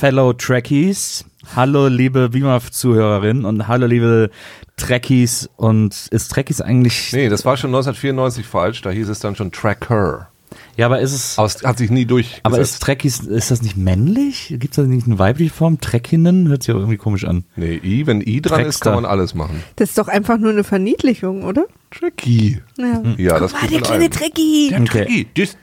[0.00, 1.26] Fellow Trekkies.
[1.54, 4.30] Hallo, liebe Beamer-Zuhörerinnen und hallo, liebe
[4.78, 5.50] Trekkies.
[5.58, 7.12] Und ist Trekkies eigentlich.
[7.12, 10.30] Nee, das war schon 1994 falsch, da hieß es dann schon Tracker.
[10.76, 11.38] Ja, aber ist es.
[11.38, 12.44] Aber es hat sich nie durchgesetzt.
[12.44, 14.48] Aber ist Trekkies, ist das nicht männlich?
[14.58, 15.80] Gibt es da nicht eine weibliche Form?
[15.80, 16.48] Trekkinnen?
[16.48, 17.44] Hört sich auch irgendwie komisch an.
[17.56, 18.84] Nee, I, wenn I dran ist, Trackster.
[18.92, 19.62] kann man alles machen.
[19.76, 21.66] Das ist doch einfach nur eine Verniedlichung, oder?
[21.90, 22.60] Tricky.
[22.78, 23.02] Ja.
[23.18, 24.10] Ja, das Ah, gut der kleine.
[24.10, 24.68] Trekkie.
[24.70, 25.04] Der Okay.
[25.04, 25.56] Tricky, dis.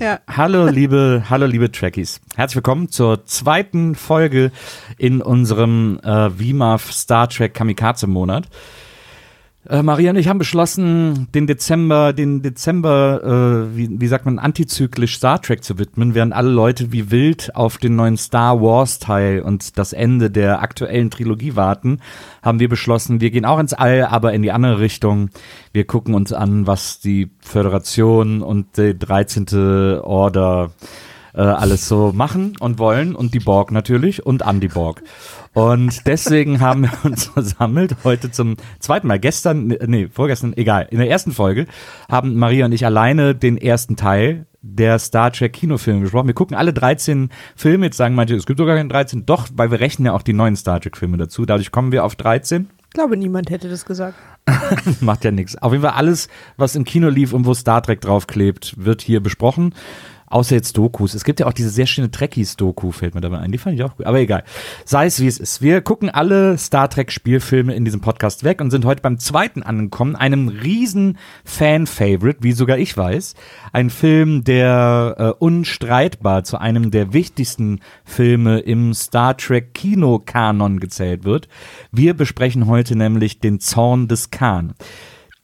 [0.00, 0.20] Ja.
[0.28, 2.20] Hallo liebe, hallo liebe Trekkies.
[2.36, 4.50] Herzlich willkommen zur zweiten Folge
[4.98, 8.48] in unserem äh, VMAF Star Trek Kamikaze Monat.
[9.68, 14.38] Äh, Maria und ich haben beschlossen, den Dezember, den Dezember, äh, wie, wie sagt man,
[14.38, 19.00] antizyklisch Star Trek zu widmen, während alle Leute wie wild auf den neuen Star Wars
[19.00, 22.00] Teil und das Ende der aktuellen Trilogie warten,
[22.42, 25.28] haben wir beschlossen, wir gehen auch ins All, aber in die andere Richtung.
[25.74, 30.00] Wir gucken uns an, was die Föderation und die 13.
[30.00, 30.70] Order
[31.34, 35.02] äh, alles so machen und wollen und die Borg natürlich und Andy Borg.
[35.52, 39.18] Und deswegen haben wir uns versammelt heute zum zweiten Mal.
[39.18, 40.86] Gestern, nee, vorgestern, egal.
[40.90, 41.66] In der ersten Folge
[42.08, 46.26] haben Maria und ich alleine den ersten Teil der Star Trek Kinofilme besprochen.
[46.26, 47.86] Wir gucken alle 13 Filme.
[47.86, 49.26] Jetzt sagen manche, es gibt sogar keine 13.
[49.26, 51.46] Doch, weil wir rechnen ja auch die neuen Star Trek Filme dazu.
[51.46, 52.68] Dadurch kommen wir auf 13.
[52.88, 54.18] Ich glaube, niemand hätte das gesagt.
[55.00, 55.56] Macht ja nichts.
[55.56, 59.20] Auf jeden Fall alles, was im Kino lief und wo Star Trek draufklebt, wird hier
[59.20, 59.74] besprochen.
[60.30, 61.14] Außer jetzt Dokus.
[61.14, 63.50] Es gibt ja auch diese sehr schöne Trekkies-Doku, fällt mir dabei ein.
[63.50, 64.06] Die fand ich auch gut.
[64.06, 64.44] Aber egal.
[64.84, 65.60] Sei es wie es ist.
[65.60, 70.14] Wir gucken alle Star Trek-Spielfilme in diesem Podcast weg und sind heute beim zweiten angekommen.
[70.14, 73.34] Einem riesen Fan-Favorite, wie sogar ich weiß.
[73.72, 81.48] Ein Film, der äh, unstreitbar zu einem der wichtigsten Filme im Star Trek-Kino-Kanon gezählt wird.
[81.90, 84.74] Wir besprechen heute nämlich den Zorn des Khan.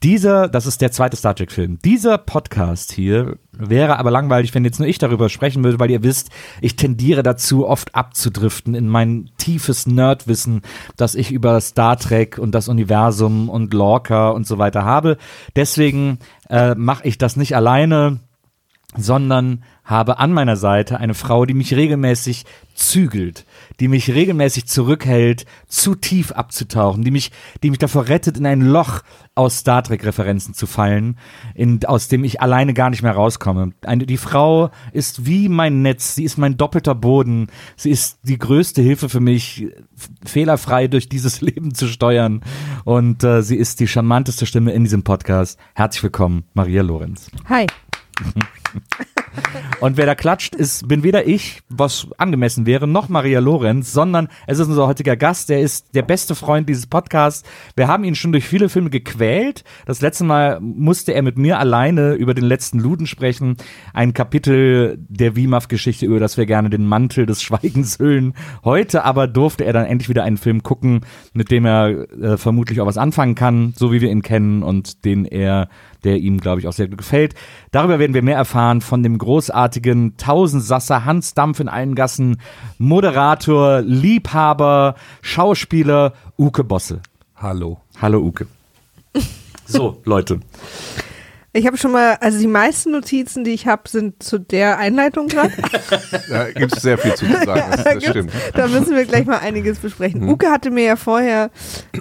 [0.02, 1.78] Dieser, das ist der zweite Star Trek-Film.
[1.82, 6.02] Dieser Podcast hier wäre aber langweilig, wenn jetzt nur ich darüber sprechen würde, weil ihr
[6.02, 6.28] wisst,
[6.60, 10.60] ich tendiere dazu, oft abzudriften in mein tiefes Nerdwissen,
[10.96, 15.16] das ich über Star Trek und das Universum und Lorca und so weiter habe.
[15.56, 16.18] Deswegen
[16.50, 18.20] äh, mache ich das nicht alleine,
[18.96, 23.46] sondern habe an meiner Seite eine Frau, die mich regelmäßig zügelt,
[23.81, 27.31] die mich regelmäßig zurückhält, zu tief abzutauchen, die mich,
[27.62, 29.00] die mich davor rettet, in ein Loch
[29.34, 31.19] aus Star Trek-Referenzen zu fallen,
[31.54, 33.72] in, aus dem ich alleine gar nicht mehr rauskomme.
[33.84, 38.38] Eine, die Frau ist wie mein Netz, sie ist mein doppelter Boden, sie ist die
[38.38, 39.66] größte Hilfe für mich,
[40.25, 42.43] fehlerfrei durch dieses Leben zu steuern
[42.84, 45.58] und äh, sie ist die charmanteste Stimme in diesem Podcast.
[45.75, 47.31] Herzlich willkommen, Maria Lorenz.
[47.48, 47.66] Hi.
[49.78, 54.28] Und wer da klatscht, ist, bin weder ich, was angemessen wäre, noch Maria Lorenz, sondern
[54.47, 57.47] es ist unser heutiger Gast, der ist der beste Freund dieses Podcasts.
[57.76, 59.64] Wir haben ihn schon durch viele Filme gequält.
[59.84, 63.59] Das letzte Mal musste er mit mir alleine über den letzten Luden sprechen.
[63.92, 68.32] Ein Kapitel der WIMAF-Geschichte, über das wir gerne den Mantel des Schweigens hüllen.
[68.64, 71.00] Heute aber durfte er dann endlich wieder einen Film gucken,
[71.34, 75.04] mit dem er äh, vermutlich auch was anfangen kann, so wie wir ihn kennen und
[75.04, 75.69] den er
[76.06, 77.34] der ihm, glaube ich, auch sehr gut gefällt.
[77.72, 82.39] Darüber werden wir mehr erfahren von dem großartigen Tausendsasser Hans Dampf in allen Gassen,
[82.78, 87.00] Moderator, Liebhaber, Schauspieler Uke Bosse.
[87.37, 87.81] Hallo.
[88.00, 88.47] Hallo Uke.
[89.67, 90.41] So, Leute.
[91.53, 95.26] Ich habe schon mal, also die meisten Notizen, die ich habe, sind zu der Einleitung
[95.29, 95.52] gerade.
[96.29, 98.32] Da gibt es sehr viel zu sagen, das, das Gibt's- stimmt.
[98.55, 100.20] Da müssen wir gleich mal einiges besprechen.
[100.20, 100.29] Mhm.
[100.29, 101.50] Uke hatte mir ja vorher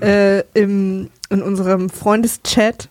[0.01, 2.89] äh, im, in unserem Freundeschat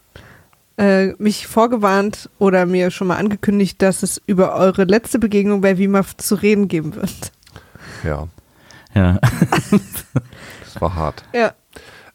[0.76, 5.78] äh, mich vorgewarnt oder mir schon mal angekündigt, dass es über eure letzte Begegnung bei
[5.78, 7.32] WIMAF zu reden geben wird.
[8.02, 8.26] Ja,
[8.94, 9.18] Ja.
[9.70, 11.24] das war hart.
[11.34, 11.52] Ja.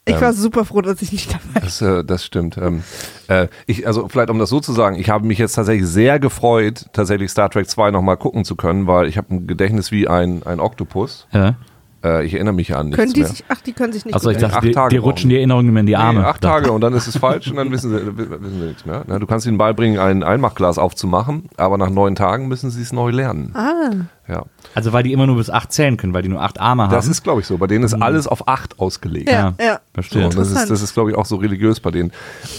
[0.06, 0.21] Ich Ähm.
[0.21, 2.57] war super froh, dass ich nicht dabei Das, äh, das stimmt.
[2.57, 2.83] Ähm,
[3.27, 6.19] äh, ich, also vielleicht um das so zu sagen, ich habe mich jetzt tatsächlich sehr
[6.19, 10.07] gefreut, tatsächlich Star Trek 2 nochmal gucken zu können, weil ich habe ein Gedächtnis wie
[10.07, 11.27] ein, ein Oktopus.
[11.31, 11.56] ja.
[12.04, 13.30] Äh, ich erinnere mich an nichts Können die mehr.
[13.30, 15.30] sich, ach, die können sich nicht Achso, ich gut dachte, Acht die, Tage die rutschen
[15.30, 16.19] die Erinnerungen immer in die Arme.
[16.22, 18.86] Nee, acht Tage und dann ist es falsch und dann wissen sie, wissen sie nichts
[18.86, 19.04] mehr.
[19.07, 22.94] Na, du kannst ihnen beibringen, ein Einmachglas aufzumachen, aber nach neun Tagen müssen sie es
[22.94, 23.51] neu lernen.
[23.54, 23.92] Ah,
[24.30, 24.46] Ja.
[24.76, 26.92] Also weil die immer nur bis acht zählen können, weil die nur acht Arme haben.
[26.92, 27.58] Das ist, glaube ich, so.
[27.58, 29.30] Bei denen ist alles auf acht ausgelegt.
[29.30, 29.74] ja, Ja.
[29.76, 30.26] So, Verstehe.
[30.26, 32.12] und das ist, das ist, glaube ich, auch so religiös bei denen.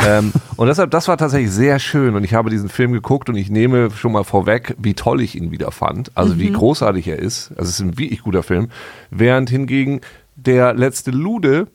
[0.04, 2.16] ähm, und deshalb, das war tatsächlich sehr schön.
[2.16, 5.36] Und ich habe diesen Film geguckt und ich nehme schon mal vorweg, wie toll ich
[5.36, 6.10] ihn wieder fand.
[6.16, 7.50] Also wie großartig er ist.
[7.52, 8.68] Also es ist ein wirklich guter Film.
[9.10, 10.00] Während hingegen
[10.36, 11.68] der letzte Lude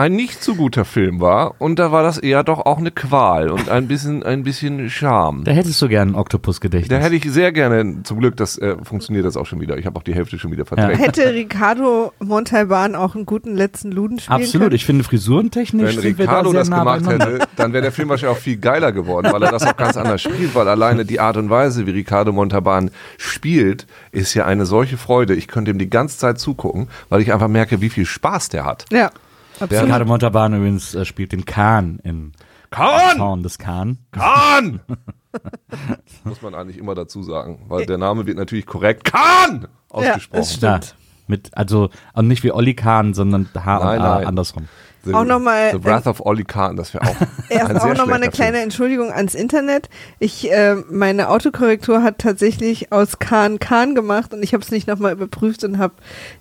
[0.00, 3.50] ein nicht so guter Film war und da war das eher doch auch eine Qual
[3.50, 5.44] und ein bisschen, ein bisschen Charme.
[5.44, 6.88] Da hättest du gern ein Oktopus-Gedächtnis.
[6.88, 9.76] Da hätte ich sehr gerne, zum Glück, das äh, funktioniert das auch schon wieder.
[9.76, 10.98] Ich habe auch die Hälfte schon wieder verdrängt.
[10.98, 14.74] Hätte Ricardo Montalban auch einen guten letzten Luden spielen Absolut, können?
[14.76, 17.82] ich finde frisurentechnisch Wenn sind wir da Ricardo sehr das nah gemacht hätte, dann wäre
[17.82, 20.66] der Film wahrscheinlich auch viel geiler geworden, weil er das auch ganz anders spielt, weil
[20.66, 25.34] alleine die Art und Weise, wie Ricardo Montalban spielt, ist ja eine solche Freude.
[25.34, 28.64] Ich könnte ihm die ganze Zeit zugucken, weil ich einfach merke, wie viel Spaß der
[28.64, 28.86] hat.
[28.90, 29.10] Ja,
[29.60, 29.84] absolut.
[29.84, 32.32] Ricardo Montalban übrigens äh, spielt den Khan in
[32.70, 33.16] Kahn!
[33.16, 33.98] Zorn des Khan.
[34.12, 34.80] Kahn!
[36.24, 40.40] Muss man eigentlich immer dazu sagen, weil der Name wird natürlich korrekt Kahn ausgesprochen.
[40.42, 40.62] es stimmt.
[40.86, 40.94] Ja,
[41.28, 44.26] mit, also und nicht wie Olli Kahn, sondern H und Nein, A nein.
[44.26, 44.68] andersrum.
[45.02, 47.16] The- Auch noch mal, The Wrath of Olli Kahn, das wäre auch
[47.48, 48.64] Erst ein auch nochmal eine schlechter kleine Film.
[48.64, 49.88] Entschuldigung ans Internet.
[50.18, 54.86] Ich, äh, meine Autokorrektur hat tatsächlich aus Kahn Kahn gemacht und ich habe es nicht
[54.88, 55.94] nochmal überprüft und habe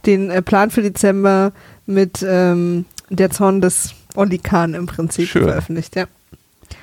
[0.06, 1.54] den äh, Plan für Dezember
[1.86, 5.44] mit ähm, der Zorn des Olli Kahn im Prinzip Schön.
[5.44, 6.06] veröffentlicht, ja.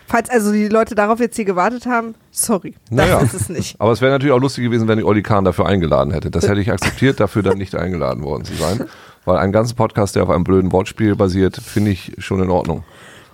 [0.08, 3.18] Falls also die Leute darauf jetzt hier gewartet haben, sorry, das Naja.
[3.20, 3.80] ist es nicht.
[3.80, 6.30] Aber es wäre natürlich auch lustig gewesen, wenn ich Olli Kahn dafür eingeladen hätte.
[6.30, 8.84] Das hätte ich akzeptiert, dafür dann nicht eingeladen worden zu sein.
[9.24, 12.84] Weil ein ganzer Podcast, der auf einem blöden Wortspiel basiert, finde ich schon in Ordnung.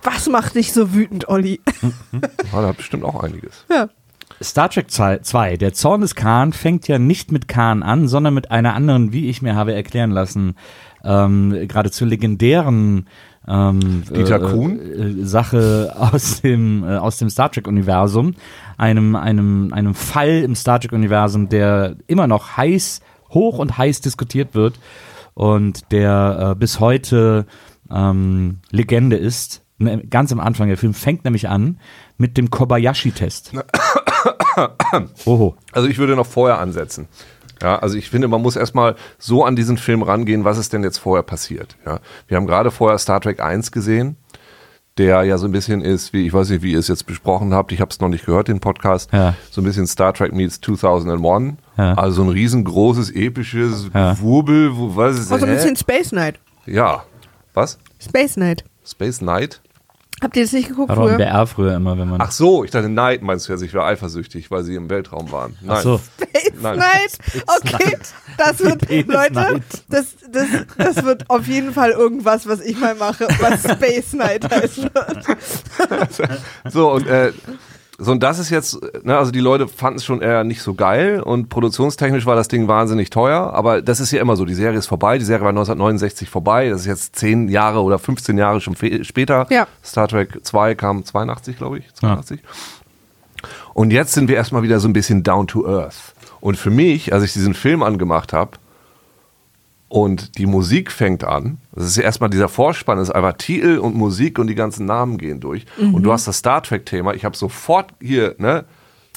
[0.01, 1.61] Was macht dich so wütend, Olli?
[2.51, 3.65] Ja, da hat bestimmt auch einiges.
[3.69, 3.89] ja.
[4.41, 8.51] Star Trek 2, der Zorn des Khan, fängt ja nicht mit Khan an, sondern mit
[8.51, 10.55] einer anderen, wie ich mir habe erklären lassen,
[11.03, 13.07] ähm, geradezu legendären
[13.47, 14.79] ähm, Dieter äh, Kuhn?
[14.79, 18.35] äh, Sache aus dem, äh, aus dem Star Trek-Universum.
[18.77, 23.01] Einem, einem, einem Fall im Star Trek-Universum, der immer noch heiß,
[23.31, 24.79] hoch und heiß diskutiert wird
[25.33, 27.45] und der äh, bis heute
[27.91, 29.61] ähm, Legende ist.
[29.77, 31.79] Ne, Ganz am Anfang, der Film fängt nämlich an
[32.17, 33.53] mit dem Kobayashi-Test.
[35.25, 35.55] Oho.
[35.71, 37.07] Also ich würde noch vorher ansetzen.
[37.61, 40.83] Ja, also ich finde, man muss erstmal so an diesen Film rangehen, was ist denn
[40.83, 41.77] jetzt vorher passiert.
[41.85, 44.17] Ja, wir haben gerade vorher Star Trek 1 gesehen,
[44.97, 47.53] der ja so ein bisschen ist, wie ich weiß nicht, wie ihr es jetzt besprochen
[47.53, 49.33] habt, ich habe es noch nicht gehört, den Podcast, Ja.
[49.49, 51.55] so ein bisschen Star Trek meets 2001.
[51.77, 51.93] Ja.
[51.95, 54.19] Also so ein riesengroßes, episches Ja.
[54.19, 56.39] Wurbel, wo, was ist Auch so ein bisschen Space Knight.
[56.65, 57.03] Ja.
[57.53, 57.77] Was?
[57.99, 58.63] Space Knight.
[58.85, 59.61] Space Knight?
[60.21, 61.17] Habt ihr das nicht geguckt War doch im früher?
[61.17, 62.21] BR früher immer, wenn man.
[62.21, 65.31] Ach so, ich dachte Knight meinst du jetzt, ich wäre eifersüchtig, weil sie im Weltraum
[65.31, 65.55] waren.
[65.61, 65.75] Nein.
[65.77, 65.99] Ach so.
[66.61, 66.77] Nein.
[66.77, 67.17] Knight.
[67.59, 67.97] Okay,
[68.37, 70.47] das wird, Leute, das, das,
[70.77, 74.89] das wird auf jeden Fall irgendwas, was ich mal mache, was Space Knight heißt.
[76.69, 77.31] So, und, äh,
[77.97, 80.73] so, und das ist jetzt, ne, also die Leute fanden es schon eher nicht so
[80.73, 84.55] geil und produktionstechnisch war das Ding wahnsinnig teuer, aber das ist ja immer so, die
[84.55, 88.37] Serie ist vorbei, die Serie war 1969 vorbei, das ist jetzt 10 Jahre oder 15
[88.37, 89.45] Jahre schon später.
[89.49, 89.67] Ja.
[89.83, 92.39] Star Trek 2 kam 82, glaube ich, 82.
[93.73, 96.12] Und jetzt sind wir erstmal wieder so ein bisschen down to earth.
[96.43, 98.57] Und für mich, als ich diesen Film angemacht habe,
[99.87, 101.59] und die Musik fängt an.
[101.73, 104.85] Das ist ja erstmal dieser Vorspann, das ist einfach Titel und Musik und die ganzen
[104.87, 105.65] Namen gehen durch.
[105.79, 107.13] Und du hast das Star Trek-Thema.
[107.13, 108.65] Ich habe sofort hier ne,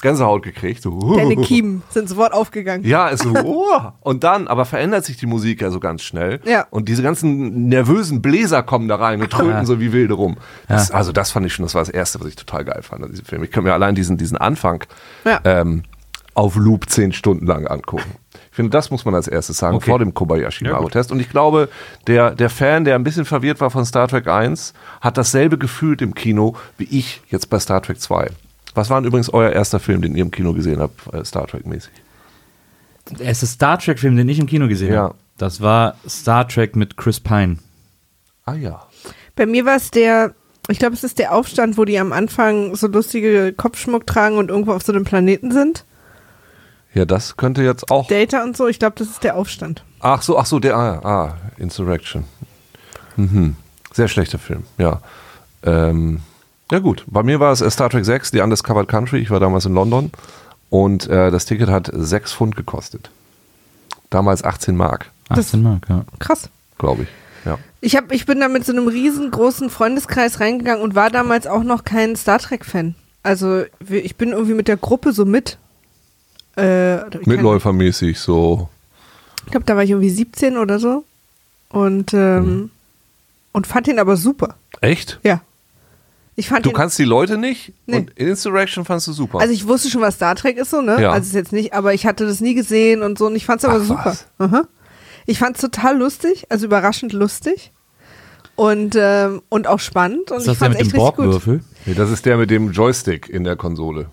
[0.03, 0.83] Gänsehaut gekriegt.
[0.83, 2.85] So, Deine Kiemen sind sofort aufgegangen.
[2.85, 3.81] ja, ist so, oh.
[4.01, 6.39] Und dann, aber verändert sich die Musik ja so ganz schnell.
[6.45, 6.67] Ja.
[6.69, 9.65] Und diese ganzen nervösen Bläser kommen da rein und tröten Ja.
[9.65, 10.37] so wie wilde rum.
[10.67, 13.03] Das, Also das fand ich schon, das war das Erste, was ich total geil fand
[13.03, 13.43] an diesem Film.
[13.43, 14.83] Ich kann mir allein diesen, diesen Anfang
[15.25, 15.41] Ja.
[15.43, 15.81] ähm,
[16.37, 18.11] auf Loop zehn Stunden lang angucken.
[18.51, 19.89] Ich finde, das muss man als erstes sagen, Okay.
[19.89, 20.93] vor dem Kobayashi Ja, Maru gut.
[20.93, 21.11] Test.
[21.11, 21.67] Und ich glaube,
[22.05, 26.01] der, der Fan, der ein bisschen verwirrt war von Star Trek 1, hat dasselbe gefühlt
[26.01, 28.29] im Kino wie ich jetzt bei Star Trek 2.
[28.75, 31.47] Was war denn übrigens euer erster Film, den ihr im Kino gesehen habt, äh, Star
[31.47, 31.91] Trek mäßig?
[33.19, 35.01] Der erste Star Trek-Film, den ich im Kino gesehen Ja.
[35.03, 37.57] habe, das war Star Trek mit Chris Pine.
[38.45, 38.85] Ah ja.
[39.35, 40.33] Bei mir war es der,
[40.69, 44.49] ich glaube, es ist der Aufstand, wo die am Anfang so lustige Kopfschmuck tragen und
[44.51, 45.85] irgendwo auf so einem Planeten sind.
[46.97, 48.07] Ja, das könnte jetzt auch.
[48.07, 49.83] Data und so, ich glaube, das ist der Aufstand.
[49.99, 52.23] Ach so, ach so, der, ah, ah Insurrection.
[53.17, 53.55] Mhm.
[53.93, 55.01] Sehr schlechter Film, ja.
[55.61, 56.21] Ähm,
[56.71, 59.19] ja gut, bei mir war es äh, Star Trek 6, The Undiscovered Country.
[59.19, 60.11] Ich war damals in London
[60.71, 63.11] und äh, das Ticket hat 6 Pfund gekostet.
[64.09, 66.03] Damals 18 Mark, 18 Mark, ja.
[66.17, 66.49] Krass.
[66.79, 67.09] glaube ich.
[67.45, 67.59] Ja.
[67.79, 71.63] Ich, hab, ich bin da mit so einem riesengroßen Freundeskreis reingegangen und war damals auch
[71.63, 72.95] noch kein Star Trek-Fan.
[73.21, 75.59] Also ich bin irgendwie mit der Gruppe so mit.
[76.57, 78.69] Äh, Mitläufermäßig so.
[79.45, 81.03] Ich glaube, da war ich irgendwie 17 oder so.
[81.69, 82.69] Und, ähm, Mhm.
[83.53, 84.55] und fand ihn aber super.
[84.81, 85.19] Echt?
[85.23, 85.41] Ja.
[86.35, 87.97] Ich fand Du kannst die Leute nicht Nee.
[87.97, 89.39] und Insurrection fandst du super.
[89.39, 91.01] also ich wusste schon, was Star Trek ist so, ne?
[91.01, 91.11] Ja.
[91.11, 93.59] Also ist jetzt nicht, aber ich hatte das nie gesehen und so und ich fand
[93.63, 94.05] es aber Ach, super.
[94.05, 94.25] was?
[94.37, 94.63] Aha.
[95.25, 97.71] Ich fand es total lustig, also überraschend lustig.
[98.55, 100.31] Und, ähm, und auch spannend.
[100.31, 101.25] Und Ist ich das der fand mit es dem echt richtig gut.
[101.25, 101.59] Borgwürfel?
[101.85, 104.07] nee, das ist der mit dem Joystick in der Konsole.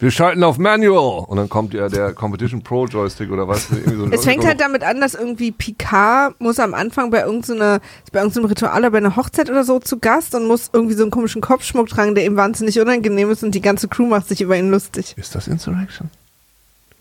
[0.00, 1.24] Wir schalten auf Manual.
[1.26, 3.70] Und dann kommt ja der Competition Pro Joystick oder was.
[3.70, 7.80] irgendwie so Es fängt halt damit an, dass irgendwie Picard muss am Anfang bei irgendeiner,
[8.02, 10.94] ist bei irgendeinem Ritual oder bei einer Hochzeit oder so zu Gast und muss irgendwie
[10.94, 14.28] so einen komischen Kopfschmuck tragen, der ihm wahnsinnig unangenehm ist und die ganze Crew macht
[14.28, 15.14] sich über ihn lustig.
[15.18, 16.10] Ist das Insurrection?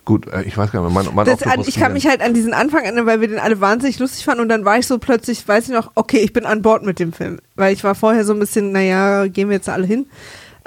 [0.03, 0.93] Gut, äh, ich weiß gar nicht.
[0.93, 3.39] Mein, mein Das, an, ich kann mich halt an diesen Anfang erinnern, weil wir den
[3.39, 6.33] alle wahnsinnig lustig fanden und dann war ich so plötzlich, weiß ich noch, okay, ich
[6.33, 7.39] bin an Bord mit dem Film.
[7.55, 10.07] Weil ich war vorher so ein bisschen, naja, gehen wir jetzt alle hin.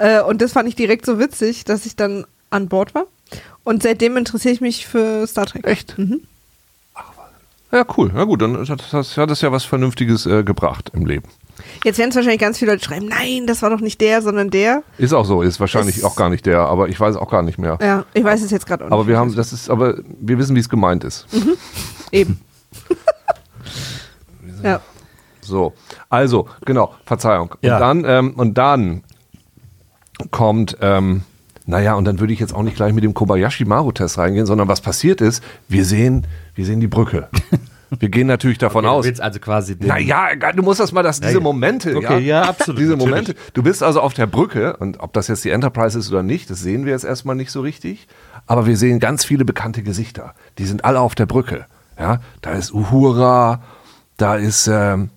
[0.03, 3.05] Äh, und das fand ich direkt so witzig, dass ich dann an Bord war.
[3.63, 5.65] Und seitdem interessiere ich mich für Star Trek.
[5.65, 5.97] Echt?
[5.97, 6.21] Mhm.
[7.71, 8.11] Ja, cool.
[8.13, 11.27] Na gut, dann hat das, hat das ja was Vernünftiges äh, gebracht im Leben.
[11.83, 14.49] Jetzt werden es wahrscheinlich ganz viele Leute schreiben, nein, das war doch nicht der, sondern
[14.49, 14.83] der.
[14.97, 17.41] Ist auch so, ist wahrscheinlich Es- auch gar nicht der, aber ich weiß auch gar
[17.41, 17.79] nicht mehr.
[17.81, 18.93] Ja, ich weiß es jetzt gerade auch nicht.
[18.93, 21.25] Aber wir haben, das ist, aber wir wissen, wie es gemeint ist.
[22.11, 22.41] Eben.
[24.63, 24.81] ja.
[25.41, 25.73] So,
[26.09, 27.55] also genau, Verzeihung.
[27.61, 27.75] Ja.
[27.75, 29.03] Und dann ähm, und dann
[30.31, 31.23] kommt, ähm,
[31.65, 34.45] naja, und dann würde ich jetzt auch nicht gleich mit dem Kobayashi Maru Test reingehen,
[34.45, 37.29] sondern was passiert ist, wir sehen, wir sehen die Brücke.
[37.99, 39.05] Wir gehen natürlich davon Okay, du aus.
[39.05, 41.39] willst also quasi den, Naja, du musst das mal, das, diese ja.
[41.39, 41.95] Momente.
[41.95, 43.09] Okay, ja, absolut, Diese natürlich.
[43.09, 43.35] Momente.
[43.53, 46.49] Du bist also auf der Brücke und ob das jetzt die Enterprise ist oder nicht,
[46.49, 48.07] das sehen wir jetzt erstmal nicht so richtig.
[48.47, 50.33] Aber wir sehen ganz viele bekannte Gesichter.
[50.57, 51.65] Die sind alle auf der Brücke.
[51.99, 53.61] Ja, da ist Uhura,
[54.17, 55.11] da ist, ähm,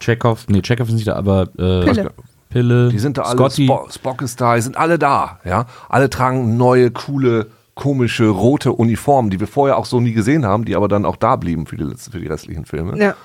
[0.00, 2.12] Chekhov, nee, Chekhov ist nicht da, aber äh, Pille.
[2.54, 3.64] Pille, die sind da alle, Scotty.
[3.64, 5.40] Spo Spock ist da, die sind alle da.
[5.44, 10.46] Ja, alle tragen neue, coole, komische, rote Uniformen, die wir vorher auch so nie gesehen
[10.46, 12.96] haben, die aber dann auch da blieben für die, letzten, für die restlichen Filme.
[12.96, 13.16] Ja.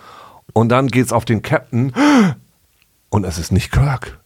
[0.53, 1.93] Und dann geht's auf den Captain
[3.09, 4.19] und es ist nicht Kirk.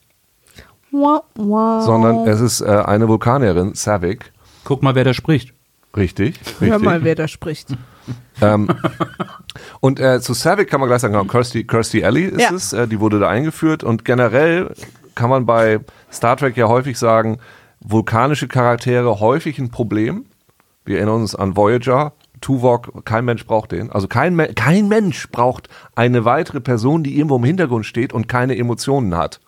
[0.92, 1.84] Wow, wow.
[1.84, 4.32] sondern es ist äh, eine Vulkanierin, Savick.
[4.64, 5.54] Guck mal, wer da spricht.
[5.98, 6.70] Richtig, richtig.
[6.70, 7.76] Hör mal, wer da spricht.
[8.42, 8.68] Ähm,
[9.80, 12.52] und äh, zu Savick kann man gleich sagen, genau, Kirsty, Kirsty Alley ist Ja.
[12.54, 14.74] es, äh, die wurde da eingeführt und generell
[15.16, 15.80] kann man bei
[16.12, 17.40] Star Trek ja häufig sagen,
[17.80, 20.26] vulkanische Charaktere häufig ein Problem.
[20.86, 23.90] Wir erinnern uns an Voyager, Tuvok, kein Mensch braucht den.
[23.92, 28.28] Also kein, Me kein Mensch braucht eine weitere Person, die irgendwo im Hintergrund steht und
[28.28, 29.40] keine Emotionen hat.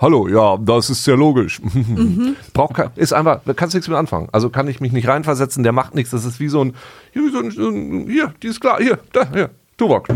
[0.00, 1.60] Hallo, ja, das ist sehr logisch.
[2.52, 4.28] Braucht kein, ist einfach, da kannst du nichts mit anfangen.
[4.32, 6.10] Also kann ich mich nicht reinversetzen, der macht nichts.
[6.10, 6.74] Das ist wie so ein,
[7.14, 10.06] hier, so ein, so ein hier, die ist klar, hier, da, hier, Tuvok.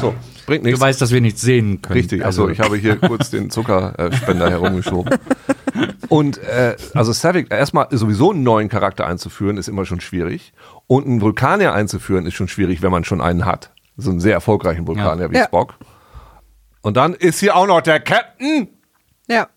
[0.00, 0.14] so,
[0.46, 0.80] bringt Du nichts.
[0.80, 1.98] weißt, dass wir nichts sehen können.
[2.00, 5.16] Richtig, also ich habe hier kurz den Zuckerspender herumgeschoben.
[6.08, 10.52] Und äh, also Savick, erstmal sowieso einen neuen Charakter einzuführen, ist immer schon schwierig.
[10.86, 13.70] Und einen Vulkanier einzuführen, ist schon schwierig, wenn man schon einen hat.
[13.96, 15.30] So einen sehr erfolgreichen Vulkanier Ja.
[15.30, 15.44] wie Ja.
[15.44, 15.74] Spock.
[16.82, 18.68] Und dann ist hier auch noch der Captain.
[19.28, 19.48] Ja.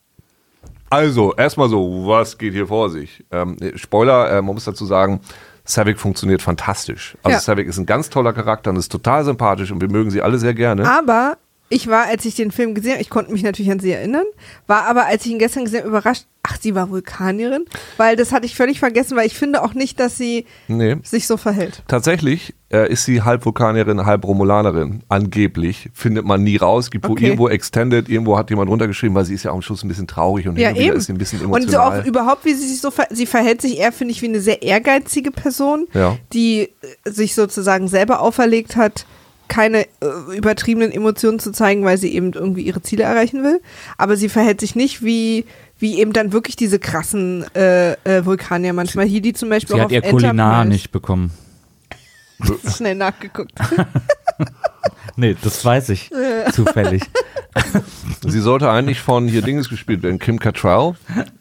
[0.89, 3.25] Also, erstmal so, was geht hier vor sich?
[3.31, 5.21] Ähm, Spoiler, äh, man muss dazu sagen,
[5.65, 7.17] Savick funktioniert fantastisch.
[7.23, 7.39] Also Ja.
[7.39, 10.37] Savick ist ein ganz toller Charakter und ist total sympathisch und wir mögen sie alle
[10.37, 10.89] sehr gerne.
[10.89, 11.37] Aber
[11.69, 14.25] ich war, als ich den Film gesehen habe, ich konnte mich natürlich an sie erinnern,
[14.67, 17.65] war aber, als ich ihn gestern gesehen habe, überrascht, ach, sie war Vulkanierin,
[17.97, 20.97] weil das hatte ich völlig vergessen, weil ich finde auch nicht, dass sie Nee.
[21.03, 21.83] sich so verhält.
[21.87, 25.03] Tatsächlich äh, ist sie halb Vulkanierin, halb Romulanerin.
[25.07, 25.89] Angeblich.
[25.93, 26.91] Findet man nie raus.
[26.91, 27.25] Gibt Okay.
[27.27, 30.07] irgendwo Extended, irgendwo hat jemand runtergeschrieben, weil sie ist ja auch am Schluss ein bisschen
[30.07, 30.97] traurig und Ja, eben.
[30.97, 32.01] ist sie ein bisschen Und so emotional.
[32.01, 34.41] auch überhaupt, wie sie sich so ver sie verhält sich eher, finde ich, wie eine
[34.41, 36.17] sehr ehrgeizige Person, Ja.
[36.33, 36.61] die
[37.05, 39.05] äh, sich sozusagen selber auferlegt hat,
[39.47, 39.87] keine äh,
[40.35, 43.61] übertriebenen Emotionen zu zeigen, weil sie eben irgendwie ihre Ziele erreichen will.
[43.97, 45.45] Aber sie verhält sich nicht wie,
[45.83, 49.05] wie eben dann wirklich diese krassen äh, äh, Vulkanier manchmal.
[49.05, 51.31] Hier die zum Beispiel Sie auch hat ihr Kulinar nicht bekommen.
[52.75, 53.51] Schnell nachgeguckt.
[55.15, 56.09] Nee, das weiß ich.
[56.53, 57.03] Zufällig.
[58.25, 60.95] sie sollte eigentlich von hier Dinges gespielt werden, Kim Cattrall.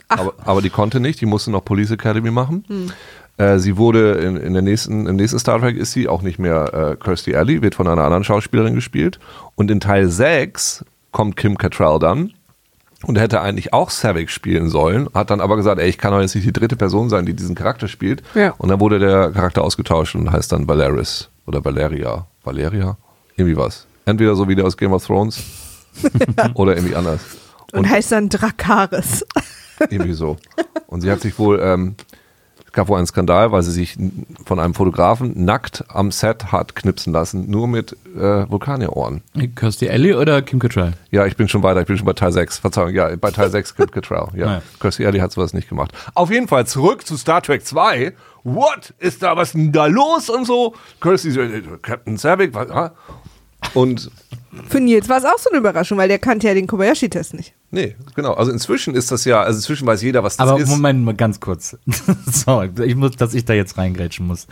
[0.09, 2.65] Aber, aber die konnte nicht, die musste noch Police Academy machen.
[2.69, 2.93] Hm.
[3.39, 6.39] Äh, sie wurde in, in der nächsten, im nächsten Star Trek ist sie auch nicht
[6.39, 9.19] mehr äh, Kirstie Alley, wird von einer anderen Schauspielerin gespielt.
[9.55, 12.35] Und in Teil 6 kommt Kim Cattrall dann
[13.03, 16.21] und hätte eigentlich auch Savick spielen sollen, hat dann aber gesagt, ey, ich kann doch
[16.21, 18.23] jetzt nicht die dritte Person sein, die diesen Charakter spielt.
[18.35, 18.55] Ja.
[18.59, 22.27] Und dann wurde der Charakter ausgetauscht und heißt dann Valeris oder Valeria.
[22.45, 22.97] Valeria?
[23.37, 23.87] Irgendwie was.
[24.05, 25.43] Entweder so wie der aus Game of Thrones
[26.55, 27.21] oder irgendwie anders.
[27.73, 29.25] Und, heißt dann Drakaris.
[29.91, 30.37] Irgendwie so.
[30.87, 31.97] Und sie hat sich wohl, ähm,
[32.73, 33.97] gab wohl einen Skandal, weil sie sich
[34.45, 39.23] von einem Fotografen nackt am Set hat knipsen lassen, nur mit äh, Vulkanierohren.
[39.55, 40.95] Kirstie Alley oder Kim Cattrall?
[41.11, 42.59] Ja, ich bin schon weiter, ich bin schon bei Teil 6.
[42.59, 44.29] Verzeihung, ja, bei Teil 6 Kim Cattrall.
[44.35, 44.63] Ja, Naja.
[44.81, 45.93] Kirstie Alley hat sowas nicht gemacht.
[46.15, 48.13] Auf jeden Fall zurück zu Star Trek 2.
[48.45, 48.95] What?
[48.99, 50.75] Ist da was denn da los und so?
[51.01, 52.91] Kirstie, äh, Captain Savick, was?
[53.75, 54.11] Und
[54.69, 57.55] Für Nils war es auch so eine Überraschung, weil der kannte ja den Kobayashi-Test nicht.
[57.71, 58.35] Nee, genau.
[58.35, 60.69] Also inzwischen ist das ja, also inzwischen weiß jeder, was das Aber ist.
[60.69, 61.79] Moment mal ganz kurz.
[62.27, 64.47] Sorry, ich muss, dass ich da jetzt reingrätschen muss.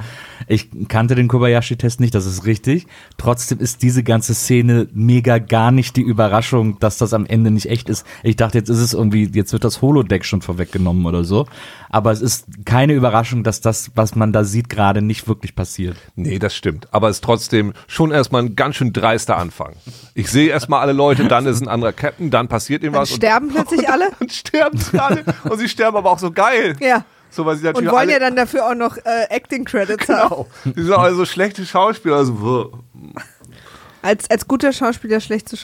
[0.48, 2.86] Ich kannte den Kobayashi-Test nicht, das ist richtig.
[3.18, 7.68] Trotzdem ist diese ganze Szene mega gar nicht die Überraschung, dass das am Ende nicht
[7.68, 8.06] echt ist.
[8.22, 11.46] Ich dachte, jetzt ist es irgendwie, jetzt wird das Holodeck schon vorweggenommen oder so.
[11.90, 15.98] Aber es ist keine Überraschung, dass das, was man da sieht, gerade nicht wirklich passiert.
[16.16, 16.88] Nee, das stimmt.
[16.90, 19.74] Aber es ist trotzdem schon erstmal ein ganz schön dreister Anfang.
[20.14, 23.10] Ich sehe erstmal alle Leute, dann ist ein anderer Captain, dann passiert Dann irgendwas.
[23.14, 24.06] sterben plötzlich alle.
[24.06, 25.24] Und dann sterben sie alle.
[25.48, 26.76] Und sie sterben aber auch so geil.
[26.80, 27.04] Ja.
[27.30, 30.28] So, weil sie Und natürlich wollen alle, ja dann dafür auch noch äh, Acting-Credits haben.
[30.30, 30.46] Genau.
[30.64, 32.16] Die sind alle so schlechte Schauspieler.
[32.16, 32.72] Also.
[34.02, 35.56] Als, als guter Schauspieler schlecht zu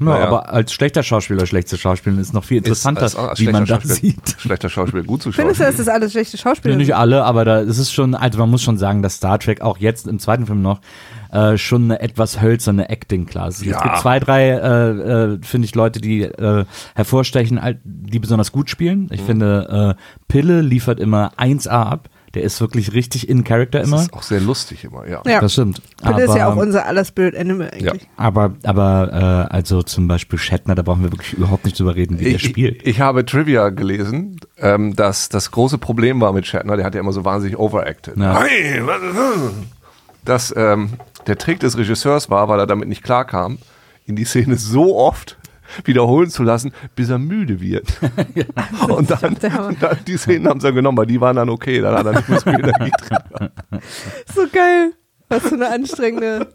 [0.00, 0.26] Ja, Naja.
[0.28, 3.48] aber als schlechter Schauspieler schlecht zu schauspielen ist noch viel interessanter, Ist als- als wie
[3.48, 4.36] man das sieht.
[4.38, 6.96] Schlechter Schauspieler, gut zu Findest du, dass das alles schlechte Schauspieler Ja, nicht sind?
[6.96, 9.78] alle, aber da ist es schon, also man muss schon sagen, dass Star Trek auch
[9.78, 10.80] jetzt im zweiten Film noch
[11.30, 13.62] äh, schon eine etwas hölzerne Acting-Klasse.
[13.64, 13.70] ist.
[13.70, 13.82] Es Ja.
[13.82, 14.90] gibt zwei, drei, äh,
[15.34, 16.64] äh, finde ich, Leute, die äh,
[16.94, 19.00] hervorstechen, die besonders gut spielen.
[19.02, 19.08] Mhm.
[19.12, 22.08] Ich finde, äh, Pille liefert immer 1A ab.
[22.34, 24.00] Der ist wirklich richtig in Character Das immer.
[24.02, 25.22] ist auch sehr lustig immer, ja.
[25.26, 25.40] Ja.
[25.40, 25.80] Das stimmt.
[26.02, 28.06] Das ist ja auch Aber- unser aller Spirit Animal eigentlich.
[28.16, 32.18] aber, aber äh, also zum Beispiel Shatner, da brauchen wir wirklich überhaupt nicht drüber reden,
[32.20, 32.82] wie der Ich, spielt.
[32.82, 36.94] ich, ich habe Trivia gelesen, ähm, dass das große Problem war mit Shatner, der hat
[36.94, 38.16] ja immer so wahnsinnig overacted.
[38.18, 38.42] Ja.
[38.42, 39.52] Hey, das?
[40.24, 40.90] Dass ähm,
[41.26, 43.58] der Trick des Regisseurs war, weil er damit nicht klarkam,
[44.06, 45.38] ihn die Szene so oft
[45.84, 47.86] wiederholen zu lassen, bis er müde wird.
[48.88, 51.94] Und dann, dann die Szenen haben sie dann genommen, weil die waren dann okay, dann
[51.96, 53.50] hat er nicht mehr so viel Energie drin.
[54.34, 54.92] So geil.
[55.30, 56.48] Was für eine anstrengende.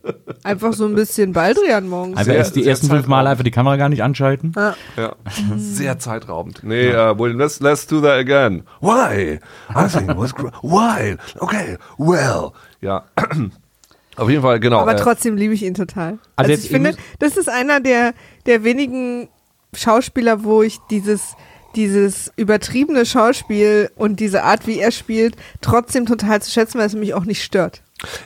[0.43, 2.17] Einfach so ein bisschen Baldrian morgens.
[2.17, 4.51] Einfach Sehr- erst die ersten fünf Mal einfach die Kamera gar nicht anschalten.
[4.55, 4.75] Ja.
[4.97, 5.15] Ja.
[5.57, 6.63] Sehr zeitraubend.
[6.63, 8.63] Nee, uh, well, let's, let's do that again.
[8.81, 9.39] Why?
[9.69, 11.17] I think it was Why?
[11.37, 12.51] Okay, well.
[12.81, 13.03] Ja.
[14.15, 14.79] Auf jeden Fall, genau.
[14.79, 16.19] Aber äh, trotzdem liebe ich ihn total.
[16.35, 18.13] Also Also, ich finde, das ist einer der,
[18.45, 19.29] der wenigen
[19.73, 21.35] Schauspieler, wo ich dieses,
[21.75, 26.93] dieses übertriebene Schauspiel und diese Art, wie er spielt, trotzdem total zu schätzen, weil es
[26.93, 27.81] mich auch nicht stört.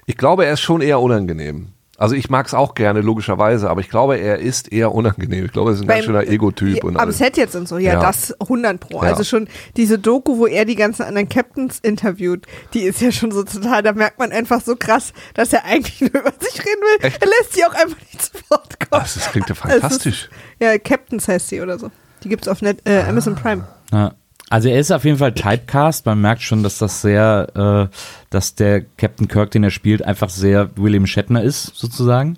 [0.05, 1.73] Ich glaube, er ist schon eher unangenehm.
[1.99, 5.45] Also ich mag es auch gerne, logischerweise, aber ich glaube, er ist eher unangenehm.
[5.45, 6.83] Ich glaube, er ist ein ganz Beim- schöner Ego-Typ.
[6.83, 7.17] und Am alles.
[7.17, 7.99] Set jetzt und so, ja, Ja.
[8.01, 8.97] das 100 pro.
[9.01, 9.09] Ja.
[9.09, 13.31] Also schon diese Doku, wo er die ganzen anderen Captains interviewt, die ist ja schon
[13.31, 16.81] so total, da merkt man einfach so krass, dass er eigentlich nur über sich reden
[16.81, 17.07] will.
[17.07, 17.21] Echt?
[17.21, 18.89] Er lässt sie auch einfach nicht zu Wort kommen.
[19.03, 20.23] Ach, das klingt ja Es fantastisch.
[20.25, 20.29] Ist,
[20.61, 21.89] ja, Captains heißt sie oder so.
[22.23, 23.67] Die gibt's auf Net, äh, Amazon Prime.
[23.91, 24.13] Ja.
[24.49, 26.05] Also er ist auf jeden Fall Typecast.
[26.05, 27.95] Man merkt schon, dass das sehr, äh,
[28.29, 32.37] dass der Captain Kirk, den er spielt, einfach sehr William Shatner ist, sozusagen.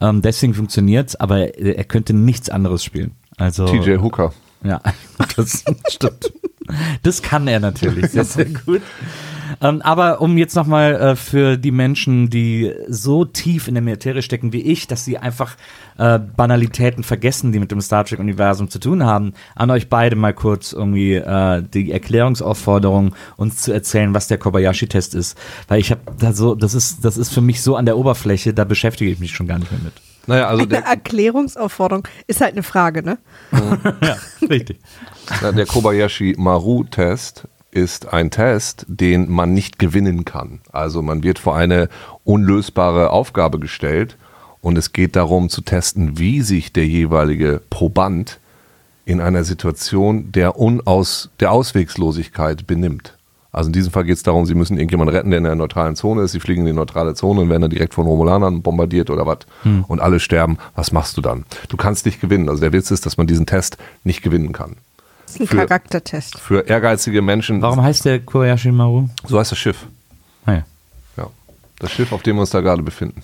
[0.00, 3.12] Ähm, deswegen funktioniert's, aber er, er könnte nichts anderes spielen.
[3.38, 4.34] Also TJ Hooker.
[4.62, 4.80] Ja,
[5.36, 6.32] das stimmt.
[7.02, 8.82] Das kann er natürlich sehr, sehr gut.
[9.60, 14.22] Ähm, aber um jetzt nochmal äh, für die Menschen, die so tief in der Materie
[14.22, 15.56] stecken wie ich, dass sie einfach
[15.98, 20.32] äh, Banalitäten vergessen, die mit dem Star Trek-Universum zu tun haben, an euch beide mal
[20.32, 25.38] kurz irgendwie äh, die Erklärungsaufforderung, uns zu erzählen, was der Kobayashi-Test ist.
[25.66, 28.54] Weil ich habe da so, das ist, das ist für mich so an der Oberfläche,
[28.54, 29.94] da beschäftige ich mich schon gar nicht mehr mit.
[30.26, 33.18] Naja, also Eine der, Erklärungsaufforderung ist halt eine Frage, ne?
[34.02, 34.16] Ja,
[34.48, 34.78] richtig.
[35.40, 40.60] na, der Kobayashi Maru-Test ist ein Test, den man nicht gewinnen kann.
[40.72, 41.88] Also man wird vor eine
[42.24, 44.16] unlösbare Aufgabe gestellt
[44.60, 48.40] und es geht darum zu testen, wie sich der jeweilige Proband
[49.04, 53.14] in einer Situation der, Unaus, der Auswegslosigkeit benimmt.
[53.50, 55.96] Also in diesem Fall geht es darum, sie müssen irgendjemanden retten, der in der neutralen
[55.96, 56.32] Zone ist.
[56.32, 59.38] Sie fliegen in die neutrale Zone und werden dann direkt von Romulanern bombardiert oder was.
[59.88, 60.58] Und alle sterben.
[60.74, 61.44] Was machst du dann?
[61.68, 62.48] Du kannst nicht gewinnen.
[62.48, 64.76] Also der Witz ist, dass man diesen Test nicht gewinnen kann.
[65.28, 66.38] Das ist ein Für- Charaktertest.
[66.38, 69.08] Für ehrgeizige Menschen, Warum heißt der Kobayashi Maru?
[69.26, 69.86] so heißt das Schiff.
[70.46, 70.62] Ah, ja.
[71.18, 71.26] Ja.
[71.78, 73.22] Das Schiff, auf dem wir uns da gerade befinden.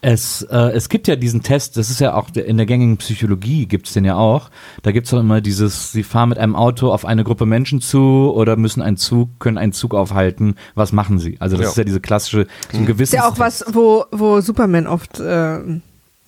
[0.00, 3.66] Es, äh, es gibt ja diesen Test, das ist ja auch in der gängigen Psychologie
[3.66, 4.50] gibt es den ja auch.
[4.82, 7.80] Da gibt es doch immer dieses, sie fahren mit einem Auto auf eine Gruppe Menschen
[7.80, 10.56] zu oder müssen einen Zug, können einen Zug aufhalten.
[10.74, 11.36] Was machen sie?
[11.38, 11.70] Also das Ja.
[11.70, 15.20] ist ja diese klassische, so ein Ist gewisses ja auch was, wo, wo Superman oft
[15.20, 15.60] äh,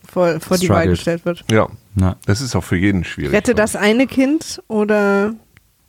[0.06, 1.44] vor, vor die Wahl gestellt wird.
[1.50, 1.66] Ja.
[1.94, 3.32] Na, Das ist auch für jeden schwierig.
[3.32, 5.34] Rette das eine Kind oder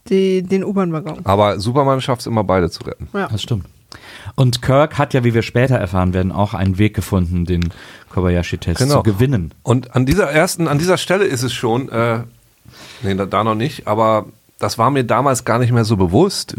[0.09, 1.21] die, den U-Bahn-Waggon.
[1.25, 3.07] Aber Superman schafft es immer, beide zu retten.
[3.13, 3.27] Ja.
[3.27, 3.65] das stimmt.
[4.35, 7.69] Und Kirk hat ja, wie wir später erfahren werden, auch einen Weg gefunden, den
[8.11, 8.95] Kobayashi-Test Genau.
[8.97, 9.51] zu gewinnen.
[9.63, 12.19] Und an dieser ersten, an dieser Stelle ist es schon, äh,
[13.01, 14.25] nee, da, da noch nicht, aber
[14.59, 16.55] das war mir damals gar nicht mehr so bewusst,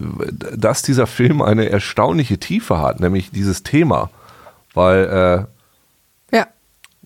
[0.57, 4.11] dass dieser Film eine erstaunliche Tiefe hat, nämlich dieses Thema.
[4.75, 5.49] Weil Ja.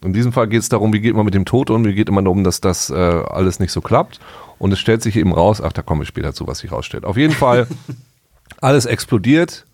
[0.04, 2.10] In diesem Fall geht es darum, wie geht man mit dem Tod um, wie geht
[2.10, 4.18] man darum, dass das äh, alles nicht so klappt.
[4.58, 7.04] Und es stellt sich eben raus, ach, da komme ich später zu, was sich rausstellt.
[7.04, 7.66] Auf jeden Fall,
[8.60, 9.66] alles explodiert.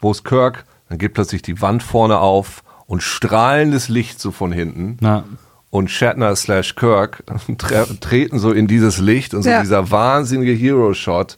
[0.00, 0.64] Wo ist Kirk?
[0.88, 4.96] Dann geht plötzlich die Wand vorne auf und strahlendes Licht so von hinten.
[5.00, 5.24] Na,
[5.70, 7.22] und Shatner slash Kirk
[7.58, 9.60] tre treten so in dieses Licht und so Ja.
[9.60, 11.36] dieser wahnsinnige Hero-Shot.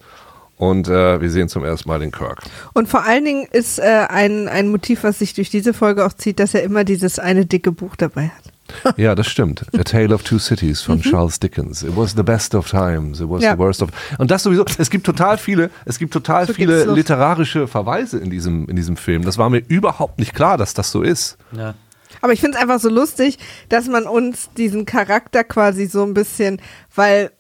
[0.63, 2.41] Und äh, wir sehen zum ersten Mal den Kirk.
[2.73, 6.13] Und vor allen Dingen ist äh, ein, ein Motiv, was sich durch diese Folge auch
[6.13, 8.95] zieht, dass er immer dieses eine dicke Buch dabei hat.
[8.97, 9.67] Ja, das stimmt.
[9.77, 11.83] A Tale of Two Cities von Charles Dickens.
[11.83, 13.21] It was the best of times.
[13.21, 13.45] It was Mhm.
[13.45, 13.53] Ja.
[13.55, 13.91] the worst of.
[14.19, 14.65] Und das sowieso.
[14.79, 15.69] Es gibt total viele.
[15.85, 19.25] Es gibt total So viele literarische Verweise in diesem in diesem Film.
[19.25, 21.39] Das war mir überhaupt nicht klar, dass das so ist.
[21.57, 21.75] Ja.
[22.21, 26.15] Aber ich finde es einfach so lustig, dass man uns diesen Charakter quasi so ein
[26.15, 26.61] bisschen,
[26.95, 27.33] weil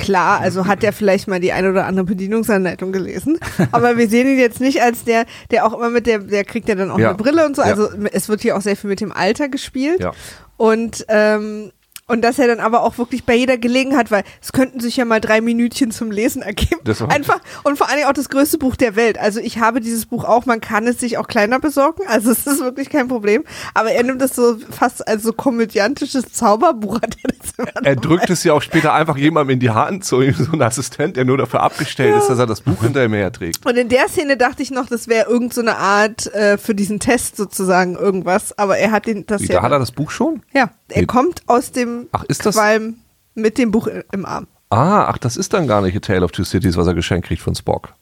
[0.00, 3.38] klar, also hat er vielleicht mal die eine oder andere Bedienungsanleitung gelesen,
[3.72, 6.68] aber wir sehen ihn jetzt nicht als der, der auch immer mit der, der kriegt
[6.68, 7.10] ja dann auch Ja.
[7.10, 7.68] eine Brille und so, Ja.
[7.68, 10.12] also es wird hier auch sehr viel mit dem Alter gespielt Ja.
[10.56, 11.72] und ähm,
[12.10, 15.04] und dass er dann aber auch wirklich bei jeder Gelegenheit, weil es könnten sich ja
[15.04, 16.80] mal drei Minütchen zum Lesen ergeben.
[16.84, 19.18] Das war- Einfach und vor allen Dingen auch das größte Buch der Welt.
[19.18, 22.46] Also ich habe dieses Buch auch, man kann es sich auch kleiner besorgen, also es
[22.46, 23.44] ist wirklich kein Problem.
[23.74, 27.00] Aber er nimmt das so fast als so komödiantisches Zauberbuch.
[27.02, 27.16] Hat
[27.56, 30.62] er, Er drückt es ja auch später einfach jemandem in die Hand, so, so ein
[30.62, 33.64] Assistent, der nur dafür abgestellt ist, dass er das Buch hinter ihm herträgt.
[33.66, 36.74] Und in der Szene dachte ich noch, das wäre irgend so eine Art äh, für
[36.74, 38.56] diesen Test sozusagen irgendwas.
[38.58, 39.56] Aber er hat den das Wie, ja.
[39.56, 40.42] da hat er das Buch schon?
[40.52, 41.06] ja, er Nee.
[41.06, 42.96] kommt aus dem Ach, ist das- Qualm
[43.34, 44.46] mit dem Buch im Arm.
[44.70, 47.26] Ah, ach, das ist dann gar nicht A Tale of Two Cities, was er geschenkt
[47.26, 47.94] kriegt von Spock.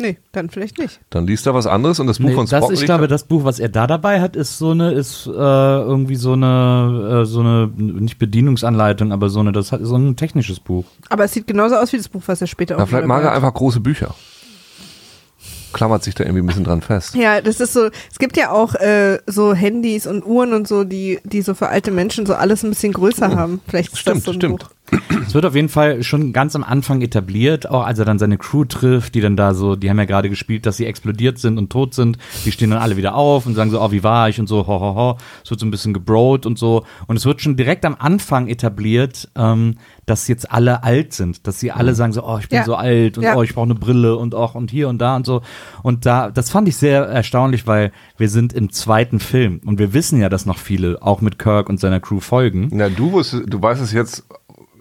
[0.00, 1.00] Nee, dann vielleicht nicht.
[1.10, 3.02] Dann liest er was anderes und das Buch Nee, von das, Spock ich liegt glaube,
[3.08, 6.34] da- das Buch, was er da dabei hat, ist so eine, ist äh, irgendwie so
[6.34, 10.84] eine, äh, so eine, nicht Bedienungsanleitung, aber so eine, das hat so ein technisches Buch.
[11.08, 13.08] Aber es sieht genauso aus wie das Buch, was er später auch Na, vielleicht wieder
[13.08, 14.14] mag er einfach große Bücher.
[15.78, 17.14] Klammert sich da irgendwie ein bisschen dran fest.
[17.14, 20.82] Ja, das ist so, es gibt ja auch äh, so Handys und Uhren und so,
[20.82, 23.60] die, die so für alte Menschen so alles ein bisschen größer haben.
[23.68, 24.58] Vielleicht ist Stimmt, das so ein stimmt.
[24.58, 24.70] Buch.
[25.26, 28.38] Es wird auf jeden Fall schon ganz am Anfang etabliert, auch als er dann seine
[28.38, 31.58] Crew trifft, die dann da so, die haben ja gerade gespielt, dass sie explodiert sind
[31.58, 32.16] und tot sind.
[32.46, 34.66] Die stehen dann alle wieder auf und sagen so, oh, wie war ich und so,
[34.66, 35.18] ho, ho, ho.
[35.44, 36.84] Es wird so ein bisschen gebrot und so.
[37.06, 39.74] Und es wird schon direkt am Anfang etabliert, ähm,
[40.06, 42.64] dass jetzt alle alt sind, dass sie alle sagen so, oh, ich bin Ja.
[42.64, 43.36] so alt und Ja.
[43.36, 45.42] oh, ich brauche eine Brille und auch und hier und da und so.
[45.82, 49.92] Und da, das fand ich sehr erstaunlich, weil wir sind im zweiten Film und wir
[49.92, 52.68] wissen ja, dass noch viele auch mit Kirk und seiner Crew folgen.
[52.72, 54.24] Na, du, wusst, du weißt es jetzt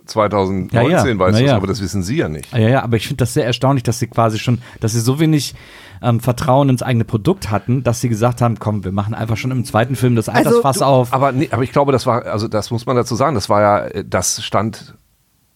[0.07, 1.19] 2019, Ja, ja.
[1.19, 1.55] weißt du es, ja.
[1.55, 2.51] aber das wissen sie ja nicht.
[2.53, 5.19] Ja, ja, aber ich finde das sehr erstaunlich, dass sie quasi schon, dass sie so
[5.19, 5.53] wenig
[6.01, 9.51] ähm, Vertrauen ins eigene Produkt hatten, dass sie gesagt haben, komm, wir machen einfach schon
[9.51, 11.13] im zweiten Film das Altersfass du- auf.
[11.13, 13.61] Aber, nee, aber ich glaube, das war, also das muss man dazu sagen, das war
[13.61, 14.93] ja, äh, das stand,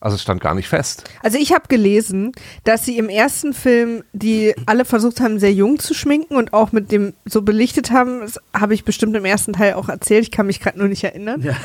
[0.01, 1.05] also es stand gar nicht fest.
[1.23, 2.31] Also ich habe gelesen,
[2.65, 6.71] dass sie im ersten Film die alle versucht haben, sehr jung zu schminken und auch
[6.73, 8.19] mit dem so belichtet haben.
[8.21, 10.23] Das habe ich bestimmt im ersten Teil auch erzählt.
[10.23, 11.55] Ich kann mich gerade nur nicht erinnern.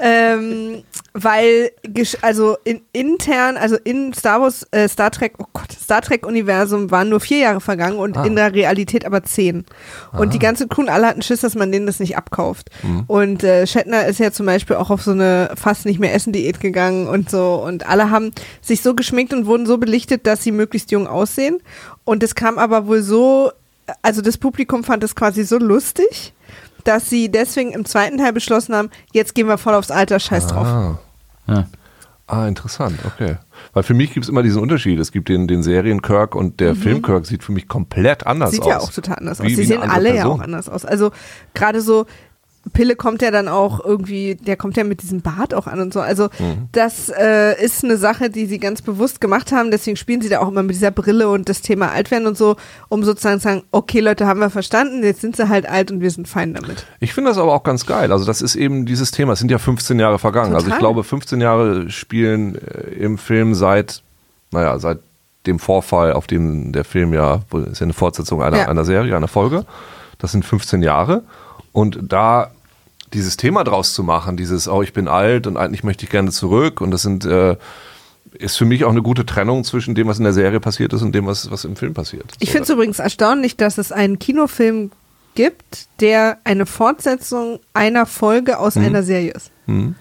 [0.00, 1.70] Ähm, weil,
[2.20, 7.08] also in, intern, also in Star Wars, äh, Star Trek, oh Gott, Star Trek-Universum waren
[7.08, 8.24] nur vier Jahre vergangen und Ah.
[8.24, 9.64] in der Realität aber zehn.
[10.12, 12.70] Und die ganze Crew und alle hatten Schiss, dass man denen das nicht abkauft.
[13.06, 16.58] Und äh, Shatner ist ja zum Beispiel auch auf so eine fast nicht mehr Essen-Diät
[16.60, 17.54] gegangen und so.
[17.64, 21.58] Und alle haben sich so geschminkt und wurden so belichtet, dass sie möglichst jung aussehen.
[22.04, 23.50] Und es kam aber wohl so,
[24.02, 26.32] also das Publikum fand es quasi so lustig,
[26.84, 30.48] dass sie deswegen im zweiten Teil beschlossen haben, jetzt gehen wir voll aufs Alter, scheiß
[30.48, 30.66] drauf.
[30.66, 30.98] Ah.
[31.46, 31.66] ja.
[32.26, 33.36] Ah, interessant, okay.
[33.74, 34.98] Weil für mich gibt es immer diesen Unterschied.
[34.98, 38.50] Es gibt den, den Serien Kirk und der Film Kirk sieht für mich komplett anders
[38.52, 38.54] Mhm.
[38.54, 38.68] Sieht aus.
[38.70, 39.46] ja auch total anders aus.
[39.46, 40.40] Wie- Sie wie sehen alle ja Person.
[40.40, 40.86] auch anders aus.
[40.86, 41.10] Also
[41.52, 42.06] gerade so,
[42.72, 45.92] Pille kommt ja dann auch irgendwie, der kommt ja mit diesem Bart auch an und
[45.92, 46.00] so.
[46.00, 46.68] Also Mhm.
[46.72, 49.70] das äh, ist eine Sache, die sie ganz bewusst gemacht haben.
[49.70, 52.56] Deswegen spielen sie da auch immer mit dieser Brille und das Thema Altwerden und so,
[52.88, 56.00] um sozusagen zu sagen, okay Leute, haben wir verstanden, jetzt sind sie halt alt und
[56.00, 56.86] wir sind fein damit.
[57.00, 58.10] Ich finde das aber auch ganz geil.
[58.12, 59.34] Also das ist eben dieses Thema.
[59.34, 60.54] Es sind ja 15 Jahre vergangen.
[60.54, 60.78] Also ich Total.
[60.80, 64.02] glaube, 15 Jahre spielen äh, im Film seit,
[64.52, 64.98] naja, seit
[65.46, 68.68] dem Vorfall, auf dem der Film ja, ist ja eine Fortsetzung einer, Ja.
[68.68, 69.66] einer Serie, einer Folge.
[70.18, 71.22] Das sind 15 Jahre.
[71.72, 72.50] Und da
[73.14, 76.30] dieses Thema draus zu machen, dieses, oh, ich bin alt und eigentlich möchte ich gerne
[76.30, 77.56] zurück und das sind, äh,
[78.34, 81.02] ist für mich auch eine gute Trennung zwischen dem, was in der Serie passiert ist
[81.02, 82.24] und dem, was, was im Film passiert.
[82.40, 84.90] Ich finde es übrigens erstaunlich, dass es einen Kinofilm
[85.34, 89.50] gibt, der eine Fortsetzung einer Folge aus einer Serie ist.
[89.66, 89.94] Mhm.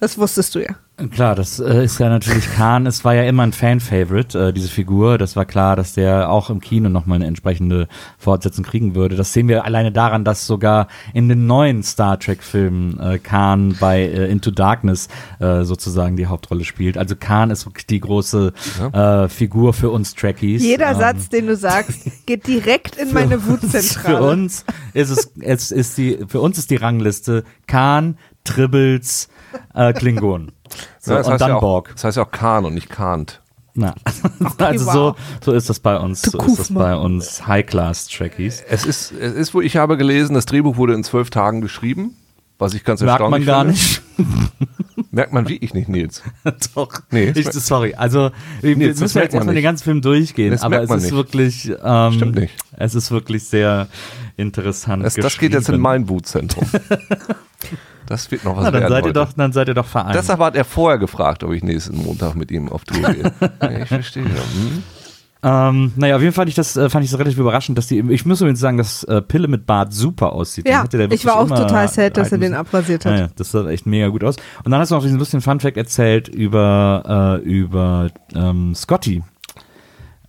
[0.00, 0.74] Das wusstest du ja.
[1.08, 2.86] Klar, das äh, ist ja natürlich Khan.
[2.86, 5.16] Es war ja immer ein Fan-Favorite, äh, diese Figur.
[5.18, 9.16] Das war klar, dass der auch im Kino nochmal eine entsprechende Fortsetzung kriegen würde.
[9.16, 14.00] Das sehen wir alleine daran, dass sogar in den neuen Star Trek-Filmen äh, Khan bei
[14.02, 15.08] äh, Into Darkness
[15.38, 16.98] äh, sozusagen die Hauptrolle spielt.
[16.98, 18.52] Also Khan ist wirklich die große
[18.92, 20.62] äh, Figur für uns Trekkies.
[20.62, 24.22] Jeder Ähm, Satz, den du sagst, geht direkt in meine Für Wutzentrale.
[24.22, 29.28] uns ist es, es ist die, für uns ist die Rangliste Khan, Tribbles,
[29.74, 30.52] äh, Klingon.
[31.00, 31.90] So, Ja, das und heißt dann ja auch, Borg.
[31.94, 33.40] Das heißt ja auch Kahn und nicht Kant.
[33.74, 33.94] Na,
[34.58, 34.92] also wow.
[34.92, 36.22] so, so ist das bei uns.
[36.22, 38.62] Du So ist das bei uns High-Class-Trekkies.
[38.68, 42.16] Es ist, es ist, wo ich habe gelesen, das Drehbuch wurde in zwölf Tagen geschrieben
[42.58, 43.72] Was ich ganz Merkt man erstaunlich gar finde.
[43.72, 45.08] nicht.
[45.12, 46.22] Merkt man wie ich nicht, Nils.
[46.74, 46.92] Doch.
[47.10, 47.94] Nee, ich, sorry.
[47.94, 50.52] Also, wir Nee, müssen jetzt merkt man erstmal den ganzen Film durchgehen.
[50.52, 51.14] Das aber merkt es man ist nicht.
[51.14, 52.54] wirklich, ähm, Stimmt nicht.
[52.76, 53.88] es ist wirklich sehr
[54.36, 55.04] interessant.
[55.04, 56.64] Das, das geht jetzt in mein Wutzentrum.
[58.10, 60.16] Das wird noch was Na, dann werden seid ihr doch, dann seid ihr doch vereint.
[60.16, 63.32] Deshalb hat er vorher gefragt, ob ich nächsten Montag mit ihm auf Tour gehe.
[63.82, 64.24] ich verstehe.
[64.24, 64.82] Hm?
[65.44, 67.86] Ähm, naja, auf jeden Fall fand ich das, äh, fand ich das relativ überraschend, dass
[67.86, 70.68] die, ich muss übrigens sagen, dass äh, Pille mit Bart super aussieht.
[70.68, 73.12] Ja, ich war auch total sad, dass er den abrasiert hat.
[73.12, 74.34] Ja, ja, das sah echt mega gut aus.
[74.64, 79.22] Und dann hast du noch diesen lustigen Funfact erzählt über, äh, über ähm, Scotty.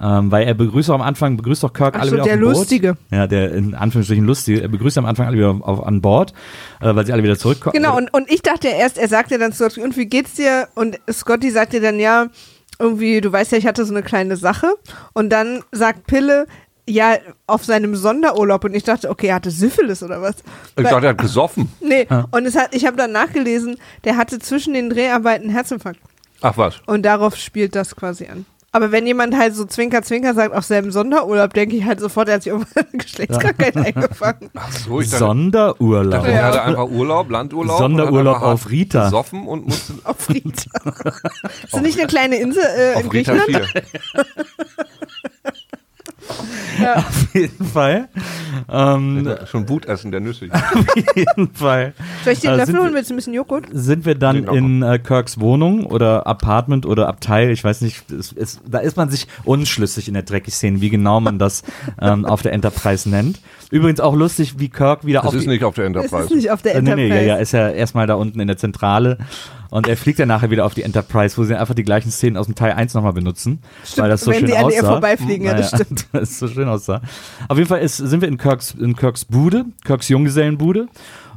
[0.03, 2.33] Ähm, weil er begrüßt auch am Anfang, begrüßt auch Kirk Ach alle so, wieder der
[2.33, 2.55] auf dem Boot.
[2.55, 2.97] Lustige.
[3.11, 4.61] Ja, der in Anführungsstrichen lustige.
[4.61, 6.33] Er begrüßt am Anfang alle wieder auf, an Bord,
[6.79, 7.73] äh, weil sie alle wieder zurückkommen.
[7.73, 10.69] Genau, und, und ich dachte erst, er sagte dann zu Scotty, und wie geht's dir?
[10.73, 12.27] Und Scotty sagte dann, ja,
[12.79, 14.73] irgendwie, du weißt ja, ich hatte so eine kleine Sache.
[15.13, 16.47] Und dann sagt Pille,
[16.89, 18.65] ja, auf seinem Sonderurlaub.
[18.65, 20.37] Und ich dachte, okay, er hatte Syphilis oder was?
[20.75, 21.71] Ich Weil- dachte, er hat gesoffen.
[21.79, 25.99] Nee, und es hat, ich habe dann nachgelesen, der hatte zwischen den Dreharbeiten einen Herzinfarkt.
[26.41, 26.81] Ach was.
[26.87, 28.45] Und darauf spielt das quasi an.
[28.73, 32.29] Aber wenn jemand halt so Zwinker, Zwinker sagt, auf seinem Sonderurlaub, denke ich halt sofort,
[32.29, 34.49] er hat sich irgendwann eine Geschlechtskrankheit eingefangen.
[34.55, 36.11] Ach so, ich dachte, Sonderurlaub.
[36.11, 37.77] dachte, er hatte einfach Urlaub, Landurlaub.
[37.77, 39.05] Sonderurlaub auf Rita.
[39.05, 40.69] Gesoffen und musste Auf Rita.
[41.63, 43.73] Ist das nicht eine kleine Insel äh, in auf Rita Griechenland?
[46.77, 46.97] 4.
[46.97, 48.09] Auf jeden Fall.
[48.71, 50.47] Ähm, Schon Wutessen der Nüsse.
[50.51, 51.93] auf jeden Fall.
[52.23, 52.93] Soll ich dir Äh, einen Löffel wir- holen?
[52.93, 53.65] Willst du ein bisschen Joghurt?
[53.71, 58.31] sind wir dann in äh, Kirks Wohnung oder Apartment oder Abteil, ich weiß nicht, es,
[58.33, 61.63] es, da ist man sich unschlüssig in der Dreckig-Szene, wie genau man das
[62.01, 63.39] ähm, auf der Enterprise nennt.
[63.69, 66.23] Übrigens auch lustig, wie Kirk wieder Das auf ist die, nicht auf der Es Enterprise.
[66.25, 67.13] ist nicht auf der äh, nee, Enterprise.
[67.13, 69.17] nee, ja, ja, ist ja erstmal da unten in der Zentrale
[69.71, 72.37] und er fliegt dann nachher wieder auf die Enterprise, wo sie einfach die gleichen Szenen
[72.37, 73.59] aus dem Teil 1 nochmal benutzen,
[73.95, 76.07] weil das so wenn schön die an ihr vorbeifliegen, ja, das stimmt.
[76.11, 77.01] das ist so schön aussah.
[77.47, 80.87] Auf jeden Fall ist, sind wir in Kirks, in Kirks Bude, Kirks Junggesellenbude.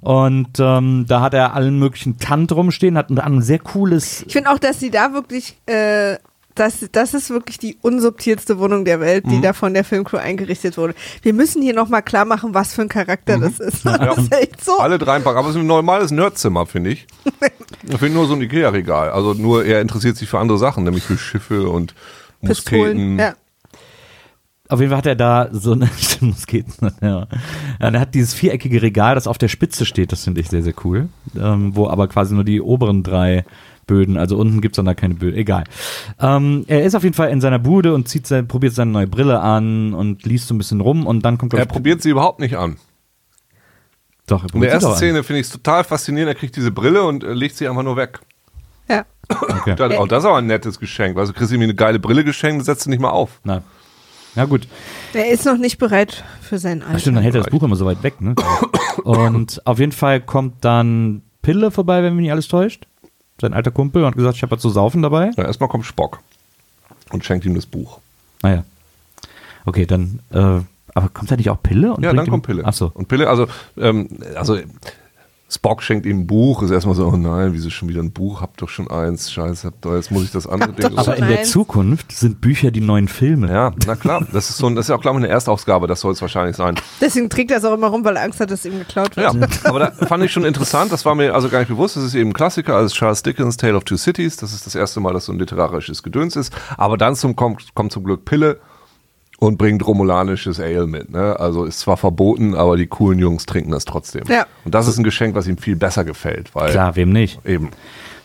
[0.00, 4.50] Und ähm, da hat er allen möglichen Tant rumstehen, hat ein sehr cooles Ich finde
[4.50, 6.16] auch, dass sie da wirklich, äh,
[6.54, 9.30] das, das ist wirklich die unsubtilste Wohnung der Welt, Mhm.
[9.30, 10.94] die da von der Filmcrew eingerichtet wurde.
[11.22, 13.84] Wir müssen hier nochmal klar machen, was für ein Charakter das ist.
[13.84, 14.78] Das ist echt so.
[14.78, 15.38] Alle drei packen.
[15.38, 17.06] Aber es ist ein normales Nerdzimmer, finde ich.
[17.86, 19.10] Ich finde nur so ein Ikea-Regal.
[19.10, 21.94] Also nur, er interessiert sich für andere Sachen, nämlich für Schiffe und
[22.40, 23.16] Pistolen.
[23.16, 23.18] Musketen.
[23.18, 23.34] Ja.
[24.70, 25.90] Auf jeden Fall hat er da so eine
[26.20, 26.90] Musketen.
[27.02, 27.26] Ja.
[27.80, 30.12] ja, und er hat dieses viereckige Regal, das auf der Spitze steht.
[30.12, 31.08] Das finde ich sehr, sehr cool.
[31.38, 33.44] Ähm, wo aber quasi nur die oberen drei
[33.86, 35.64] Böden, also unten gibt es dann da keine Böden, egal.
[36.20, 39.06] Ähm, er ist auf jeden Fall in seiner Bude und zieht sein, probiert seine neue
[39.06, 42.10] Brille an und liest so ein bisschen rum und dann kommt Er ich, probiert sie
[42.10, 42.76] überhaupt nicht an.
[44.26, 44.96] doch, er In der probiert sie ersten doch an.
[44.98, 46.34] Szene finde ich es total faszinierend.
[46.34, 48.20] Er kriegt diese Brille und äh, legt sie einfach nur weg.
[48.88, 49.04] ja.
[49.30, 49.74] Okay.
[49.78, 51.16] Ja, auch das ist aber ein nettes Geschenk.
[51.16, 53.40] Also kriegst du ihm eine geile Brille geschenkt, setzt sie nicht mal auf.
[53.44, 53.62] Na.
[54.36, 54.66] Ja gut.
[55.14, 56.98] Er ist noch nicht bereit für sein Ach Alter.
[56.98, 58.34] stimmt, dann hält er das Buch immer so weit weg, ne?
[59.04, 62.86] Und auf jeden Fall kommt dann Pille vorbei, wenn mich nicht alles täuscht.
[63.40, 65.30] Sein alter Kumpel und hat gesagt, ich habe was zu saufen dabei.
[65.36, 66.20] Ja, erstmal kommt Spock
[67.10, 67.98] und schenkt ihm das Buch.
[68.42, 68.64] Naja.
[69.64, 70.60] Okay, dann, äh,
[70.94, 71.94] aber kommt da nicht auch Pille?
[71.94, 72.62] Und Ja, dann kommt Pille.
[72.64, 72.90] Ach so.
[72.94, 74.58] Und Pille, also, ähm, also
[75.48, 78.40] Spock schenkt ihm ein Buch, ist erstmal so, oh nein, wieso schon wieder ein Buch?
[78.40, 80.98] Hab doch schon eins, scheiße, hab doch, jetzt muss ich das andere Ding.
[80.98, 81.44] Aber in der.
[81.44, 83.48] Zukunft sind Bücher die neuen Filme.
[83.48, 86.00] ja, na klar, das ist so, das ist ja auch glaube ich eine Erstausgabe, das
[86.00, 86.74] soll es wahrscheinlich sein.
[87.00, 89.34] Deswegen trägt er es auch immer rum, weil er Angst hat, dass ihm geklaut wird.
[89.34, 92.04] Ja, aber da fand ich schon interessant, das war mir also gar nicht bewusst, das
[92.04, 95.00] ist eben ein Klassiker, also Charles Dickens Tale of Two Cities, das ist das erste
[95.00, 98.60] Mal, dass so ein literarisches Gedöns ist, aber dann zum, kommt, kommt zum Glück Pille
[99.38, 101.38] und bringt romulanisches Ale mit, ne?
[101.38, 104.24] also ist zwar verboten, aber die coolen Jungs trinken das trotzdem.
[104.28, 104.46] Ja.
[104.64, 107.44] Und das ist ein Geschenk, was ihm viel besser gefällt, weil Klar, wem nicht?
[107.44, 107.70] eben,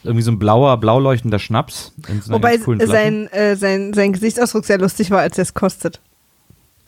[0.03, 1.91] Irgendwie so ein blauer, blau leuchtender Schnaps.
[2.07, 5.99] in so Wobei sein, äh, sein, sein Gesichtsausdruck sehr lustig war, als er es kostet.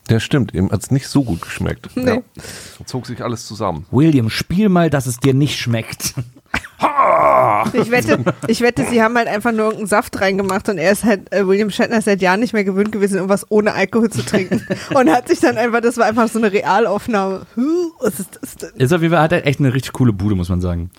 [0.09, 1.89] der stimmt, ihm hat es nicht so gut geschmeckt.
[1.95, 2.05] Nee.
[2.05, 2.21] Ja.
[2.85, 3.85] Zog sich alles zusammen.
[3.91, 6.13] William, spiel mal, dass es dir nicht schmeckt.
[7.73, 11.03] Ich wette, ich wette, sie haben halt einfach nur irgendeinen Saft reingemacht und er ist
[11.03, 14.25] halt, äh, William Shatner ist seit Jahren nicht mehr gewöhnt gewesen, irgendwas ohne Alkohol zu
[14.25, 14.65] trinken.
[14.93, 17.45] und hat sich dann einfach, das war einfach so eine Realaufnahme.
[17.55, 18.71] Huh, was ist das denn?
[18.77, 20.89] Ist auf jeden Fall, hat er echt eine richtig coole Bude, muss man sagen.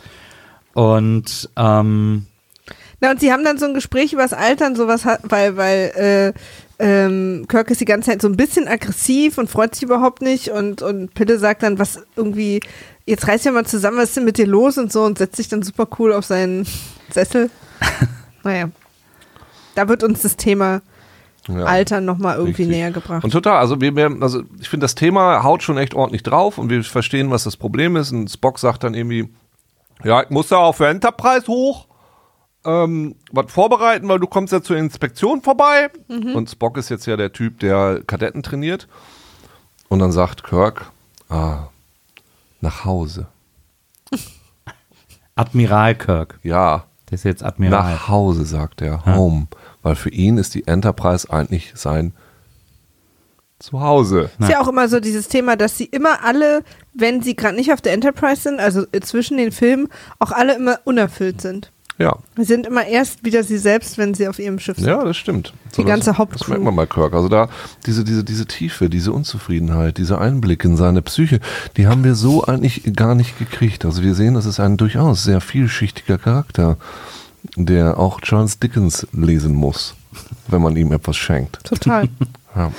[0.74, 2.26] Und, ähm,
[3.00, 5.92] Na, und sie haben dann so ein Gespräch über das Altern, sowas hat, weil, weil,
[5.96, 6.32] äh,
[6.78, 10.48] ähm, Kirk ist die ganze Zeit so ein bisschen aggressiv und freut sich überhaupt nicht
[10.48, 12.60] und, und Pille sagt dann, was irgendwie,
[13.06, 15.36] jetzt reiß ja mal zusammen, was ist denn mit dir los und so und setzt
[15.36, 16.66] sich dann super cool auf seinen
[17.10, 17.50] Sessel.
[18.44, 18.70] naja.
[19.74, 20.82] Da wird uns das Thema
[21.48, 21.64] Ja.
[21.64, 22.76] Altern nochmal irgendwie Richtig.
[22.76, 23.24] näher gebracht.
[23.24, 26.68] Und total, also wir, also ich finde das Thema haut schon echt ordentlich drauf und
[26.70, 28.12] wir verstehen, was das Problem ist.
[28.12, 29.28] Und Spock sagt dann irgendwie,
[30.04, 31.86] ja, ich muss da auf der Enterprise hoch,
[32.64, 35.90] ähm, was vorbereiten, weil du kommst ja zur Inspektion vorbei.
[36.08, 38.86] Und Spock ist jetzt ja der Typ, der Kadetten trainiert.
[39.88, 40.92] Und dann sagt Kirk,
[41.28, 41.68] ah,
[42.62, 43.26] nach Hause.
[45.34, 46.38] Admiral Kirk.
[46.42, 47.92] Ja, Der ist jetzt Admiral.
[47.92, 49.02] nach Hause, sagt er.
[49.06, 49.16] Ja.
[49.16, 49.46] Home.
[49.82, 52.12] Weil für ihn ist die Enterprise eigentlich sein
[53.58, 54.30] Zuhause.
[54.40, 57.72] Ist ja auch immer so dieses Thema, dass sie immer alle, wenn sie gerade nicht
[57.72, 61.70] auf der Enterprise sind, also zwischen den Filmen, auch alle immer unerfüllt sind.
[61.98, 62.16] Ja.
[62.36, 64.88] Sie sind immer erst wieder sie selbst, wenn sie auf ihrem Schiff sind.
[64.88, 65.52] Ja, das stimmt.
[65.76, 66.38] Die ganze das, Hauptcrew.
[66.38, 67.12] Das merkt man bei Kirk.
[67.12, 67.48] Also da,
[67.86, 71.40] diese, diese, diese Tiefe, diese Unzufriedenheit, dieser Einblick in seine Psyche,
[71.76, 73.84] die haben wir so eigentlich gar nicht gekriegt.
[73.84, 76.76] Also wir sehen, das ist ein durchaus sehr vielschichtiger Charakter,
[77.56, 79.94] der auch Charles Dickens lesen muss,
[80.48, 81.62] wenn man ihm etwas schenkt.
[81.64, 82.08] Total.
[82.56, 82.70] Ja.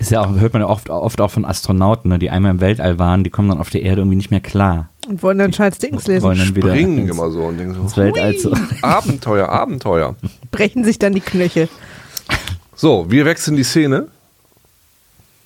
[0.00, 2.60] Ist ja auch, hört man ja oft, oft auch von Astronauten, ne, die einmal im
[2.62, 4.88] Weltall waren, die kommen dann auf der Erde irgendwie nicht mehr klar.
[5.06, 6.22] Und wollen dann Charles Dickens lesen.
[6.22, 8.50] Wollen dann wieder Springen ins, immer so und denken so, Weltall zu.
[8.82, 10.16] Abenteuer, Abenteuer.
[10.50, 11.68] Brechen sich dann die Knöchel.
[12.74, 14.08] So, wir wechseln die Szene.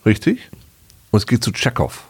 [0.06, 0.38] Richtig?
[1.10, 2.04] Und es geht zu Chekhov.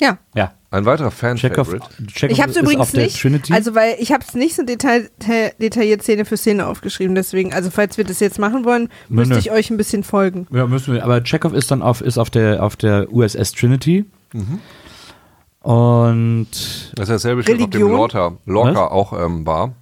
[0.00, 0.18] Ja.
[0.34, 0.52] Ja.
[0.74, 1.86] Ein weiterer Chekhov, Fan-Favorite.
[2.12, 3.52] Chekhov Ich habe es ist übrigens auf der nicht, Trinity.
[3.52, 7.52] also weil ich habe es nicht so detail, te- detailliert Szene für Szene aufgeschrieben, deswegen,
[7.52, 9.40] also falls wir das jetzt machen wollen, Nö, müsste nö.
[9.40, 10.46] ich euch ein bisschen folgen.
[10.50, 11.04] Ja, müssen wir.
[11.04, 14.04] Aber Chekhov ist dann auf, ist auf der, auf der USS Trinity.
[14.32, 14.60] Mhm.
[15.62, 16.48] Und
[16.96, 17.88] Das ist dasselbe Schiff, auf dem?
[17.88, 19.72] Lorca, Lorca auch ähm, war.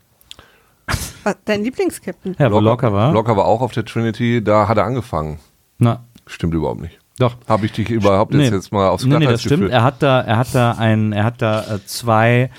[1.44, 2.36] Dein Lieblingskapitän?
[2.38, 3.12] ja, wo Locker war.
[3.12, 5.38] Lorca war auch auf der Trinity, da hat er angefangen.
[5.78, 6.98] Na, Stimmt überhaupt nicht.
[7.18, 7.36] Doch.
[7.48, 8.48] Habe ich dich überhaupt Nee.
[8.48, 9.70] jetzt, mal aufs Nee, nee, das stimmt.
[9.70, 12.50] Er hat da, er hat da ein, er hat da äh, zwei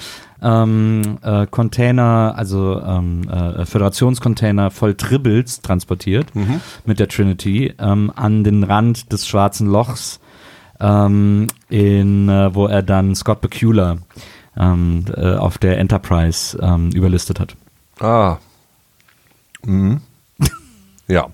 [0.41, 6.59] ähm, äh, Container, also ähm, äh, Föderationscontainer voll Tribbles transportiert Mhm.
[6.85, 10.19] mit der Trinity ähm, an den Rand des Schwarzen Lochs,
[10.81, 13.97] ähm, in, äh, wo er dann Scott Bakula
[14.57, 17.55] ähm, äh, auf der Enterprise ähm, überlistet hat.
[17.99, 18.37] Ah.
[19.65, 20.01] Mhm.
[21.07, 21.27] ja.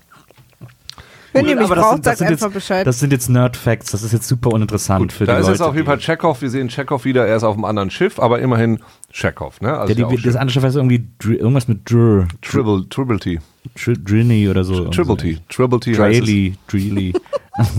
[1.32, 2.86] Wenn ihr mich braucht, sagt einfach jetzt, Bescheid.
[2.86, 5.58] Das sind jetzt Nerd-Facts, das ist jetzt super uninteressant für da die ist Leute.
[5.58, 6.42] jetzt auf jeden Fall Chekhov.
[6.42, 7.26] Wir sehen Chekhov wieder.
[7.26, 8.80] Er ist auf einem anderen Schiff, aber immerhin
[9.12, 9.60] Chekhov.
[9.60, 9.76] Ne?
[9.76, 13.38] Also ja, die, ist das andere Schiff heißt irgendwie Dr irgendwas mit Dr, Tribble, Tribalty.
[13.76, 14.86] Tr Drini oder so.
[14.88, 15.38] Tribalty.
[15.48, 16.24] Tribalty heißt es.
[16.24, 17.12] Draley, Draley.
[17.58, 17.74] Ist,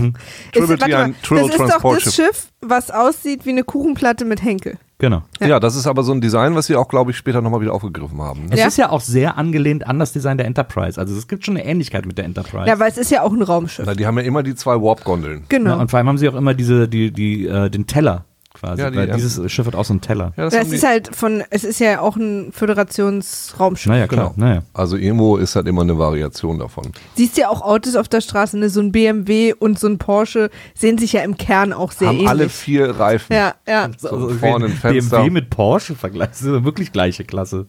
[0.52, 2.14] Triple T, ein Triple das ist doch Transport das.
[2.14, 4.78] Schiff, was aussieht wie eine Kuchenplatte mit Henkel.
[5.02, 5.22] Genau.
[5.40, 5.60] Ja.
[5.60, 8.22] das ist aber so ein Design, was sie auch, glaube ich, später nochmal wieder aufgegriffen
[8.22, 8.46] haben.
[8.50, 8.66] Es Ja.
[8.68, 10.98] ist ja auch sehr angelehnt an das Design der Enterprise.
[10.98, 12.66] Also es gibt schon eine Ähnlichkeit mit der Enterprise.
[12.66, 13.84] Ja, weil es ist ja auch ein Raumschiff.
[13.86, 15.44] Na, die haben ja immer die zwei Warp-Gondeln.
[15.50, 15.70] Genau.
[15.70, 18.82] Ja, und vor allem haben sie auch immer diese, die, die, äh, den Teller quasi.
[18.82, 19.14] Ja, die- weil ja.
[19.14, 20.32] dieses Schiff hat auch so einen Teller.
[20.36, 23.90] Ja, das das ist halt von, es ist ja auch ein Föderationsraumschiff.
[23.90, 24.32] Naja, klar.
[24.34, 24.46] Genau.
[24.48, 24.62] Naja.
[24.72, 26.92] Also irgendwo ist halt immer eine Variation davon.
[27.14, 28.68] Siehst ja auch Autos auf der Straße, ne?
[28.68, 32.16] so ein BMW und so ein Porsche sehen sich ja im Kern auch sehr haben
[32.16, 32.28] ähnlich.
[32.28, 33.34] alle vier Reifen.
[33.34, 33.88] ja, ja.
[33.98, 35.30] So vorne ein BMW Fenster.
[35.30, 37.66] mit Porsche vergleichen, das ist wirklich gleiche Klasse.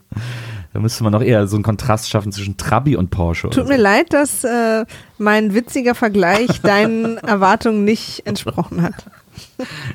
[0.73, 3.49] Da müsste man noch eher so einen Kontrast schaffen zwischen Trabi und Porsche.
[3.51, 3.83] Tut mir so.
[3.83, 4.85] leid, dass äh,
[5.19, 8.95] mein witziger Vergleich deinen Erwartungen nicht entsprochen hat.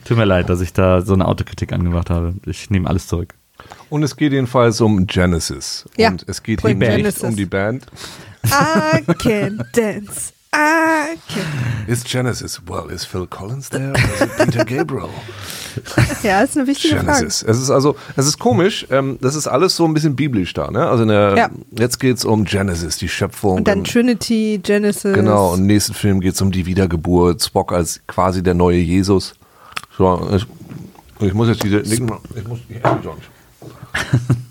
[0.05, 2.35] Tut mir leid, dass ich da so eine Autokritik angebracht habe.
[2.47, 3.35] Ich nehme alles zurück.
[3.91, 5.85] Und es geht jedenfalls um Genesis.
[5.97, 7.87] Ja, Und es geht hier nicht um die Band.
[8.47, 10.33] I can dance.
[10.55, 11.89] I can.
[11.89, 13.91] Ist Genesis, well, is Phil Collins there?
[13.91, 15.11] Or is it Peter Gabriel?
[16.23, 17.43] Ja, ist eine wichtige Genesis.
[17.43, 20.71] Es ist also, es ist komisch, ähm, das ist alles so ein bisschen biblisch da,
[20.71, 20.89] ne?
[20.89, 21.51] Also in der, Ja.
[21.79, 23.57] jetzt geht's um Genesis, die Schöpfung.
[23.59, 25.15] Und dann Im- Trinity, Genesis.
[25.15, 28.79] Genau, und im nächsten Film geht es um die Wiedergeburt, Spock als quasi der neue
[28.79, 29.35] Jesus.
[29.97, 30.47] So, ich,
[31.27, 31.79] ich muss jetzt diese.
[31.81, 32.19] Ich muss,
[32.69, 32.81] ich,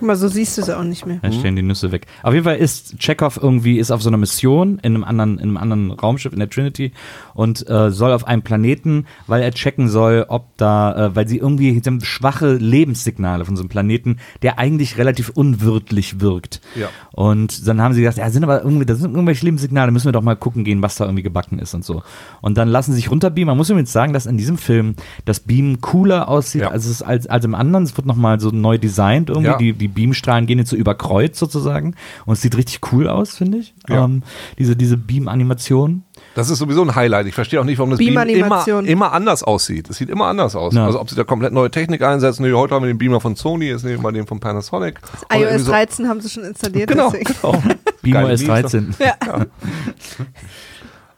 [0.00, 1.18] Guck mal, so siehst du es auch nicht mehr.
[1.20, 2.06] Da stehen die Nüsse weg.
[2.22, 5.50] Auf jeden Fall ist Chekhov irgendwie ist auf so einer Mission in einem anderen in
[5.50, 6.92] einem anderen Raumschiff in der Trinity
[7.34, 11.36] und äh, soll auf einem Planeten, weil er checken soll, ob da, äh, weil sie
[11.36, 16.62] irgendwie sie haben schwache Lebenssignale von so einem Planeten, der eigentlich relativ unwirtlich wirkt.
[16.74, 16.88] Ja.
[17.12, 20.12] Und dann haben sie gesagt, ja, sind aber irgendwie, das sind irgendwelche Lebenssignale, müssen wir
[20.12, 22.02] doch mal gucken gehen, was da irgendwie gebacken ist und so.
[22.40, 23.48] Und dann lassen sie sich runterbeamen.
[23.48, 24.94] Man muss übrigens sagen, dass in diesem Film
[25.26, 26.70] das Beamen cooler aussieht Ja.
[26.70, 27.84] als, es, als, als im anderen.
[27.84, 29.50] Es wird nochmal so neu designt irgendwie.
[29.50, 29.56] Ja.
[29.58, 31.94] Die, die Beamstrahlen gehen jetzt so über Kreuz sozusagen.
[32.26, 33.74] Und es sieht richtig cool aus, finde ich.
[33.88, 34.04] Ja.
[34.04, 34.22] Ähm,
[34.58, 36.02] diese diese Beam-Animation.
[36.34, 37.26] Das ist sowieso ein Highlight.
[37.26, 38.86] Ich verstehe auch nicht, warum das Beam immer, Beam-Animation.
[38.86, 39.90] immer anders aussieht.
[39.90, 40.74] Es sieht immer anders aus.
[40.74, 40.86] Ja.
[40.86, 42.42] Also ob sie da komplett neue Technik einsetzen.
[42.42, 45.00] Nee, heute haben wir den Beamer von Sony, jetzt nehmen wir mal den von Panasonic.
[45.30, 45.72] Irgendwie iOS so.
[45.72, 46.88] 13 haben sie schon installiert.
[46.88, 47.62] Genau, genau.
[48.02, 48.94] Beam Geile OS Beams 13.
[49.00, 49.46] Ja.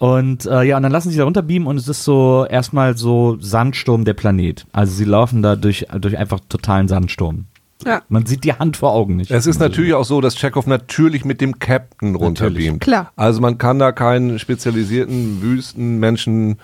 [0.02, 3.36] Und äh, ja, und dann lassen sie da runterbeamen und es ist so erstmal so
[3.38, 4.66] Sandsturm der Planet.
[4.72, 7.44] Also sie laufen da durch, durch einfach totalen Sandsturm.
[7.84, 8.02] Ja.
[8.08, 9.30] Man sieht die Hand vor Augen nicht.
[9.30, 12.80] Es ist natürlich auch so, dass Chekhov natürlich mit dem Captain runterbeamt.
[12.80, 13.12] Klar.
[13.16, 16.58] Also man kann da keinen spezialisierten Wüstenmenschen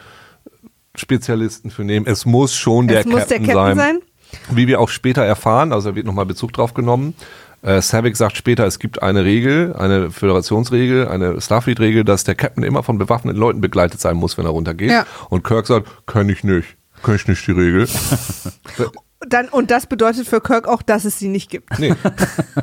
[0.94, 2.06] Spezialisten für nehmen.
[2.06, 3.98] Es muss schon der es muss der Captain, Captain sein.
[4.00, 4.56] sein.
[4.56, 7.14] Wie wir auch später erfahren, also da wird nochmal Bezug drauf genommen.
[7.62, 12.62] Äh, Savick sagt später, es gibt eine Regel, eine Föderationsregel, eine Starfleet-Regel, dass der Captain
[12.62, 14.90] immer von bewaffneten Leuten begleitet sein muss, wenn er runtergeht.
[14.90, 15.06] Ja.
[15.28, 16.76] Und Kirk sagt, kann ich nicht.
[17.02, 17.88] Kann ich nicht die Regel.
[19.26, 21.76] Dann, und das bedeutet für Kirk auch, dass es sie nicht gibt.
[21.80, 21.92] Nee,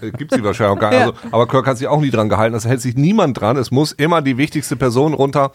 [0.01, 0.99] äh, gibt sie wahrscheinlich auch gar nicht.
[0.99, 1.05] Ja.
[1.07, 2.55] Also, aber Kirk hat sich auch nie dran gehalten.
[2.55, 3.57] Es hält sich niemand dran.
[3.57, 5.51] Es muss immer die wichtigste Person runter.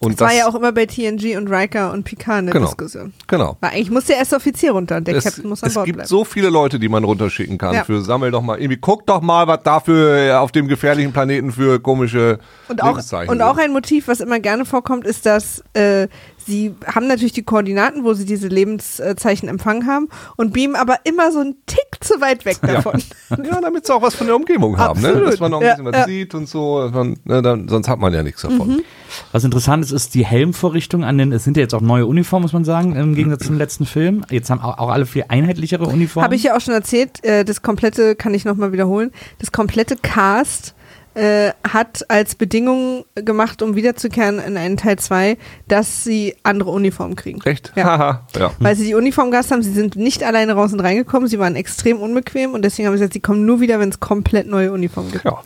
[0.00, 2.66] Und Das war ja auch immer bei TNG und Riker und Picard eine Genau.
[2.66, 3.12] Diskussion.
[3.28, 3.56] Genau.
[3.60, 5.86] Weil eigentlich muss der erste Offizier runter und der Es, Captain muss an es Bord
[5.86, 6.08] gibt bleiben.
[6.08, 7.74] so viele Leute, die man runterschicken kann.
[7.74, 7.84] Ja.
[7.84, 11.12] Für sammel doch mal, irgendwie guck doch mal, was da für äh, auf dem gefährlichen
[11.12, 12.38] Planeten für komische
[12.68, 13.42] Und auch, und sind.
[13.42, 16.08] auch ein Motiv, was immer gerne vorkommt, ist, dass äh,
[16.46, 21.32] sie haben natürlich die Koordinaten, wo sie diese Lebenszeichen empfangen haben und beamen aber immer
[21.32, 23.02] so einen Tick zu weit weg davon.
[23.30, 25.12] Ja, damit sie auch was von der Umgebung haben, ne?
[25.12, 26.06] Dass man noch ein Ja, bisschen was ja.
[26.06, 26.10] Mhm.
[26.10, 26.88] sieht und so.
[26.92, 28.82] Man, ne, dann, sonst hat man ja nichts davon.
[29.32, 32.42] Was interessant ist, ist die Helmvorrichtung an den, es sind ja jetzt auch neue Uniformen,
[32.42, 34.24] muss man sagen, im Gegensatz zum letzten Film.
[34.30, 36.24] Jetzt haben auch, auch alle viel einheitlichere Uniformen.
[36.24, 39.96] Habe ich ja auch schon erzählt, äh, das komplette, kann ich nochmal wiederholen, das komplette
[39.96, 40.73] Cast
[41.14, 45.36] äh, hat als Bedingung gemacht, um wiederzukehren in einen Teil 2,
[45.68, 47.40] dass sie andere Uniformen kriegen.
[47.44, 47.72] Echt?
[47.76, 47.84] Ja.
[47.84, 48.52] Haha, ja.
[48.58, 51.56] Weil sie die Uniform gehasst haben, sie sind nicht alleine raus und reingekommen, sie waren
[51.56, 54.72] extrem unbequem und deswegen haben sie gesagt, sie kommen nur wieder, wenn es komplett neue
[54.72, 55.24] Uniformen gibt.
[55.24, 55.42] ja.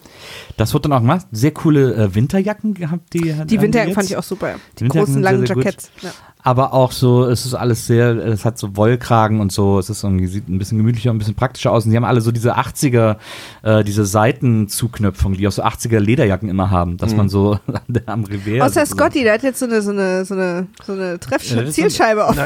[0.57, 1.27] Das wird dann auch gemacht.
[1.31, 4.57] Sehr coole äh, Winterjacken gehabt, die Die Winterjacken fand ich auch super.
[4.79, 5.57] Die, Winterjacken großen langen sehr, sehr.
[5.57, 5.91] Jacketts.
[6.03, 6.11] Ja.
[6.45, 10.05] Aber auch so, es ist alles sehr, es hat so Wollkragen und so, es ist
[10.05, 11.85] irgendwie, sieht ein bisschen gemütlicher und ein bisschen praktischer aus.
[11.85, 13.17] Und die haben alle so diese 80er,
[13.63, 17.59] äh, diese Seitenzuknöpfung, die auch so 80er Lederjacken immer haben, dass man so
[18.07, 18.71] am Revers.
[18.71, 21.67] Außer Scotty, der hat jetzt so eine, so eine, so eine, so eine Treff Ja,
[21.67, 22.37] Zielscheibe auf.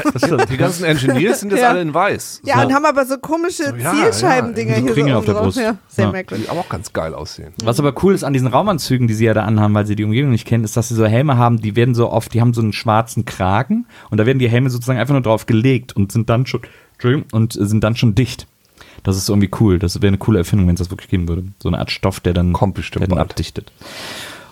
[0.51, 1.69] Die ganzen Engineers sind jetzt Ja.
[1.69, 2.41] alle in weiß.
[2.45, 2.67] Ja, So.
[2.67, 5.33] und haben aber so komische So, ja, Zielscheibendinger hier Klinge so auf der.
[5.33, 5.57] Brust.
[5.59, 6.11] Ja, sehr Ja.
[6.11, 6.45] merkwürdig.
[6.47, 7.53] Die aber auch ganz geil aussehen.
[7.63, 10.03] Was aber cool ist an diesen Raumanzügen, die sie ja da anhaben, weil sie die
[10.03, 12.53] Umgebung nicht kennen, ist, dass sie so Helme haben, die werden so oft, die haben
[12.53, 16.11] so einen schwarzen Kragen und da werden die Helme sozusagen einfach nur drauf gelegt und
[16.11, 16.61] sind dann schon,
[17.31, 18.47] und sind dann schon dicht.
[19.03, 19.79] Das ist irgendwie cool.
[19.79, 21.43] Das wäre eine coole Erfindung, wenn es das wirklich geben würde.
[21.61, 23.31] So eine Art Stoff, der dann, Kommt bestimmt der dann bald.
[23.31, 23.71] abdichtet.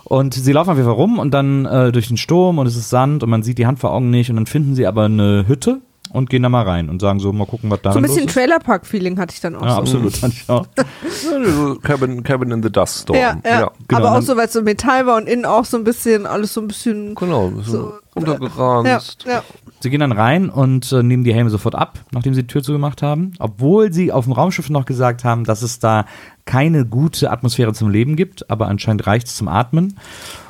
[0.03, 2.75] Und sie laufen auf jeden Fall rum und dann äh, durch den Sturm und es
[2.75, 5.05] ist Sand und man sieht die Hand vor Augen nicht und dann finden sie aber
[5.05, 5.79] eine Hütte
[6.11, 8.25] und gehen da mal rein und sagen so, mal gucken, was da So ein bisschen
[8.25, 8.33] ist.
[8.33, 9.77] Trailerpark-Feeling hatte ich dann auch Ja, so.
[9.77, 10.17] absolut.
[10.17, 10.67] fand ich auch.
[10.75, 13.17] Ja, Cabin, Cabin in the Dust Storm.
[13.17, 13.71] Ja, ja.
[13.87, 13.99] genau.
[14.01, 16.25] aber auch Dann- so, weil es so Metall war und innen auch so ein bisschen,
[16.25, 17.15] alles so ein bisschen.
[17.15, 19.25] Genau, so, So, runtergeranzt.
[19.25, 19.43] Ja, ja.
[19.79, 22.61] Sie gehen dann rein und äh, nehmen die Helme sofort ab, nachdem sie die Tür
[22.61, 23.33] zugemacht haben.
[23.39, 26.05] Obwohl sie auf dem Raumschiff noch gesagt haben, dass es da
[26.45, 29.97] keine gute Atmosphäre zum Leben gibt, aber anscheinend reicht es zum Atmen.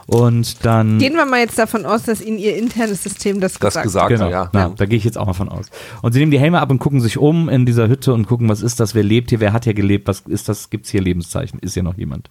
[0.08, 0.98] Und dann.
[0.98, 4.10] Gehen wir mal jetzt davon aus, dass Ihnen Ihr internes System das, Das gesagt, gesagt,
[4.10, 4.50] Genau, ja.
[4.54, 5.68] ja, da gehe ich jetzt auch mal von aus.
[6.02, 8.50] Und sie nehmen die Helme ab und gucken sich um in dieser Hütte und gucken,
[8.50, 11.02] was ist das, wer lebt hier, wer hat hier gelebt, was ist das, gibt's hier
[11.02, 12.30] Lebenszeichen, ist hier noch jemand.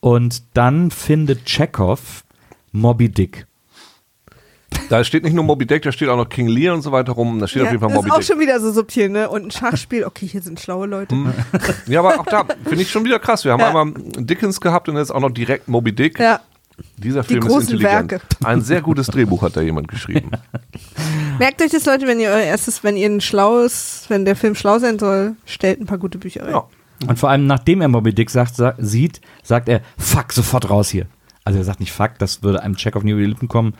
[0.00, 2.24] Und dann findet Chekhov
[2.70, 3.46] Moby Dick.
[4.90, 7.12] Da steht nicht nur Moby Dick, da steht auch noch King Lear und so weiter
[7.12, 7.38] rum.
[7.40, 8.26] Da steht auf Ja, jeden Fall das Moby ist auch Dick.
[8.26, 9.28] schon wieder so subtil, ne?
[9.28, 11.14] Und ein Schachspiel, okay, hier sind schlaue Leute.
[11.86, 13.44] Ja, aber auch da finde ich schon wieder krass.
[13.44, 13.68] Wir haben Ja.
[13.68, 16.18] einmal Dickens gehabt und jetzt auch noch direkt Moby Dick.
[16.18, 16.40] Ja.
[16.96, 18.12] Dieser Film ist intelligent.
[18.12, 18.20] Werke.
[18.44, 20.30] Ein sehr gutes Drehbuch hat da jemand geschrieben.
[21.38, 24.54] Merkt euch das, Leute, wenn ihr euer erstes, wenn ihr ein schlaues, wenn der Film
[24.54, 26.52] schlau sein soll, stellt ein paar gute Bücher rein.
[26.52, 26.64] Ja.
[27.06, 30.88] Und vor allem, nachdem er Moby Dick sagt, sa sieht, sagt er, fuck, sofort raus
[30.88, 31.06] hier.
[31.44, 33.74] Also er sagt nicht fuck, das würde einem nie über die Lippen kommen.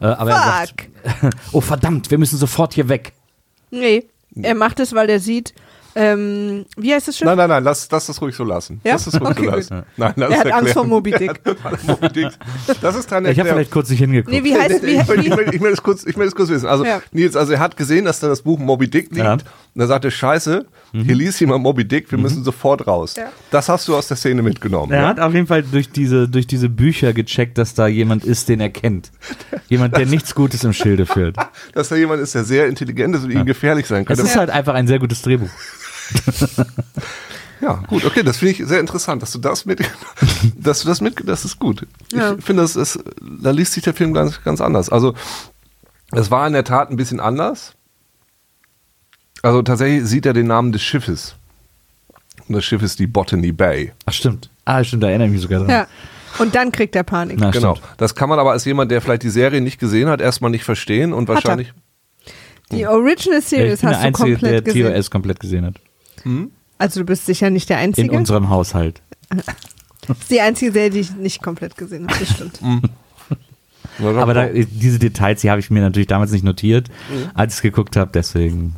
[0.00, 0.36] Äh, aber er
[0.66, 0.88] sagt,
[1.52, 3.12] oh verdammt, wir müssen sofort hier weg.
[3.70, 5.54] Nee, er macht es, weil er sieht,
[5.94, 7.26] ähm, wie heißt das Schiff?
[7.26, 8.80] Nein, nein, nein, lass, lass das ruhig so lassen.
[8.84, 8.92] Ja?
[8.92, 9.54] Lass das ruhig Okay, so gut.
[9.56, 9.82] lassen.
[9.96, 10.74] Nein, lass Er hat Angst erklären.
[10.74, 11.40] vor Moby Dick.
[11.62, 12.30] Weil Moby Dick.
[12.80, 14.30] Das ist dran Ich habe vielleicht kurz nicht hingeguckt.
[14.32, 16.34] Nee, wie heißt, wie, ich, will, ich, will, ich, will das kurz, ich will das
[16.36, 16.68] kurz wissen.
[16.68, 17.02] Also, Ja.
[17.10, 19.24] Nils, also er hat gesehen, dass da das Buch Moby Dick liegt.
[19.24, 19.32] Ja.
[19.32, 19.42] Und
[19.80, 20.10] er sagte,
[20.92, 23.14] scheiße, hier liest jemand Moby Dick, wir müssen sofort raus.
[23.16, 23.30] Ja.
[23.50, 24.92] Das hast du aus der Szene mitgenommen.
[24.92, 25.08] Er ja?
[25.08, 28.60] hat auf jeden Fall durch diese, durch diese Bücher gecheckt, dass da jemand ist, den
[28.60, 29.10] er kennt.
[29.68, 31.36] Jemand, der nichts Gutes im Schilde führt.
[31.74, 34.22] Dass da jemand ist, der sehr intelligent ist und ihm gefährlich sein Es könnte.
[34.22, 35.50] ist halt einfach ein sehr gutes Drehbuch.
[37.60, 39.80] Ja, gut, okay, das finde ich sehr interessant, dass du das mit,
[40.56, 41.86] dass du das mit, das ist gut.
[42.12, 42.34] Ja.
[42.38, 44.90] Ich finde, das ist, da liest sich der Film ganz, ganz anders.
[44.90, 45.14] Also,
[46.12, 47.74] es war in der Tat ein bisschen anders.
[49.42, 51.34] Also tatsächlich sieht er den Namen des Schiffes.
[52.48, 53.92] Und das Schiff ist die Botany Bay.
[54.06, 54.50] Ach stimmt.
[54.64, 55.70] Ah, stimmt, da erinnere ich mich sogar dran.
[55.70, 55.86] ja.
[56.38, 57.38] Und dann kriegt er Panik.
[57.40, 57.74] Na, Genau.
[57.76, 57.88] stimmt.
[57.96, 60.62] Das kann man aber als jemand, der vielleicht die Serie nicht gesehen hat, erstmal nicht
[60.64, 61.34] verstehen und er.
[61.34, 61.72] wahrscheinlich.
[62.70, 64.92] Die Original Series bin der hast du Einzige, komplett der gesehen.
[64.94, 65.74] TOS komplett gesehen hat.
[66.78, 68.12] Also du bist sicher nicht der In Einzige.
[68.12, 69.00] unserem Haushalt.
[69.30, 72.18] Das ist die einzige Serie, die ich nicht komplett gesehen habe.
[72.20, 72.60] Das stimmt.
[74.00, 76.88] Aber da, diese Details, die habe ich mir natürlich damals nicht notiert,
[77.34, 78.74] als ich es geguckt habe, deswegen.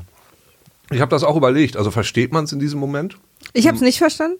[0.90, 1.76] Ich habe das auch überlegt.
[1.76, 3.16] Also versteht man es in diesem Moment?
[3.52, 4.38] Ich habe es nicht verstanden.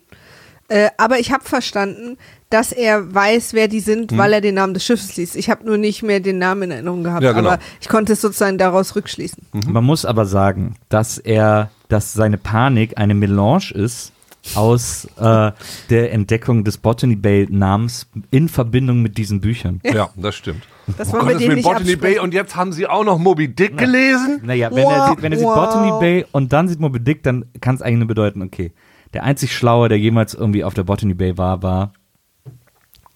[0.68, 2.16] Äh, aber ich habe verstanden,
[2.48, 5.34] dass er weiß, wer die sind, weil er den Namen des Schiffes liest.
[5.34, 7.24] Ich habe nur nicht mehr den Namen in Erinnerung gehabt.
[7.24, 7.50] Ja, genau.
[7.50, 9.42] Aber ich konnte es sozusagen daraus rückschließen.
[9.66, 14.12] Man muss aber sagen, dass er, dass seine Panik eine Melange ist
[14.54, 15.52] aus äh,
[15.90, 19.80] der Entdeckung des Botany Bay Namens in Verbindung mit diesen Büchern.
[19.84, 20.62] Ja, das stimmt.
[20.98, 22.20] Das Oh Gott, mit Botany Bay absprechen.
[22.20, 24.40] und jetzt haben sie auch noch Moby Dick gelesen?
[24.44, 25.54] Naja, wenn er Wow, sieht, wenn er sieht wow.
[25.54, 28.72] Botany Bay und dann sieht Moby Dick, dann kann es eigentlich nur bedeuten, okay,
[29.12, 31.92] der einzig Schlaue, der jemals irgendwie auf der Botany Bay war, war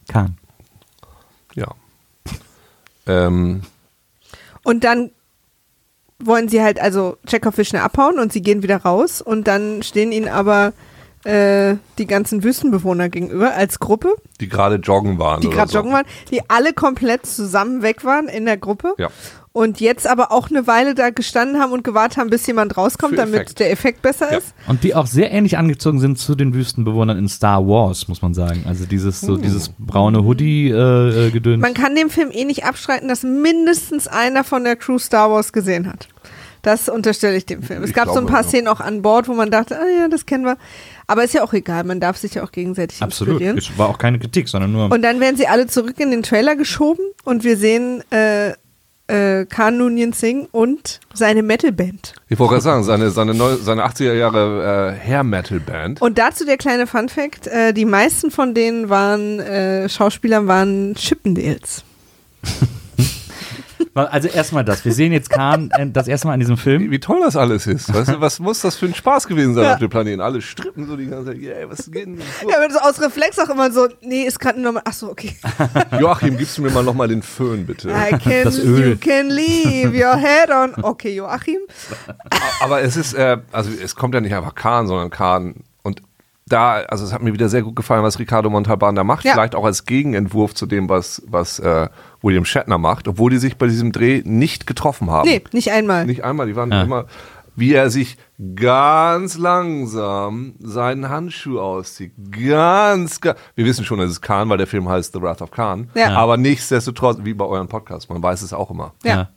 [0.09, 0.37] Khan.
[1.55, 1.69] Ja.
[3.07, 3.63] Ähm,
[4.63, 5.11] Und dann
[6.19, 9.83] wollen sie halt, also Chekhov will schnell abhauen und sie gehen wieder raus und dann
[9.83, 10.73] stehen ihnen aber
[11.25, 15.41] äh, die ganzen Wüstenbewohner gegenüber als Gruppe, die gerade joggen waren.
[15.41, 15.79] die gerade so.
[15.79, 18.95] joggen waren, die alle komplett zusammen weg waren in der Gruppe.
[18.99, 19.09] Ja.
[19.57, 23.13] Und jetzt aber auch eine Weile da gestanden haben und gewartet haben, bis jemand rauskommt,
[23.13, 23.61] Für damit Effekt.
[23.61, 24.39] der Effekt besser Ja.
[24.39, 24.53] ist.
[24.67, 28.35] Und die auch sehr ähnlich angezogen sind zu den Wüstenbewohnern in Star Wars, muss man
[28.35, 28.65] sagen.
[28.67, 31.15] Also dieses so dieses braune Hoodie-Gedöns.
[31.29, 31.63] Äh, Gedöns.
[31.63, 35.53] Man kann dem Film eh nicht abstreiten, dass mindestens einer von der Crew Star Wars
[35.53, 36.09] gesehen hat.
[36.63, 37.85] Das unterstelle ich dem Film.
[37.85, 38.49] Es Ich gab so ein glaube, paar ja.
[38.49, 40.57] Szenen auch an Bord, wo man dachte, ah ja, das kennen wir.
[41.07, 43.35] Aber ist ja auch egal, man darf sich ja auch gegenseitig Absolut.
[43.35, 43.59] inspirieren.
[43.59, 44.91] Es war auch keine Kritik, sondern nur.
[44.91, 48.53] Und dann werden sie alle zurück in den Trailer geschoben und wir sehen äh,
[49.07, 52.15] äh, Khan Noonien Singh und seine Metalband.
[52.29, 56.01] Ich wollte gerade sagen, seine, seine, neu, seine 80er Jahre äh, Hair-Metal-Band.
[56.01, 60.95] Und dazu der kleine Fun Fact, äh, die meisten von denen waren, äh, Schauspielern waren
[60.95, 61.85] Chippendales.
[63.95, 64.85] also erstmal das.
[64.85, 66.91] Wir sehen jetzt Khan äh, das erste Mal in diesem Wie, Film.
[66.91, 67.93] wie toll das alles ist.
[67.95, 69.73] Weißt du, was muss das für ein Spaß gewesen sein Ja.
[69.75, 70.21] auf dem Planeten?
[70.21, 71.41] Alle strippen so die ganze Zeit.
[71.41, 72.19] Yeah, was geht denn?
[72.49, 74.83] Ja, aber so aus Reflex auch immer so, nee, ist gerade normal.
[74.85, 75.37] Ach so, okay.
[76.01, 77.91] Joachim, gibst du mir mal nochmal den Föhn, bitte?
[77.91, 78.91] I can, Das Öl.
[78.91, 80.75] you can leave your head on.
[80.83, 81.59] Okay, Joachim.
[82.61, 85.57] Aber es ist, äh, also es kommt ja nicht einfach Kahn, sondern Kahn.
[86.47, 89.25] Da, also es hat mir wieder sehr gut gefallen, was Ricardo Montalban da macht.
[89.25, 89.33] Ja.
[89.33, 91.89] Vielleicht auch als Gegenentwurf zu dem, was, was äh,
[92.21, 95.27] William Shatner macht, obwohl die sich bei diesem Dreh nicht getroffen haben.
[95.29, 96.05] Nee, nicht einmal.
[96.05, 96.83] Nicht einmal, die waren Ja.
[96.83, 97.07] immer,
[97.57, 98.19] wie er sich
[98.57, 102.13] ganz langsam seinen Handschuh auszieht.
[102.31, 105.51] Ganz, ga- wir wissen schon, es ist Khan, weil der Film heißt The Wrath of
[105.51, 105.89] Khan.
[105.95, 106.11] Ja.
[106.17, 108.93] Aber nichtsdestotrotz, wie bei euren Podcasts, man weiß es auch immer.
[109.03, 109.31] Ja.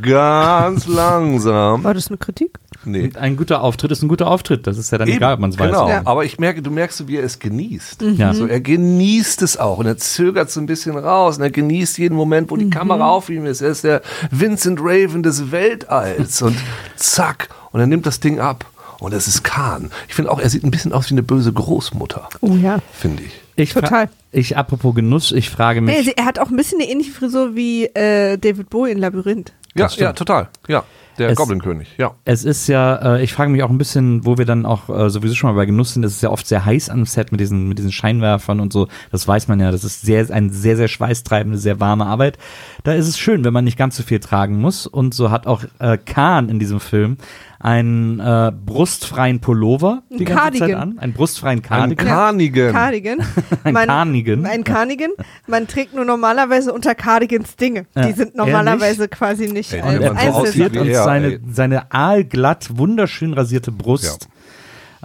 [0.00, 1.84] Ganz langsam.
[1.84, 2.58] War das eine Kritik?
[2.84, 3.04] Nee.
[3.04, 4.66] Und Ein guter Auftritt ist ein guter Auftritt.
[4.66, 5.84] Das ist ja dann Eben, egal, ob man es genau.
[5.84, 5.90] weiß.
[5.90, 6.02] Ja.
[6.04, 8.02] Aber ich merke, du merkst, so, wie er es genießt.
[8.16, 8.34] Ja.
[8.34, 11.98] So, er genießt es auch und er zögert so ein bisschen raus und er genießt
[11.98, 13.60] jeden Moment, wo die Kamera auf ihm ist.
[13.60, 16.56] Er ist der Vincent Raven des Weltalls und
[16.96, 18.64] zack und er nimmt das Ding ab
[18.98, 19.90] und es ist Khan.
[20.08, 22.78] Ich finde auch, er sieht ein bisschen aus wie eine böse Großmutter, Oh ja.
[22.92, 23.32] finde ich.
[23.54, 24.08] Ich Total.
[24.30, 26.06] Ich, apropos Genuss, ich frage mich.
[26.06, 29.52] Nee, er hat auch ein bisschen eine ähnliche Frisur wie äh, David Bowie in Labyrinth.
[29.74, 30.48] Ja, ja, total.
[30.68, 30.84] Ja,
[31.28, 32.12] der Goblin-König, ja.
[32.24, 35.10] Es ist ja, äh, ich frage mich auch ein bisschen, wo wir dann auch äh,
[35.10, 37.40] sowieso schon mal bei Genuss sind, es ist ja oft sehr heiß am Set mit
[37.40, 38.88] diesen, mit diesen Scheinwerfern und so.
[39.10, 42.38] Das weiß man ja, das ist sehr, eine sehr, sehr schweißtreibende, sehr warme Arbeit.
[42.84, 44.86] Da ist es schön, wenn man nicht ganz so viel tragen muss.
[44.86, 47.16] Und so hat auch äh, Khan in diesem Film
[47.62, 50.68] einen äh, brustfreien Pullover die Ein ganze Cardigan.
[50.68, 50.98] Zeit an.
[50.98, 52.06] Einen brustfreien Ein Cardigan.
[52.06, 52.72] Carnigan.
[52.72, 53.18] Cardigan.
[53.64, 54.46] Ein Man- Carnigan.
[54.46, 55.10] Ein Cardigan.
[55.46, 57.86] Man trägt nur normalerweise unter Cardigans Dinge.
[57.94, 58.06] Ja.
[58.06, 61.40] Die sind Er normalerweise quasi nicht als man er so und er, seine, ey.
[61.50, 64.28] seine aalglatt, wunderschön rasierte Brust,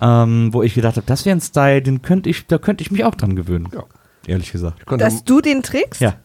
[0.01, 2.91] ähm, wo ich gedacht habe, das wäre ein Style, den könnte ich, da könnte ich
[2.91, 3.69] mich auch dran gewöhnen.
[3.73, 3.83] Ja.
[4.27, 4.83] Ehrlich gesagt.
[4.97, 6.01] Dass du den trägst?
[6.01, 6.15] Ja.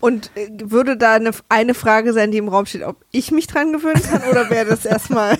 [0.00, 3.46] Und äh, würde da eine, eine Frage sein, die im Raum steht, ob ich mich
[3.46, 5.38] dran gewöhnen kann oder wäre das erstmal.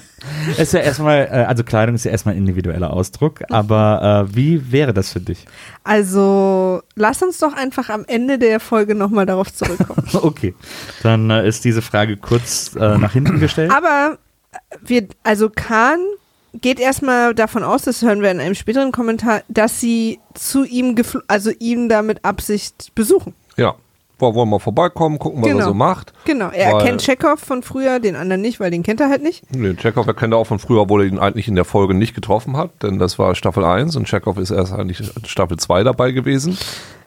[0.52, 4.34] Es ist ja erstmal, äh, also Kleidung ist ja erstmal ein individueller Ausdruck, aber äh,
[4.34, 5.46] wie wäre das für dich?
[5.84, 10.08] Also, lass uns doch einfach am Ende der Folge nochmal darauf zurückkommen.
[10.26, 10.54] Okay,
[11.02, 13.70] dann äh, ist diese Frage kurz äh, nach hinten gestellt.
[13.70, 14.18] Aber
[14.52, 15.98] äh, wir, also Kahn
[16.60, 20.96] geht erstmal davon aus, das hören wir in einem späteren Kommentar, dass sie zu ihm,
[21.28, 23.34] also ihn da mit Absicht besuchen.
[23.56, 23.76] Ja.
[24.18, 25.66] Boah, wollen wir mal vorbeikommen, gucken, was er Genau.
[25.66, 26.14] so macht.
[26.24, 29.22] Genau, er Weil- erkennt Chekhov von früher, den anderen nicht, weil den kennt er halt
[29.22, 29.44] nicht.
[29.54, 32.14] Nee, Chekhov erkennt er auch von früher, obwohl er ihn eigentlich in der Folge nicht
[32.14, 36.12] getroffen hat, denn das war Staffel 1 und Chekhov ist erst eigentlich Staffel 2 dabei
[36.12, 36.56] gewesen.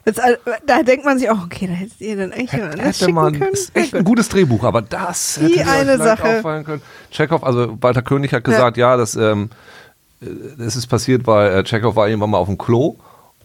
[0.06, 0.38] Jetzt, äh,
[0.68, 3.40] da denkt man sich auch, okay, da hättet ihr dann eigentlich jemand anders Hätte man,
[3.40, 3.54] können.
[3.54, 4.08] ist Ja, echt ein gut.
[4.10, 6.38] gutes Drehbuch, aber das Die hätte mir eine Sache.
[6.38, 6.82] auffallen können.
[7.12, 9.50] Chekhov, also Walter König hat gesagt, ja, das, ähm,
[10.22, 10.28] äh,
[10.60, 12.96] das ist passiert, weil äh, Chekhov war irgendwann mal auf dem Klo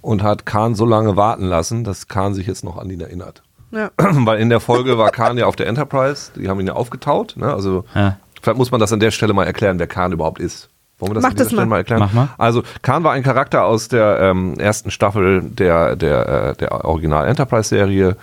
[0.03, 3.43] und hat Kahn so lange warten lassen, dass Kahn sich jetzt noch an ihn erinnert.
[3.75, 3.91] Ja.
[3.97, 7.35] Weil in der Folge war Kahn ja auf der Enterprise, die haben ihn ja aufgetaut.
[7.37, 7.53] Ne?
[7.53, 8.19] Also Ja.
[8.43, 10.69] vielleicht muss man das an der Stelle mal erklären, wer Kahn überhaupt ist.
[10.99, 11.71] Wollen wir das Mach an dieser das Stelle mal.
[11.71, 12.01] mal erklären?
[12.01, 12.29] Mach mal.
[12.39, 17.27] Also Kahn war ein Charakter aus der ähm, ersten Staffel der, der, äh, der Original
[17.29, 18.17] Enterprise-Serie.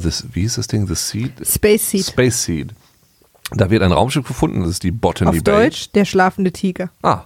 [0.00, 0.86] This- wie hieß das Ding?
[0.86, 1.32] The Seed?
[1.46, 2.04] Space Seed.
[2.06, 2.70] Space Seed.
[3.54, 5.64] Da wird ein Raumschiff gefunden, das ist die Botany Auf Bay.
[5.64, 6.88] Deutsch, der schlafende Tiger.
[7.02, 7.22] Ah,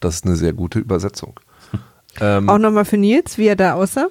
[0.00, 1.38] das ist eine sehr gute Übersetzung.
[2.20, 4.06] Ähm, Auch nochmal für Nils, wie er da aussah.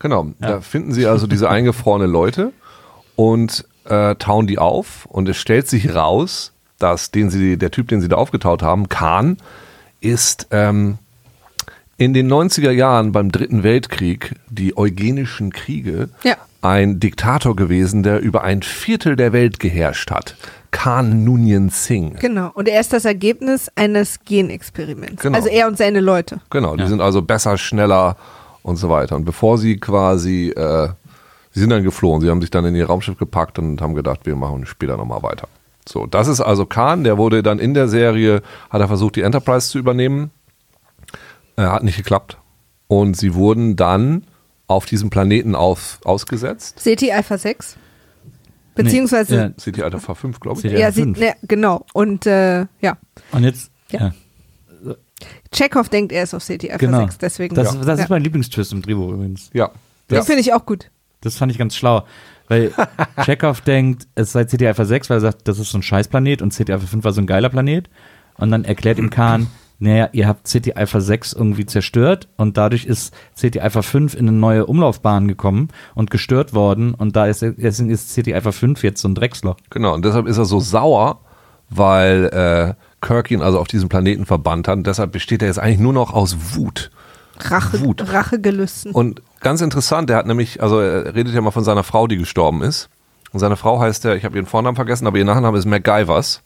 [0.00, 2.52] Genau, da finden sie also diese eingefrorene Leute
[3.16, 7.88] und äh, tauen die auf und es stellt sich raus, dass den sie, der Typ,
[7.88, 9.38] den sie da aufgetaut haben, Khan,
[10.00, 10.98] ist ähm,
[11.96, 16.36] in den 90er Jahren beim Dritten Weltkrieg, die Eugenischen Kriege, Ja.
[16.62, 20.36] ein Diktator gewesen, der über ein Viertel der Welt geherrscht hat.
[20.70, 22.18] Khan Noonien Singh.
[22.20, 22.50] Genau.
[22.54, 25.22] Und er ist das Ergebnis eines Genexperiments.
[25.22, 25.36] Genau.
[25.36, 26.40] Also er und seine Leute.
[26.50, 26.88] Genau, die Ja.
[26.88, 28.16] sind also besser, schneller
[28.68, 29.16] und so weiter.
[29.16, 30.88] Und bevor sie quasi, äh,
[31.50, 34.20] sie sind dann geflohen, sie haben sich dann in ihr Raumschiff gepackt und haben gedacht,
[34.24, 35.48] wir machen später nochmal weiter.
[35.88, 39.22] So, das ist also Khan, der wurde dann in der Serie, hat er versucht, die
[39.22, 40.30] Enterprise zu übernehmen.
[41.56, 42.36] Äh, hat nicht geklappt.
[42.88, 44.24] Und sie wurden dann
[44.66, 46.78] auf diesem Planeten auf, ausgesetzt.
[46.80, 47.76] Ceti Alpha 6.
[48.74, 50.66] Beziehungsweise, Nee, ja, City Alter V5, glaube ich.
[50.66, 51.18] CT ja, Alpha sie, 5.
[51.18, 51.84] ne, genau.
[51.94, 52.96] Und äh, ja,
[53.32, 54.00] Und jetzt, Ja.
[54.00, 54.12] ja,
[55.52, 57.00] Chekhov denkt, er ist auf Alpha genau.
[57.00, 57.18] 6.
[57.18, 57.54] Deswegen.
[57.54, 57.80] das, ja.
[57.80, 58.04] das ja.
[58.04, 59.50] ist mein Lieblingstwist im Drehbuch übrigens.
[59.52, 59.70] Ja.
[60.10, 60.22] Den ja.
[60.22, 60.90] finde ich auch gut.
[61.20, 62.04] Das fand ich ganz schlau.
[62.48, 62.72] Weil
[63.24, 66.42] Chekhov denkt, es sei CT Alpha 6, weil er sagt, das ist so ein Scheißplanet
[66.42, 67.88] und CT Alpha 5 war so ein geiler Planet.
[68.36, 69.48] Und dann erklärt ihm Khan,
[69.78, 74.28] naja, ihr habt CT Alpha 6 irgendwie zerstört und dadurch ist CT Alpha 5 in
[74.28, 78.82] eine neue Umlaufbahn gekommen und gestört worden und da ist, deswegen ist CT Alpha 5
[78.82, 79.56] jetzt so ein Drecksloch.
[79.70, 81.20] Genau, und deshalb ist er so sauer,
[81.70, 84.76] weil äh, Kirk ihn also auf diesem Planeten verbannt hat.
[84.76, 86.90] Und deshalb besteht er jetzt eigentlich nur noch aus Wut.
[87.40, 88.12] Rache, Wut.
[88.12, 88.92] Rachegelüsten.
[88.92, 92.16] Und ganz interessant, der hat nämlich, also er redet ja mal von seiner Frau, die
[92.16, 92.88] gestorben ist.
[93.32, 96.42] Und seine Frau heißt ja, ich habe ihren Vornamen vergessen, aber ihr Nachname ist MacGyvers.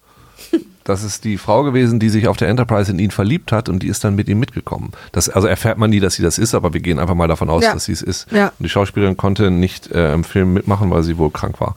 [0.85, 3.85] Das ist die Frau gewesen, die sich auf der Enterprise in ihn verliebt hat und
[3.85, 4.91] die ist dann mit ihm mitgekommen.
[5.13, 7.49] Das, also erfährt man nie, dass sie das ist, aber wir gehen einfach mal davon
[7.51, 7.73] aus, Ja.
[7.73, 8.29] dass sie es ist.
[8.33, 8.49] Ja.
[8.49, 11.77] Und die Schauspielerin konnte nicht äh, im Film mitmachen, weil sie wohl krank war.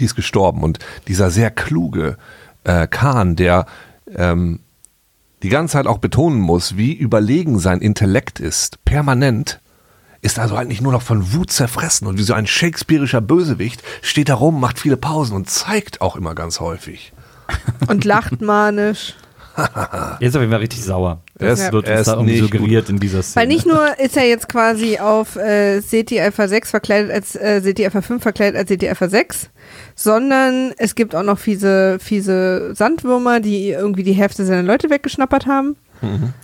[0.00, 0.64] Die ist gestorben.
[0.64, 2.16] Und dieser sehr kluge
[2.64, 3.66] äh, Khan, der
[4.14, 4.60] ähm,
[5.42, 9.60] die ganze Zeit auch betonen muss, wie überlegen sein Intellekt ist, permanent,
[10.22, 14.30] ist also eigentlich nur noch von Wut zerfressen und wie so ein shakespearischer Bösewicht steht
[14.30, 17.12] da rum, macht viele Pausen und zeigt auch immer ganz häufig.
[17.88, 19.14] Und lacht manisch.
[20.20, 21.20] Ist auf jeden Fall richtig sauer.
[21.38, 23.42] Er Das ist- wird er uns ist da irgendwie nicht suggeriert in dieser Szene.
[23.42, 27.60] Weil nicht nur ist er jetzt quasi auf äh, Ceti Alpha 6 verkleidet als äh,
[27.60, 29.50] Ceti Alpha 5 verkleidet als Ceti Alpha 6,
[29.96, 35.46] sondern es gibt auch noch fiese, fiese Sandwürmer, die irgendwie die Hälfte seiner Leute weggeschnappert
[35.46, 35.76] haben.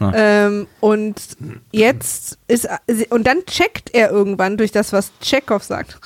[0.00, 0.12] Ja.
[0.14, 1.20] Ähm, und
[1.70, 2.66] jetzt ist
[3.10, 5.98] und dann checkt er irgendwann durch das, was Chekhov sagt.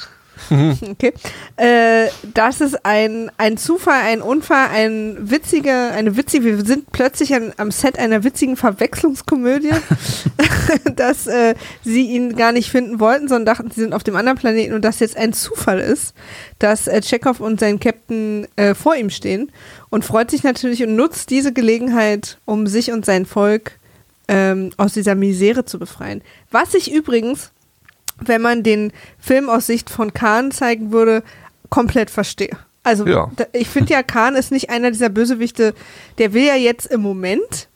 [0.94, 1.12] Okay.
[1.56, 7.34] Äh, das ist ein, ein Zufall, ein Unfall, ein witziger, eine witzige, wir sind plötzlich
[7.34, 9.70] an, am Set einer witzigen Verwechslungskomödie,
[10.96, 14.38] dass äh, sie ihn gar nicht finden wollten, sondern dachten, sie sind auf dem anderen
[14.38, 16.14] Planeten und das jetzt ein Zufall ist,
[16.58, 19.50] dass äh, Chekhov und sein Captain äh, vor ihm stehen
[19.90, 23.78] und freut sich natürlich und nutzt diese Gelegenheit, um sich und sein Volk
[24.28, 26.22] ähm, aus dieser Misere zu befreien.
[26.50, 27.50] Was ich übrigens
[28.18, 31.22] wenn man den Film aus Sicht von Khan zeigen würde,
[31.70, 32.56] komplett verstehe.
[32.82, 33.30] Also Ja.
[33.36, 35.74] da, ich finde ja, Khan ist nicht einer dieser Bösewichte,
[36.18, 37.68] der will ja jetzt im Moment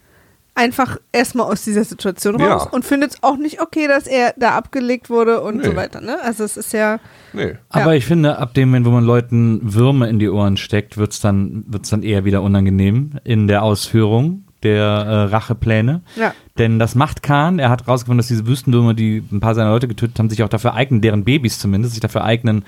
[0.54, 2.54] einfach erstmal aus dieser Situation Ja.
[2.56, 5.64] raus und findet es auch nicht okay, dass er da abgelegt wurde und Nee.
[5.64, 6.00] so weiter.
[6.00, 6.20] Ne?
[6.22, 6.98] Also es ist ja,
[7.32, 7.54] Nee.
[7.68, 7.98] Aber Ja.
[7.98, 11.64] ich finde, ab dem Moment, wo man Leuten Würmer in die Ohren steckt, wird's dann,
[11.68, 16.02] wird's dann eher wieder unangenehm in der Ausführung der äh, Rachepläne.
[16.16, 16.34] ja.
[16.58, 17.58] Denn das macht Khan.
[17.58, 20.48] Er hat rausgefunden, dass diese Wüstenwürmer, die ein paar seiner Leute getötet haben, sich auch
[20.48, 22.64] dafür eignen, deren Babys zumindest, sich dafür eignen,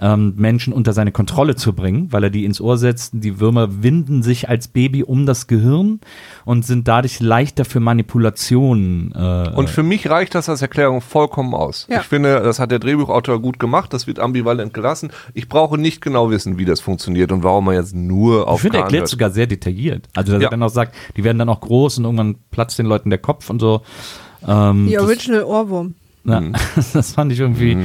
[0.00, 3.12] ähm, Menschen unter seine Kontrolle zu bringen, weil er die ins Ohr setzt.
[3.16, 6.00] Die Würmer winden sich als Baby um das Gehirn
[6.44, 9.12] und sind dadurch leichter für Manipulationen.
[9.14, 11.86] Äh, Und für mich reicht das als Erklärung vollkommen aus.
[11.90, 12.00] Ja.
[12.00, 15.10] Ich finde, das hat der Drehbuchautor gut gemacht, das wird ambivalent gelassen.
[15.34, 18.62] Ich brauche nicht genau wissen, wie das funktioniert und warum man jetzt nur auf ich
[18.62, 19.08] finde, er erklärt hört.
[19.08, 20.08] sogar sehr detailliert.
[20.14, 20.48] Also, dass Ja.
[20.48, 23.18] er dann auch sagt, die werden dann auch groß und irgendwann platzt den Leuten der
[23.18, 23.82] Kopf und so.
[24.46, 25.94] Ähm, Die das- Original Ohrwurm.
[26.24, 26.52] Ja, Mhm.
[26.92, 27.76] das fand ich irgendwie.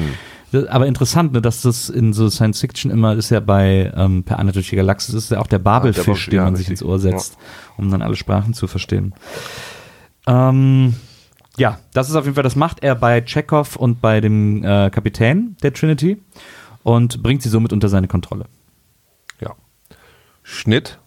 [0.52, 4.24] Das, aber interessant, ne, dass das in so Science Fiction immer ist ja bei ähm,
[4.24, 6.44] Per Anna durch die Galaxis ist ja auch der Babelfisch, Ah, der Bab- den ja,
[6.44, 6.82] man sich richtig.
[6.82, 7.38] ins Ohr setzt,
[7.78, 9.14] um dann alle Sprachen zu verstehen.
[10.28, 10.96] Ähm,
[11.58, 14.90] ja, das ist auf jeden Fall, das macht er bei Chekhov und bei dem äh,
[14.90, 16.22] Kapitän der Trinity
[16.84, 18.46] und bringt sie somit unter seine Kontrolle.
[19.40, 19.56] Ja.
[20.44, 21.00] Schnitt.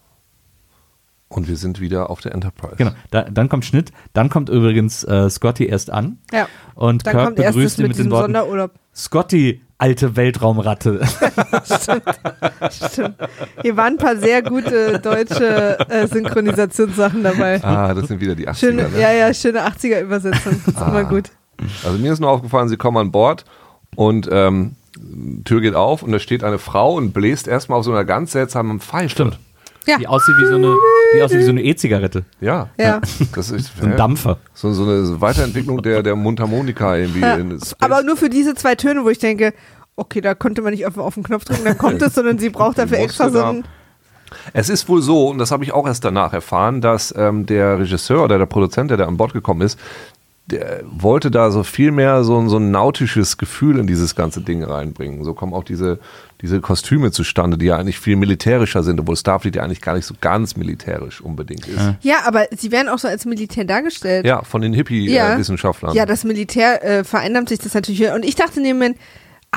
[1.29, 2.76] Und wir sind wieder auf der Enterprise.
[2.76, 6.49] Genau, da, dann kommt Schnitt, dann kommt übrigens äh, Scotty erst an Ja.
[6.74, 8.70] und Dann Kirk kommt erst das begrüßt ihn mit mit den diesem Worten, Sonderurlaub.
[8.95, 11.01] Scotty, alte Weltraumratte.
[12.70, 13.14] Stimmt.
[13.62, 17.62] Hier waren ein paar sehr gute deutsche äh, Synchronisationssachen dabei.
[17.62, 18.55] Ah, das sind wieder die 80er.
[18.57, 19.01] Schöne, ne?
[19.01, 20.53] ja, ja, schöne 80er-Übersetzung.
[20.66, 21.31] Ist immer gut.
[21.85, 23.45] Also mir ist nur aufgefallen, sie kommen an Bord
[23.97, 24.76] und ähm,
[25.45, 28.33] Tür geht auf und da steht eine Frau und bläst erstmal auf so einer ganz
[28.33, 29.11] seltsamen Pfeife.
[29.11, 29.39] Stimmt.
[29.89, 29.99] Ja.
[29.99, 30.74] Die aussieht wie so eine,
[31.16, 32.24] die aussieht wie so eine E-Zigarette.
[32.41, 32.68] Ja.
[32.78, 33.01] Ja.
[33.34, 34.39] Das ist So ein Dampfer.
[34.55, 37.20] so, so eine Weiterentwicklung der, der Mundharmonika irgendwie.
[37.20, 37.39] Ja.
[37.80, 39.55] Aber nur für diese zwei Töne, wo ich denke,
[39.97, 42.51] okay, da konnte man nicht auf, auf den Knopf drücken, dann kommt es, sondern sie
[42.51, 43.64] braucht dafür extra so da- ein.
[44.53, 47.78] Es ist wohl so, und das habe ich auch erst danach erfahren, dass ähm, der
[47.78, 49.78] Regisseur oder der Produzent, der da an Bord gekommen ist,
[50.51, 54.40] der wollte da so viel mehr so, ein- so ein nautisches Gefühl in dieses ganze
[54.40, 55.22] Ding reinbringen.
[55.24, 55.99] So kommen auch diese,
[56.40, 60.07] diese Kostüme zustande, die ja eigentlich viel militärischer sind, obwohl Starfleet ja eigentlich gar nicht
[60.07, 61.76] so ganz militärisch unbedingt ist.
[61.78, 64.26] Ja, Ja, aber sie werden auch so als Militär dargestellt.
[64.42, 64.78] von den Ja.
[64.78, 65.94] Hippie-Wissenschaftlern.
[65.94, 68.11] Ja, das Militär äh, vereinnahmt sich das natürlich.
[68.12, 68.96] Und ich dachte in dem Moment,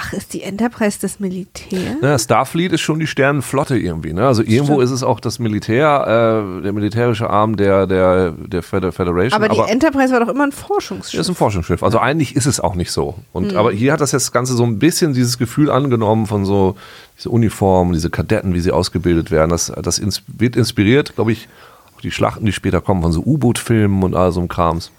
[0.01, 1.97] ach, ist die Enterprise das Militär?
[2.01, 4.13] Ja, Starfleet ist schon die Sternenflotte irgendwie.
[4.13, 4.25] Ne?
[4.25, 4.83] Also irgendwo Stimmt.
[4.85, 9.41] ist es auch das Militär, äh, der militärische Arm der, der, der Feder- Federation.
[9.41, 11.17] Aber die Enterprise war doch immer ein Forschungsschiff.
[11.17, 11.83] Das ist ein Forschungsschiff.
[11.83, 13.15] Also eigentlich ist es auch nicht so.
[13.33, 16.75] Und aber hier hat das jetzt Ganze so ein bisschen dieses Gefühl angenommen von so
[17.17, 19.49] diese Uniformen, diese Kadetten, wie sie ausgebildet werden.
[19.49, 21.47] Das, das ins, wird inspiriert, glaube ich,
[21.95, 24.91] auch die Schlachten, die später kommen, von so U-Boot-Filmen und all so einem Krams.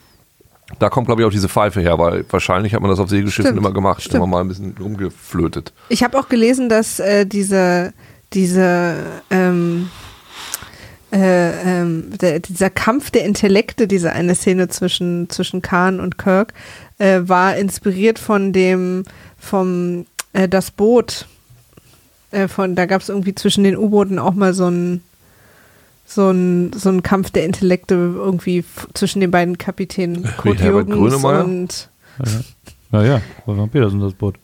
[0.79, 3.51] Da kommt, glaube ich, auch diese Pfeife her, weil wahrscheinlich hat man das auf Segelschiffen
[3.51, 4.17] Stimmt, immer gemacht, stimmt.
[4.17, 5.73] immer mal ein bisschen rumgeflötet.
[5.89, 7.93] Ich habe auch gelesen, dass äh, diese,
[8.33, 8.97] diese
[9.31, 9.91] ähm,
[11.13, 16.55] äh, ähm, der, dieser Kampf der Intellekte, diese eine Szene zwischen, zwischen Khan und Kirk,
[16.99, 19.05] äh, war inspiriert von dem,
[19.39, 21.27] vom äh, das Boot.
[22.31, 25.03] Äh, von, da gab es irgendwie zwischen den U-Booten auch mal so ein
[26.15, 31.23] so ein, so ein Kampf der Intellekte irgendwie zwischen den beiden Kapitänen Kurt Herbert Jürgens
[31.23, 31.45] Grönemeyer?
[31.45, 31.89] und
[32.93, 34.37] Ja, ja, Wolfgang Petersen das Boot.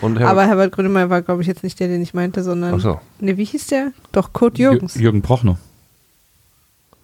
[0.00, 2.74] Und Herr- aber Herbert Grönemeyer war glaube ich jetzt nicht der, den ich meinte, sondern
[2.74, 3.00] Ach so.
[3.18, 3.92] Ne, wie hieß der?
[4.12, 4.96] Doch, Kurt Jürgens.
[4.96, 5.56] Jür- Jürgen Prochnow.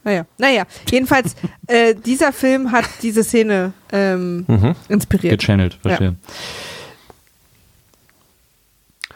[0.05, 0.65] Naja, naja.
[0.89, 1.35] jedenfalls,
[1.67, 4.75] äh, dieser Film hat diese Szene ähm, Mhm.
[4.89, 5.41] inspiriert.
[5.41, 6.15] Gechannelt, verstehe.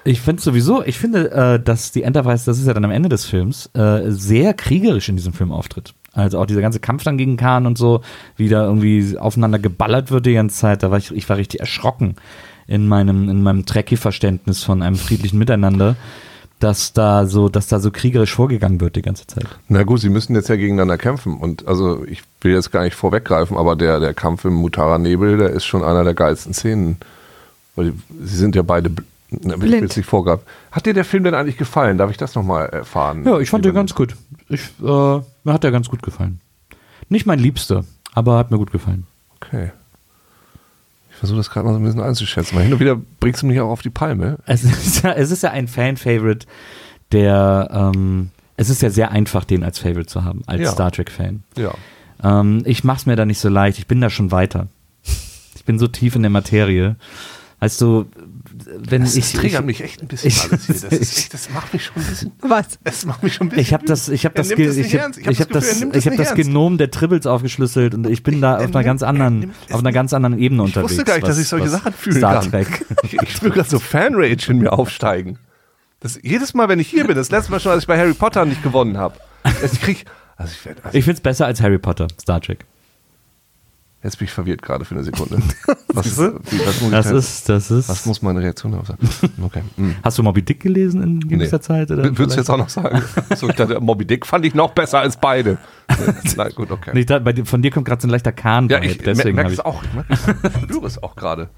[0.04, 3.08] Ich finde sowieso, ich finde, äh, dass die Enterprise, das ist ja dann am Ende
[3.08, 5.94] des Films, äh, sehr kriegerisch in diesem Film auftritt.
[6.12, 8.00] Also auch dieser ganze Kampf dann gegen Khan und so,
[8.36, 11.60] wie da irgendwie aufeinander geballert wird die ganze Zeit, da war ich, ich war richtig
[11.60, 12.16] erschrocken
[12.66, 15.96] in meinem, in meinem Trekkie-Verständnis von einem friedlichen Miteinander,
[16.58, 19.46] dass da so, dass da so kriegerisch vorgegangen wird die ganze Zeit.
[19.68, 21.38] Na gut, sie müssen jetzt ja gegeneinander kämpfen.
[21.38, 25.38] Und also ich will jetzt gar nicht vorweggreifen, aber der, der Kampf im Mutara Nebel,
[25.38, 26.98] der ist schon einer der geilsten Szenen.
[27.76, 28.90] Weil sie sind ja beide
[29.30, 30.44] na, ich jetzt nicht vorgreifen.
[30.72, 31.98] Hat dir der Film denn eigentlich gefallen?
[31.98, 33.24] Darf ich das nochmal erfahren?
[33.24, 34.16] Ja, ich fand den ganz gut.
[34.48, 35.22] Ich, äh, mir
[35.52, 36.40] hat der ganz gut gefallen.
[37.08, 39.06] Nicht mein Liebster, aber hat mir gut gefallen.
[39.36, 39.70] Okay.
[41.10, 42.56] Ich versuche das gerade mal so ein bisschen einzuschätzen.
[42.56, 44.38] Weil hin und wieder bringst du mich auch auf die Palme.
[44.46, 46.46] Es ist ja, es ist ja ein Fan-Favorite,
[47.12, 50.70] der, ähm, es ist ja sehr einfach, den als Favorite zu haben, als Ja.
[50.70, 51.42] Star Trek-Fan.
[51.56, 51.74] Ja.
[52.22, 54.68] Ähm, ich mach's mir da nicht so leicht, ich bin da schon weiter.
[55.54, 56.96] Ich bin so tief in der Materie.
[57.60, 58.06] Weißt du,
[58.66, 59.32] wenn Das, ich.
[59.32, 60.74] das triggert ich, mich echt ein bisschen ich- alles hier.
[60.74, 62.32] Das, ist echt, das macht mich schon ein bisschen.
[62.40, 62.66] Was?
[62.84, 63.62] Das macht mich schon ein bisschen.
[63.62, 65.18] Ich habe das, ich habe das, es ich hab, ernst.
[65.18, 66.34] Ich hab ich hab das das, ich es hab das.
[66.34, 69.80] Genom der Tribbles aufgeschlüsselt und ich bin da auf einer ganz er anderen, es auf
[69.80, 70.92] einer ganz anderen Ebene Ich unterwegs.
[70.92, 72.50] wusste gar nicht, dass ich solche Sachen fühlen Star kann.
[72.50, 72.86] Trek.
[73.02, 75.38] Ich, ich gerade so Fanrage in mir aufsteigen.
[76.00, 78.14] Das, jedes Mal, wenn ich hier bin, das letzte Mal schon, als ich bei Harry
[78.14, 79.16] Potter nicht gewonnen habe.
[79.64, 80.04] Ich krieg,
[80.36, 82.64] also ich also Ich find's besser als Harry Potter, Star Trek.
[84.02, 85.38] Jetzt bin ich verwirrt gerade für eine Sekunde.
[85.92, 87.88] Was, ist, wie, was, muss ich Das denn- ist, das ist.
[87.88, 88.96] was muss meine Reaktion darauf sein?
[89.42, 89.62] Okay.
[89.76, 89.96] Hm.
[90.04, 91.90] Hast du Moby Dick gelesen in jüngster Zeit?
[91.90, 93.02] Oder Würdest du jetzt auch noch sagen?
[93.34, 95.58] So, ich dachte, Moby Dick fand ich noch besser als beide.
[96.36, 96.90] Nein, gut, okay.
[96.94, 99.34] Nee, da, bei dir, von dir kommt gerade so ein leichter kahn Ja, ich deswegen
[99.34, 99.82] merke es ich, auch.
[99.82, 101.48] Ich, merk es, ich spüre es auch gerade.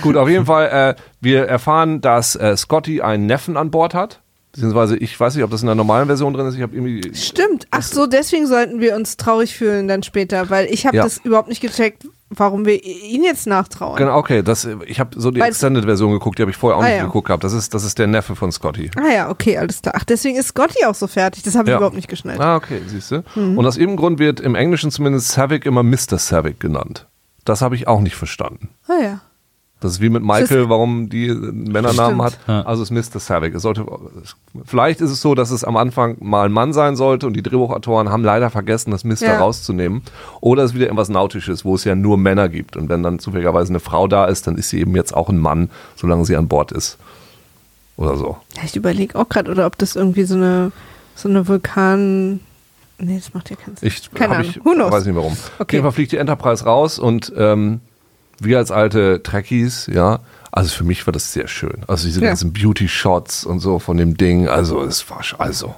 [0.00, 4.20] Gut, auf jeden Fall, äh, wir erfahren, dass äh, Scotty einen Neffen an Bord hat.
[4.56, 6.56] Beziehungsweise, ich weiß nicht, ob das in der normalen Version drin ist.
[6.56, 7.14] Ich habe irgendwie.
[7.14, 7.66] Stimmt.
[7.70, 11.02] Ach so, deswegen sollten wir uns traurig fühlen dann später, weil ich habe Ja.
[11.04, 13.96] das überhaupt nicht gecheckt, warum wir ihn jetzt nachtrauern.
[13.98, 16.88] Genau, okay, das, ich habe so die Extended-Version geguckt, die habe ich vorher auch Ah,
[16.88, 17.04] nicht ja.
[17.04, 17.44] geguckt gehabt.
[17.44, 18.90] Das ist, das ist der Neffe von Scotty.
[18.96, 19.94] Ah ja, okay, alles klar.
[19.96, 21.42] Ach, deswegen ist Scotty auch so fertig.
[21.44, 21.76] Das habe ich Ja.
[21.76, 22.40] überhaupt nicht geschnallt.
[22.40, 23.22] Ah, okay, siehst du.
[23.36, 23.58] Mhm.
[23.58, 26.18] Und aus irgendeinem Grund wird im Englischen zumindest Savick immer Mr.
[26.18, 27.06] Savick genannt.
[27.44, 28.70] Das habe ich auch nicht verstanden.
[28.88, 29.20] Ah ja.
[29.80, 32.38] Das ist wie mit Michael, warum die einen Männernamen hat.
[32.48, 33.20] Also ist Mr.
[33.20, 33.54] Savick.
[33.54, 33.84] Es sollte,
[34.24, 37.34] es, vielleicht ist es so, dass es am Anfang mal ein Mann sein sollte und
[37.34, 39.16] die Drehbuchautoren haben leider vergessen, das Mr.
[39.26, 39.38] Ja.
[39.38, 40.00] rauszunehmen.
[40.40, 42.76] Oder es ist wieder irgendwas Nautisches, wo es ja nur Männer gibt.
[42.76, 45.38] Und wenn dann zufälligerweise eine Frau da ist, dann ist sie eben jetzt auch ein
[45.38, 46.96] Mann, solange sie an Bord ist.
[47.98, 48.38] Oder so.
[48.56, 50.72] Ja, ich überlege auch gerade, oder ob das irgendwie so eine,
[51.14, 52.40] so eine Vulkan.
[52.98, 53.88] Nee, das macht ja keinen Sinn.
[53.88, 54.48] Ich, Keine Ahnung.
[54.50, 54.90] Ich, Who knows?
[54.90, 55.32] weiß nicht warum.
[55.32, 55.76] Auf Okay.
[55.76, 57.80] jeden Fall fliegt die Enterprise raus und ähm,
[58.40, 60.20] wir als alte Trekkies, ja,
[60.52, 61.82] also für mich war das sehr schön.
[61.86, 62.28] Also diese Ja.
[62.28, 65.74] ganzen Beauty-Shots und so von dem Ding, also es war, also,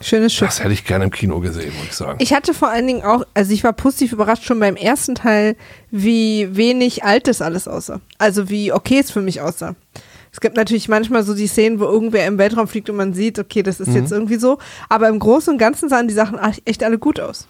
[0.00, 0.48] Schönes Schiff.
[0.48, 2.18] das hätte ich gerne im Kino gesehen, muss ich sagen.
[2.20, 5.56] Ich hatte vor allen Dingen auch, also ich war positiv überrascht schon beim ersten Teil,
[5.90, 8.00] wie wenig alt das alles aussah.
[8.18, 9.74] Also wie okay es für mich aussah.
[10.32, 13.38] Es gibt natürlich manchmal so die Szenen, wo irgendwer im Weltraum fliegt und man sieht,
[13.38, 14.58] okay, das ist jetzt irgendwie so.
[14.90, 17.48] Aber im Großen und Ganzen sahen die Sachen echt alle gut aus.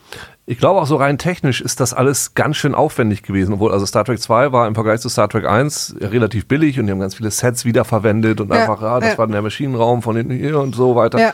[0.49, 3.85] Ich glaube auch so rein technisch ist das alles ganz schön aufwendig gewesen, obwohl also
[3.85, 7.01] Star Trek 2 war im Vergleich zu Star Trek 1 relativ billig und die haben
[7.01, 9.19] ganz viele Sets wiederverwendet und Ja, einfach, ja, das ja.
[9.19, 11.19] war der Maschinenraum von hinten hier und so weiter.
[11.19, 11.33] Ja.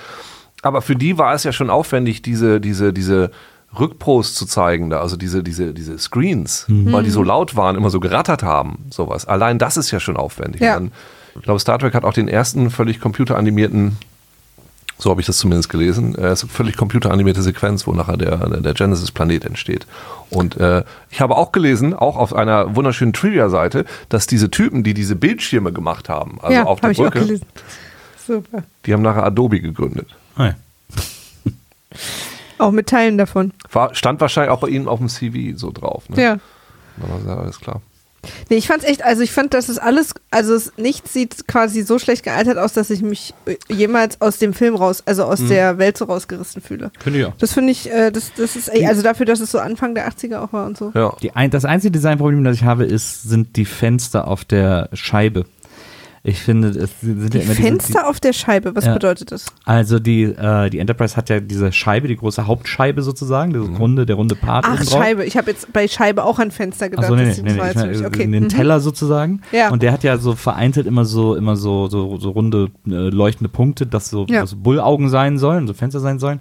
[0.62, 3.30] Aber für die war es ja schon aufwendig, diese, diese, diese
[3.78, 7.90] Rückpros zu zeigen, da, also diese, diese, diese Screens, weil die so laut waren, immer
[7.90, 9.26] so gerattert haben, sowas.
[9.26, 10.62] Allein das ist ja schon aufwendig.
[10.62, 10.74] Ja.
[10.74, 10.92] Dann,
[11.34, 13.96] ich glaube, Star Trek hat auch den ersten völlig computeranimierten,
[15.02, 18.36] so habe ich das zumindest gelesen, äh, ist eine völlig computeranimierte Sequenz, wo nachher der,
[18.60, 19.86] der Genesis-Planet entsteht.
[20.30, 24.94] Und äh, ich habe auch gelesen, auch auf einer wunderschönen Trivia-Seite, dass diese Typen, die
[24.94, 27.46] diese Bildschirme gemacht haben, also ja, auf der habe ich auch Brücke, gelesen.
[28.24, 28.62] Super.
[28.86, 30.08] die haben nachher Adobe gegründet.
[30.36, 30.52] Hey.
[32.58, 33.52] Auch mit Teilen davon.
[33.72, 36.08] War, stand wahrscheinlich auch bei Ihnen auf dem CV so drauf.
[36.08, 36.22] Ne?
[36.22, 36.38] Ja.
[36.96, 37.80] Dann war ja alles klar.
[38.50, 41.82] Nee, ich fand's echt, also ich fand, dass es alles, also es nichts sieht quasi
[41.82, 45.28] so schlecht gealtert aus, dass ich mich äh, jemals aus dem Film raus, also Mhm.
[45.30, 46.90] aus der Welt so rausgerissen fühle.
[47.00, 47.34] Finde ich auch.
[47.38, 50.08] Das finde ich, äh, das, das ist, ey, also dafür, dass es so Anfang der
[50.08, 50.92] 80er auch war und so.
[50.94, 51.16] Ja.
[51.22, 55.44] Die ein, das einzige Designproblem, das ich habe, ist, sind die Fenster auf der Scheibe.
[56.24, 58.94] Ich finde, es sind Die ja immer Fenster diese, auf der Scheibe, was Ja.
[58.94, 59.46] bedeutet das?
[59.46, 63.80] die, also die, äh, die Enterprise hat ja diese Scheibe, die große Hauptscheibe sozusagen, das
[63.80, 64.84] runde, der runde Part Ach.
[64.84, 65.24] Scheibe.
[65.24, 67.06] Ich habe jetzt bei Scheibe auch an Fenster gedacht.
[67.06, 68.30] Achso, nee, nee, nee, nee, war ich für mich- okay.
[68.30, 68.48] den mhm.
[68.48, 69.40] Teller sozusagen.
[69.50, 69.70] Ja.
[69.70, 73.48] Und der hat ja so vereinzelt immer so, immer so, so, so runde, äh, leuchtende
[73.48, 74.42] Punkte, dass so, Ja.
[74.42, 76.40] dass Bullaugen sein sollen, so Fenster sein sollen.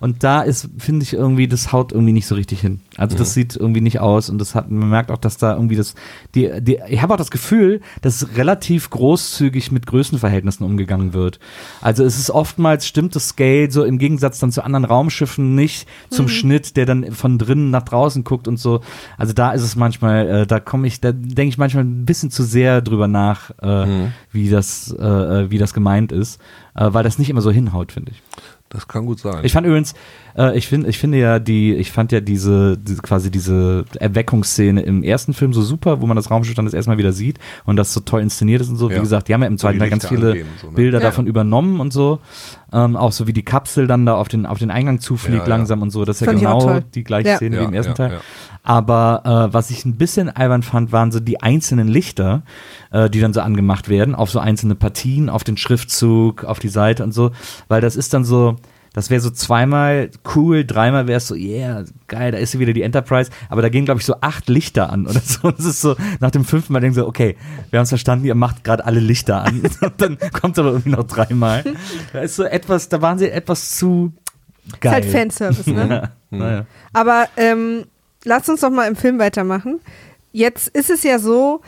[0.00, 2.80] Und da ist, finde ich irgendwie, das haut irgendwie nicht so richtig hin.
[2.96, 5.76] Also das sieht irgendwie nicht aus und das hat, man merkt auch, dass da irgendwie
[5.76, 5.94] das,
[6.34, 11.38] die, die, ich habe auch das Gefühl, dass relativ großzügig mit Größenverhältnissen umgegangen wird.
[11.82, 15.86] Also es ist oftmals, stimmt das Scale so im Gegensatz dann zu anderen Raumschiffen nicht
[16.08, 18.80] zum Schnitt, der dann von drinnen nach draußen guckt und so.
[19.18, 22.30] Also da ist es manchmal, äh, da komme ich, da denke ich manchmal ein bisschen
[22.30, 26.40] zu sehr drüber nach, äh, wie das, äh, äh, wie das gemeint ist,
[26.74, 28.22] äh, weil das nicht immer so hinhaut, finde ich.
[28.70, 29.44] Das kann gut sein.
[29.44, 29.94] Ich fand übrigens,
[30.36, 34.82] äh, ich finde, ich finde ja die, ich fand ja diese, diese quasi diese Erweckungsszene
[34.82, 37.38] im ersten Film so super, wo man das Raumschiff dann das erste Mal wieder sieht
[37.64, 38.90] und das so toll inszeniert ist und so.
[38.90, 39.00] Wie Ja.
[39.00, 40.74] gesagt, die haben ja im zweiten die Teil ganz viele so, ne?
[40.74, 41.04] Bilder Ja.
[41.04, 42.18] davon übernommen und so.
[42.72, 45.42] Ähm, auch so wie die Kapsel dann da auf den, auf den Eingang zufliegt Ja,
[45.44, 45.48] ja.
[45.48, 46.04] langsam und so.
[46.04, 47.36] Das ist ja Fand genau die gleiche Ja.
[47.36, 48.12] Szene wie im ersten ja, Teil.
[48.12, 48.20] ja.
[48.62, 52.42] Aber äh, was ich ein bisschen albern fand, waren so die einzelnen Lichter,
[52.92, 56.68] äh, die dann so angemacht werden, auf so einzelne Partien, auf den Schriftzug, auf die
[56.68, 57.30] Seite und so.
[57.68, 58.56] Weil das ist dann so,
[58.92, 62.72] das wäre so zweimal cool, dreimal wäre es so, yeah, geil, da ist sie wieder
[62.72, 63.30] die Enterprise.
[63.48, 65.48] Aber da gehen, glaube ich, so acht Lichter an oder so.
[65.48, 67.36] Und es ist so, nach dem fünften Mal denken sie, okay,
[67.70, 69.60] wir haben es verstanden, ihr macht gerade alle Lichter an.
[69.80, 71.62] Und dann kommt es aber irgendwie noch dreimal.
[72.12, 74.12] Da ist so etwas, da waren sie etwas zu
[74.66, 74.92] Ist geil.
[74.92, 76.10] halt Fanservice, ne?
[76.32, 76.66] Ja, naja.
[76.92, 77.84] Aber ähm,
[78.24, 79.80] lasst uns doch mal im Film weitermachen.
[80.32, 81.60] Jetzt ist es ja so,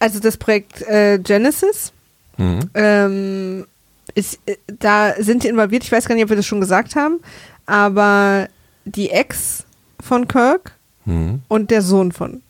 [0.00, 1.92] also das Projekt äh, Genesis,
[2.38, 2.60] Mhm.
[2.74, 3.66] ähm,
[4.14, 6.96] ist, äh, da sind die involviert, ich weiß gar nicht, ob wir das schon gesagt
[6.96, 7.20] haben,
[7.66, 8.48] aber
[8.84, 9.64] die Ex
[10.00, 10.72] von Kirk
[11.06, 11.42] Mhm.
[11.48, 12.42] und der Sohn von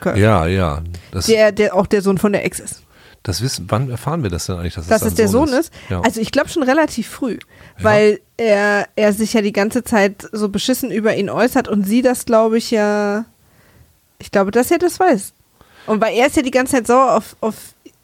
[0.00, 0.16] Kirk.
[0.16, 0.82] Ja, ja.
[1.28, 2.82] Der, der auch der Sohn von der Ex ist.
[3.22, 5.72] das wissen, wann erfahren wir das denn eigentlich, dass, Dass das es der Sohn ist.
[5.88, 6.00] Ja.
[6.00, 7.38] Also ich glaube schon relativ früh,
[7.80, 12.02] weil er, er sich ja die ganze Zeit so beschissen über ihn äußert und sie
[12.02, 13.24] das, glaube ich, ja,
[14.18, 15.32] ich glaube, dass er das weiß.
[15.86, 17.54] Und weil er ist ja die ganze Zeit sauer auf, auf,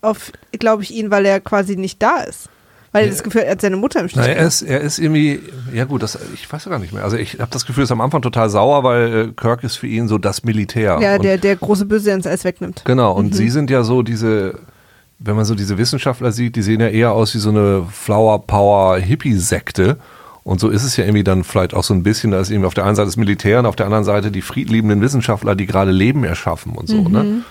[0.02, 2.48] auf glaube ich, ihn, weil er quasi nicht da ist.
[2.92, 4.80] Weil er das Gefühl hat, er hat seine Mutter im Stich Na, er, ist, er
[4.80, 5.40] ist irgendwie,
[5.74, 7.04] ja gut, das, ich weiß ja gar nicht mehr.
[7.04, 9.76] Also ich habe das Gefühl, er ist am Anfang total sauer, weil äh, Kirk ist
[9.76, 10.98] für ihn so das Militär.
[11.00, 12.82] Ja, Und- der, der große Böse, der uns alles wegnimmt.
[12.84, 14.58] Genau, und sie sind ja so diese,
[15.18, 18.46] wenn man so diese Wissenschaftler sieht, die sehen ja eher aus wie so eine Flower
[18.46, 19.98] Power Hippie-Sekte.
[20.44, 22.68] Und so ist es ja irgendwie dann vielleicht auch so ein bisschen, da ist irgendwie
[22.68, 25.66] auf der einen Seite das Militär und auf der anderen Seite die friedliebenden Wissenschaftler, die
[25.66, 27.42] gerade Leben erschaffen und so, ne?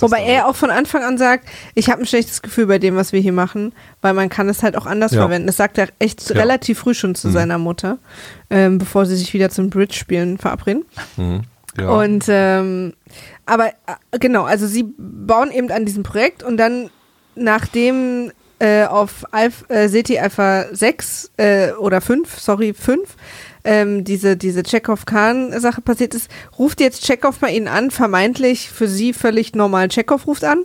[0.00, 3.12] Wobei er auch von Anfang an sagt, ich habe ein schlechtes Gefühl bei dem, was
[3.12, 5.20] wir hier machen, weil man kann es halt auch anders Ja.
[5.22, 5.46] verwenden.
[5.46, 6.36] Das sagt er echt Ja.
[6.36, 7.98] relativ früh schon zu seiner Mutter,
[8.50, 10.84] ähm, bevor sie sich wieder zum Bridge-Spielen verabreden.
[11.16, 11.42] Mhm.
[11.78, 11.88] Ja.
[11.88, 12.92] Und ähm,
[13.46, 16.88] aber äh, genau, also sie bauen eben an diesem Projekt und dann
[17.34, 23.16] nachdem äh, auf Alph, äh, SETI Alpha 6 äh, oder 5, sorry, 5,
[23.64, 29.12] ähm, diese, diese Chekhov-Khan-Sache passiert ist, ruft jetzt Chekhov bei ihnen an, vermeintlich für sie
[29.12, 29.88] völlig normal.
[29.88, 30.64] Chekhov ruft an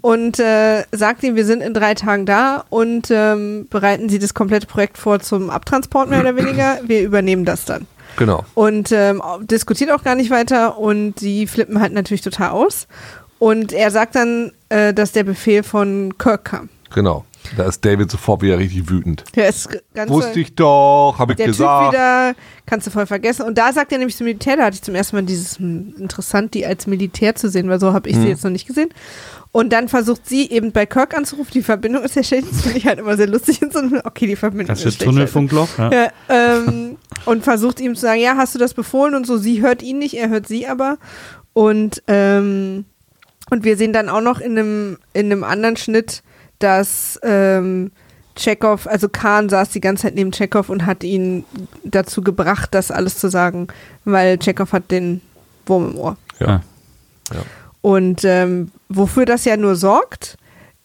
[0.00, 4.34] und äh, sagt ihm, wir sind in drei Tagen da und ähm, bereiten sie das
[4.34, 6.78] komplette Projekt vor zum Abtransport mehr oder weniger.
[6.84, 7.86] Wir übernehmen das dann
[8.16, 8.44] genau.
[8.54, 12.86] und ähm, diskutiert auch gar nicht weiter und die flippen halt natürlich total aus.
[13.38, 16.68] Und er sagt dann, äh, dass der Befehl von Kirk kam.
[16.92, 17.24] Genau.
[17.56, 19.24] Da ist David sofort wieder richtig wütend.
[19.34, 21.84] Der ist ganz Wusste ich doch, habe ich der gesagt.
[21.86, 22.34] Typ wieder,
[22.66, 23.42] kannst du voll vergessen.
[23.46, 25.94] Und da sagt er nämlich zum Militär, da hatte ich zum ersten Mal dieses hm,
[25.98, 28.22] interessant, die als Militär zu sehen, weil so habe ich Mhm.
[28.22, 28.90] sie jetzt noch nicht gesehen.
[29.52, 32.78] Und dann versucht sie eben bei Kirk anzurufen, die Verbindung ist ja schlecht, das finde
[32.78, 33.58] ich halt immer sehr lustig.
[33.72, 35.08] So okay, die Verbindung Das ist ist schlecht.
[35.08, 35.12] also.
[35.12, 35.90] Tunnelfunkloch, ja.
[35.92, 39.38] Ja, ähm, und versucht ihm zu sagen, ja, hast du das befohlen und so.
[39.38, 40.98] Sie hört ihn nicht, er hört sie aber.
[41.52, 42.84] Und, ähm,
[43.50, 46.22] und wir sehen dann auch noch in einem, in einem anderen Schnitt,
[46.60, 47.90] dass ähm,
[48.36, 51.44] Chekhov, also Khan saß die ganze Zeit neben Chekhov und hat ihn
[51.84, 53.68] dazu gebracht, das alles zu sagen,
[54.04, 55.20] weil Chekhov hat den
[55.66, 56.16] Wurm im Ohr.
[56.38, 56.62] Ja.
[57.82, 60.36] Und ähm, wofür das ja nur sorgt,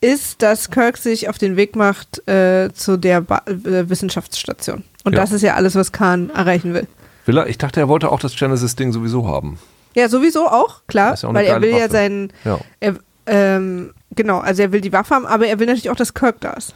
[0.01, 4.83] ist, dass Kirk sich auf den Weg macht äh, zu der ba äh, Wissenschaftsstation.
[5.03, 5.19] Und Ja.
[5.21, 6.87] das ist ja alles, was Khan erreichen will.
[7.25, 9.57] Will er, ich dachte, er wollte auch das Genesis-Ding sowieso haben.
[9.95, 11.91] Ja, sowieso auch, klar, ja auch weil er will ja Waffe.
[11.91, 12.59] seinen, Ja.
[12.79, 12.95] er,
[13.27, 16.39] ähm, genau, also er will die Waffe haben, aber er will natürlich auch, dass Kirk
[16.41, 16.73] da ist.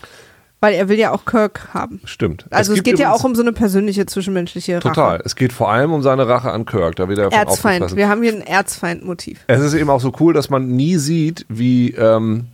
[0.62, 2.02] Weil er will ja auch Kirk haben.
[2.04, 2.46] Stimmt.
[2.50, 4.90] Also es, gibt geht ja auch um so eine persönliche zwischenmenschliche Rache.
[4.90, 5.22] Total.
[5.24, 6.98] Es geht vor allem um seine Rache an Kirk.
[6.98, 7.96] Da wird er Erzfeind.
[7.96, 9.40] Wir haben hier ein Erzfeind-Motiv.
[9.48, 12.48] Es ist eben auch so cool, dass man nie sieht, wie, ähm,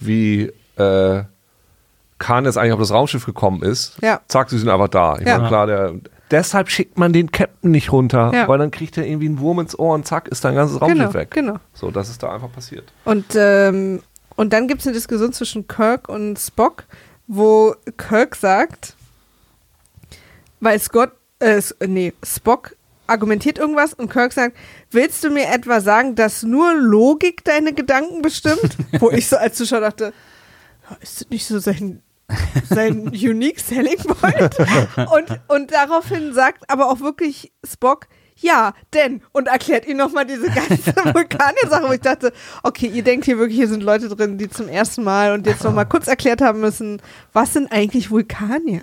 [0.00, 1.22] wie äh,
[2.18, 3.96] Khan jetzt eigentlich auf das Raumschiff gekommen ist.
[4.02, 4.22] Ja.
[4.26, 5.16] Zack, sie sind einfach da.
[5.18, 5.36] Ich Ja.
[5.36, 5.92] meine, klar, der,
[6.32, 8.48] deshalb schickt man den Captain nicht runter, Ja.
[8.48, 10.98] weil dann kriegt er irgendwie einen Wurm ins Ohr und zack, ist dein ganzes Raumschiff
[10.98, 11.30] Genau, weg.
[11.30, 11.56] genau.
[11.74, 12.92] So, das ist da einfach passiert.
[13.04, 14.00] Und, ähm,
[14.36, 16.84] und dann gibt es eine Diskussion zwischen Kirk und Spock,
[17.26, 18.94] wo Kirk sagt,
[20.60, 22.76] weil Scott, äh, nee, Spock
[23.06, 24.56] argumentiert irgendwas und Kirk sagt,
[24.90, 28.76] willst du mir etwa sagen, dass nur Logik deine Gedanken bestimmt?
[29.00, 30.12] wo ich so als Zuschauer dachte,
[31.00, 32.02] ist das nicht so sein,
[32.68, 34.56] sein unique selling point?
[35.12, 38.06] Und, und daraufhin sagt aber auch wirklich Spock,
[38.38, 42.32] ja, denn, und erklärt ihm nochmal diese ganze Vulkanier-Sache, wo ich dachte,
[42.62, 45.64] okay, ihr denkt hier wirklich, hier sind Leute drin, die zum ersten Mal und jetzt
[45.64, 47.00] nochmal kurz erklärt haben müssen,
[47.32, 48.82] was sind eigentlich Vulkanier?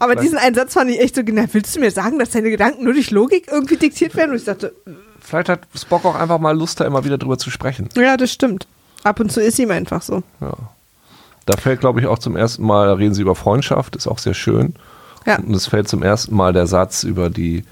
[0.00, 1.48] Aber vielleicht- diesen Einsatz fand ich echt so genial.
[1.52, 4.30] Willst du mir sagen, dass deine Gedanken nur durch Logik irgendwie diktiert werden?
[4.30, 4.72] Und ich dachte,
[5.20, 7.88] Vielleicht hat Spock auch einfach mal Lust, da immer wieder drüber zu sprechen.
[7.96, 8.66] ja, das stimmt.
[9.04, 10.22] Ab und zu ist ihm einfach so.
[10.40, 10.54] Ja.
[11.44, 14.18] Da fällt, glaube ich, auch zum ersten Mal, da reden sie über Freundschaft, ist auch
[14.18, 14.74] sehr schön.
[15.26, 15.36] Ja.
[15.38, 17.64] Und es fällt zum ersten Mal der Satz über die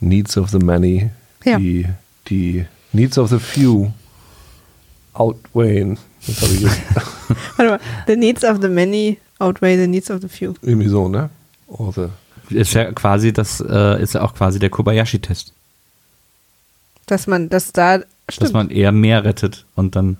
[0.00, 1.10] Needs of the many,
[1.44, 1.58] Ja.
[1.58, 1.86] die,
[2.28, 3.90] die Needs of the few
[5.14, 5.98] outweighen.
[6.26, 6.80] Das habe ich jetzt
[7.56, 7.80] Warte mal.
[8.06, 10.54] The needs of the many outweigh the needs of the few.
[10.62, 11.30] irgendwie so, ne?
[11.94, 12.08] The,
[12.56, 15.52] Ist ja quasi, das äh, ist ja auch quasi der Kobayashi-Test.
[17.06, 18.52] Dass man, dass da, Dass stimmt.
[18.54, 20.18] man eher mehr rettet und dann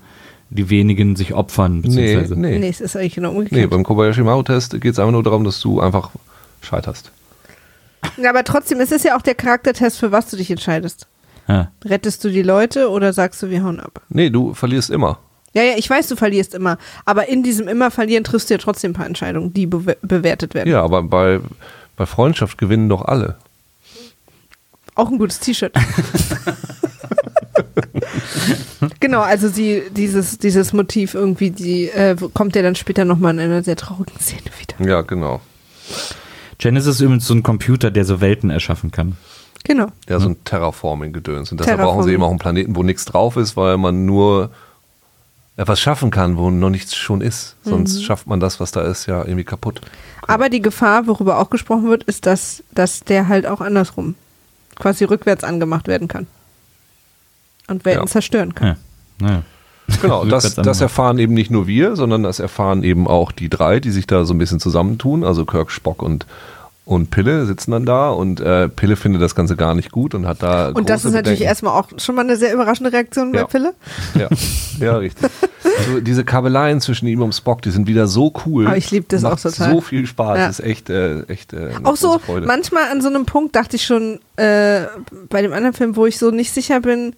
[0.51, 2.37] die wenigen sich opfern, nee, beziehungsweise.
[2.37, 2.59] nee.
[2.59, 3.71] nee, es ist eigentlich genau Nee, umgekehrt.
[3.71, 6.11] beim Kobayashi Maru-Test geht es einfach nur darum, dass du einfach
[6.63, 7.11] scheiterst.
[8.17, 11.07] Ja, aber trotzdem, es ist ja auch der Charaktertest, für was du dich entscheidest.
[11.49, 11.71] Ja.
[11.85, 14.03] Rettest du die Leute oder sagst du, wir hauen ab?
[14.09, 15.19] Nee, du verlierst immer.
[15.55, 16.79] Ja, ja, ich weiß, du verlierst immer.
[17.05, 20.55] Aber in diesem immer verlieren triffst du ja trotzdem ein paar Entscheidungen, die bewe bewertet
[20.55, 20.69] werden.
[20.69, 21.41] Ja, aber bei,
[21.97, 23.37] bei Freundschaft gewinnen doch alle.
[24.95, 25.73] Auch ein gutes T-Shirt.
[29.01, 33.41] genau, also sie, dieses, dieses Motiv irgendwie, die äh, kommt ja dann später nochmal in
[33.41, 34.89] einer sehr traurigen Szene wieder.
[34.89, 35.41] Ja, genau.
[36.59, 39.17] Genesis ist übrigens so ein Computer, der so Welten erschaffen kann.
[39.65, 39.87] Genau.
[40.09, 41.53] Ja, so ein Terraforming-Gedöns.
[41.53, 44.51] Und deshalb brauchen sie eben auch einen Planeten, wo nichts drauf ist, weil man nur
[45.57, 47.57] etwas schaffen kann, wo noch nichts schon ist.
[47.65, 49.81] Sonst schafft man das, was da ist, ja irgendwie kaputt.
[50.27, 54.15] Aber die Gefahr, worüber auch gesprochen wird, ist, dass, dass der halt auch andersrum
[54.77, 56.27] quasi rückwärts angemacht werden kann.
[57.67, 58.07] Und Welten Ja.
[58.07, 58.69] zerstören kann.
[58.69, 58.77] Ja.
[59.27, 59.43] Naja.
[60.03, 63.81] Genau, das, das erfahren eben nicht nur wir, sondern das erfahren eben auch die drei,
[63.81, 65.25] die sich da so ein bisschen zusammentun.
[65.25, 66.27] Also Kirk, Spock und,
[66.85, 70.27] und Pille sitzen dann da und äh, Pille findet das Ganze gar nicht gut und
[70.27, 70.69] hat da.
[70.69, 71.49] Und das ist natürlich Bedenken.
[71.49, 73.47] erstmal auch schon mal eine sehr überraschende Reaktion bei Ja.
[73.47, 73.75] Pille.
[74.15, 74.29] Ja,
[74.79, 75.31] ja richtig.
[75.79, 78.67] Also diese Kabeleien zwischen ihm und Spock, die sind wieder so cool.
[78.67, 79.73] Aber ich lieb das Macht auch total.
[79.73, 80.39] so viel Spaß.
[80.39, 80.49] Ja.
[80.49, 82.47] Ist echt, äh, echt äh, eine Auch so, Freude.
[82.47, 84.83] manchmal an so einem Punkt dachte ich schon, äh,
[85.31, 87.15] bei dem anderen Film, wo ich so nicht sicher bin,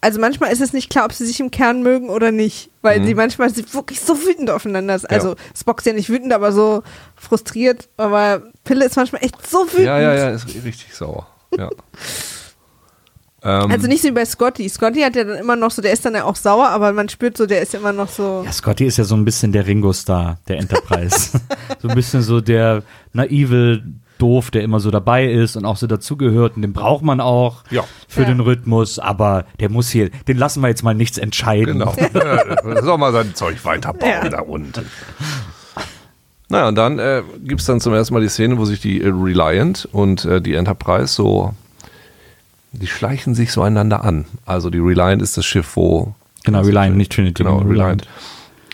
[0.00, 3.04] also manchmal ist es nicht klar, ob sie sich im Kern mögen oder nicht, weil
[3.04, 4.98] sie manchmal sind wirklich so wütend aufeinander.
[4.98, 5.10] sind.
[5.10, 5.34] Also Mhm.
[5.38, 5.56] Ja.
[5.60, 6.82] Spock ist ja nicht wütend, aber so
[7.16, 9.86] frustriert, aber Pille ist manchmal echt so wütend.
[9.86, 11.26] Ja, ja, ja, ist richtig sauer.
[11.56, 11.68] Ja.
[13.42, 14.68] ähm, Also nicht so wie bei Scotty.
[14.68, 17.08] Scotty hat ja dann immer noch so, der ist dann ja auch sauer, aber man
[17.08, 18.42] spürt so, der ist ja immer noch so.
[18.44, 21.40] Ja, Scotty ist ja so ein bisschen der Ringo-Star der Enterprise.
[21.82, 22.82] so ein bisschen so der
[23.12, 23.82] naive
[24.18, 27.64] Doof, der immer so dabei ist und auch so dazugehört und den braucht man auch
[27.70, 27.84] Ja.
[28.08, 28.28] für Ja.
[28.28, 31.78] den Rhythmus, aber der muss hier, den lassen wir jetzt mal nichts entscheiden.
[31.78, 31.94] Genau.
[32.82, 34.28] Soll mal sein Zeug weiterbauen Ja.
[34.28, 34.86] da unten.
[36.50, 39.02] Naja, und dann äh, gibt es dann zum ersten Mal die Szene, wo sich die
[39.02, 41.54] äh, Reliant und äh, die Enterprise so,
[42.72, 44.24] die schleichen sich so einander an.
[44.46, 46.14] Also die Reliant ist das Schiff, wo...
[46.44, 47.42] Genau, Reliant, nicht Trinity.
[47.42, 48.06] Genau, Reliant.
[48.06, 48.08] Reliant.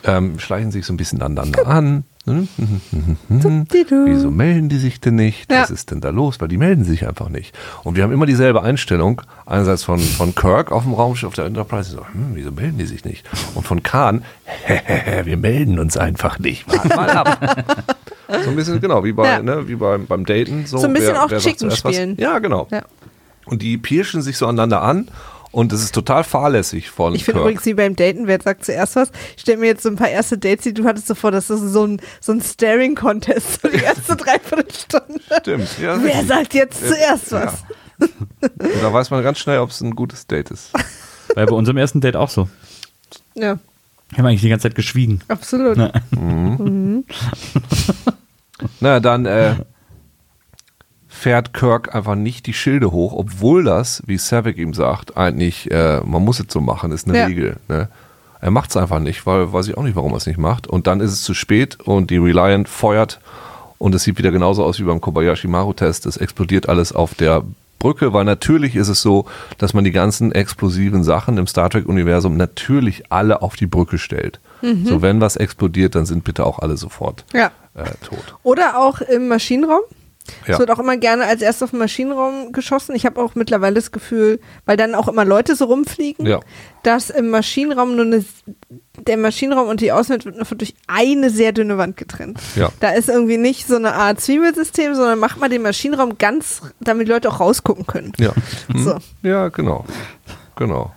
[0.05, 2.05] Ähm, schleichen sich so ein bisschen aneinander an.
[2.27, 2.49] Hm.
[3.29, 5.51] Wieso melden die sich denn nicht?
[5.53, 5.63] Ja.
[5.63, 6.41] Was ist denn da los?
[6.41, 7.55] Weil die melden sich einfach nicht.
[7.83, 9.21] Und wir haben immer dieselbe Einstellung.
[9.45, 11.91] Einerseits von, von Kirk auf dem Raumschiff der Enterprise.
[11.91, 13.27] So, hm, wieso melden die sich nicht?
[13.55, 14.25] Und von Khan,
[15.25, 16.67] wir melden uns einfach nicht.
[16.89, 17.39] Mal ab.
[18.45, 19.43] so ein bisschen, genau, wie, bei, Ja.
[19.43, 20.65] ne, wie beim, beim Daten.
[20.67, 21.95] So, So ein bisschen auch sagt Chicken zuerst was?
[21.95, 22.17] spielen.
[22.19, 22.69] Ja, genau.
[22.71, 22.83] Ja.
[23.47, 25.09] Und die pirschen sich so aneinander an.
[25.55, 28.97] Und es ist total fahrlässig von Ich finde übrigens wie beim Daten, wer sagt zuerst
[28.97, 29.11] was?
[29.37, 31.49] Ich stelle mir jetzt so ein paar erste Dates, die du hattest, so vor, das
[31.49, 35.21] ist so ein, so ein Staring-Contest, so die erste Dreiviertelstunde.
[35.41, 35.69] Stimmt.
[35.81, 36.27] Ja, Wer richtig.
[36.29, 37.47] sagt jetzt Ja, zuerst ja.
[37.47, 37.65] was?
[38.41, 40.73] Und da weiß man ganz schnell, ob es ein gutes Date ist.
[41.37, 42.49] War bei unserem ersten Date auch so.
[43.35, 43.59] Ja,
[44.11, 45.21] Wir haben eigentlich die ganze Zeit geschwiegen.
[45.29, 45.77] absolut.
[45.77, 45.93] Na,
[48.81, 49.55] Na, dann äh,
[51.15, 56.01] fährt Kirk einfach nicht die Schilde hoch, obwohl das, wie Savick ihm sagt, eigentlich, äh,
[56.05, 57.27] man muss es so machen, ist eine Ja.
[57.27, 57.57] Regel.
[57.69, 57.89] Ne?
[58.41, 60.67] Er macht es einfach nicht, weil weiß ich auch nicht, warum er es nicht macht.
[60.67, 63.21] Und dann ist es zu spät und die Reliant feuert
[63.79, 66.05] und es sieht wieder genauso aus wie beim Kobayashi Maru-Test.
[66.07, 67.43] Es explodiert alles auf der
[67.79, 69.27] Brücke, weil natürlich ist es so,
[69.59, 74.41] dass man die ganzen explosiven Sachen im Star Trek-Universum natürlich alle auf die Brücke stellt.
[74.85, 77.51] So, wenn was explodiert, dann sind bitte auch alle sofort Ja.
[77.75, 78.35] äh, tot.
[78.43, 79.83] Oder auch im Maschinenraum.
[80.47, 80.55] Ja.
[80.55, 82.95] Es wird auch immer gerne als erstes auf den Maschinenraum geschossen.
[82.95, 86.41] Ich habe auch mittlerweile das Gefühl, weil dann auch immer Leute so rumfliegen, Ja.
[86.83, 88.25] dass im Maschinenraum nur eine,
[89.07, 92.41] der Maschinenraum und die Außenwelt wird nur durch eine sehr dünne Wand getrennt.
[92.57, 92.71] Ja.
[92.81, 97.07] Da ist irgendwie nicht so eine Art Zwiebelsystem, sondern macht man den Maschinenraum ganz, damit
[97.07, 98.13] die Leute auch rausgucken können.
[98.19, 98.33] Ja.
[98.75, 98.97] So.
[99.23, 99.85] Ja, genau.
[100.57, 100.93] Genau.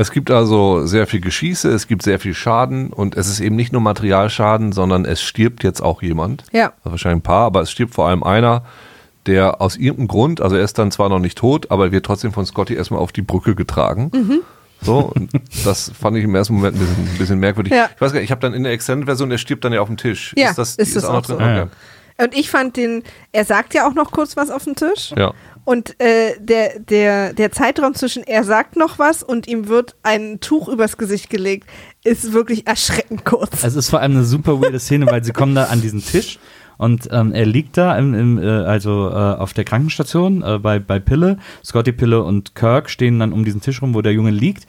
[0.00, 3.54] Es gibt also sehr viel Geschieße, es gibt sehr viel Schaden und es ist eben
[3.54, 6.44] nicht nur Materialschaden, sondern es stirbt jetzt auch jemand.
[6.52, 6.72] Ja.
[6.78, 8.64] Also wahrscheinlich ein paar, aber es stirbt vor allem einer,
[9.26, 12.32] der aus irgendeinem Grund, also er ist dann zwar noch nicht tot, aber wird trotzdem
[12.32, 14.10] von Scotty erstmal auf die Brücke getragen.
[14.14, 14.40] Mhm.
[14.80, 15.12] So,
[15.66, 17.74] das fand ich im ersten Moment ein bisschen, ein bisschen merkwürdig.
[17.74, 17.90] Ja.
[17.94, 19.88] Ich weiß gar nicht, ich habe dann in der Extended-Version, der stirbt dann ja auf
[19.88, 20.32] dem Tisch.
[20.34, 21.38] Ja, ist das, ist das auch so.
[21.38, 21.62] Ja, ja.
[21.64, 21.70] Okay.
[22.24, 25.12] Und ich fand den, er sagt ja auch noch kurz was auf dem Tisch.
[25.16, 25.32] Ja.
[25.64, 30.40] Und äh, der, der, der Zeitraum zwischen er sagt noch was und ihm wird ein
[30.40, 31.68] Tuch übers Gesicht gelegt,
[32.02, 33.62] ist wirklich erschreckend kurz.
[33.62, 36.38] Es ist vor allem eine super weirde Szene, weil sie kommen da an diesen Tisch
[36.80, 40.78] und ähm, er liegt da im, im, äh, also äh, auf der Krankenstation äh, bei,
[40.78, 41.36] bei Pille.
[41.62, 44.66] Scotty Pille und Kirk stehen dann um diesen Tisch rum, wo der Junge liegt.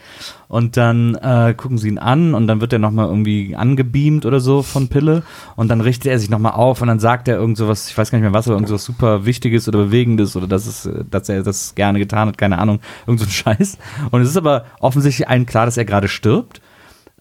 [0.49, 4.41] Und dann äh, gucken sie ihn an und dann wird er nochmal irgendwie angebeamt oder
[4.41, 5.23] so von Pille.
[5.55, 8.11] Und dann richtet er sich nochmal auf und dann sagt er irgend sowas, ich weiß
[8.11, 11.29] gar nicht mehr was, aber irgend sowas super Wichtiges oder Bewegendes oder dass, es, dass
[11.29, 13.77] er das gerne getan hat, keine Ahnung, irgend so ein Scheiß.
[14.09, 16.59] Und es ist aber offensichtlich allen klar, dass er gerade stirbt.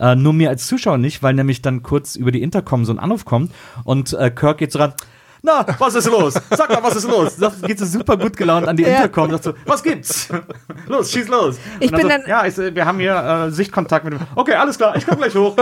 [0.01, 2.99] Äh, nur mir als Zuschauer nicht, weil nämlich dann kurz über die Intercom so ein
[2.99, 3.53] Anruf kommt
[3.85, 4.95] und äh, Kirk geht so ran.
[5.43, 6.35] Na, was ist los?
[6.51, 7.37] Sag mal, was ist los?
[7.37, 8.97] Sagt, geht so super gut gelaunt an die Ja.
[8.97, 10.29] Intercom sagt so, was gibt's?
[10.87, 11.57] Los, schieß los.
[11.81, 13.15] Ich bin so, dann- ja, ich, wir haben hier
[13.49, 14.21] äh, Sichtkontakt mit dem.
[14.35, 15.57] Okay, alles klar, ich komm gleich hoch.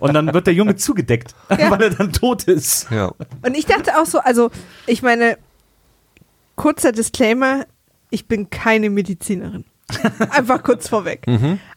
[0.00, 1.70] Und dann wird der Junge zugedeckt, Ja.
[1.70, 2.88] weil er dann tot ist.
[2.90, 3.12] Ja.
[3.46, 4.50] Und ich dachte auch so, also
[4.86, 5.38] ich meine,
[6.56, 7.66] kurzer Disclaimer,
[8.10, 9.64] ich bin keine Medizinerin.
[10.30, 11.24] Einfach kurz vorweg.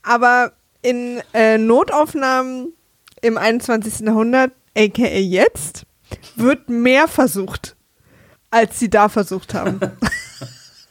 [0.02, 0.54] Aber
[0.84, 2.74] in äh, Notaufnahmen
[3.22, 4.06] im 21.
[4.06, 5.86] Jahrhundert, aka jetzt,
[6.36, 7.76] wird mehr versucht,
[8.52, 9.80] als sie da versucht haben.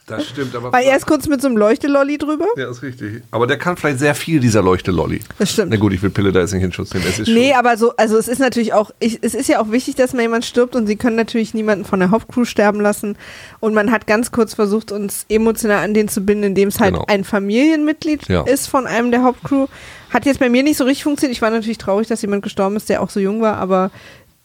[0.05, 0.73] Das stimmt, aber.
[0.73, 2.47] Weil er ist kurz mit so einem Leuchtelolli drüber.
[2.57, 3.21] Ja, ist richtig.
[3.31, 5.21] Aber der kann vielleicht sehr viel, dieser Leuchtelolli.
[5.39, 5.71] Das stimmt.
[5.71, 7.05] Na gut, ich will Pille da jetzt nicht in Schutz nehmen.
[7.07, 9.61] Es ist Nee, schon, aber so, also es ist natürlich auch, ich, es ist ja
[9.61, 12.81] auch wichtig, dass mal jemand stirbt und sie können natürlich niemanden von der Hauptcrew sterben
[12.81, 13.17] lassen.
[13.61, 16.93] Und man hat ganz kurz versucht, uns emotional an den zu binden, indem es halt
[16.95, 17.05] Genau.
[17.07, 18.43] ein Familienmitglied Ja.
[18.43, 19.67] ist von einem der Hauptcrew.
[20.09, 21.35] Hat jetzt bei mir nicht so richtig funktioniert.
[21.35, 23.89] Ich war natürlich traurig, dass jemand gestorben ist, der auch so jung war, aber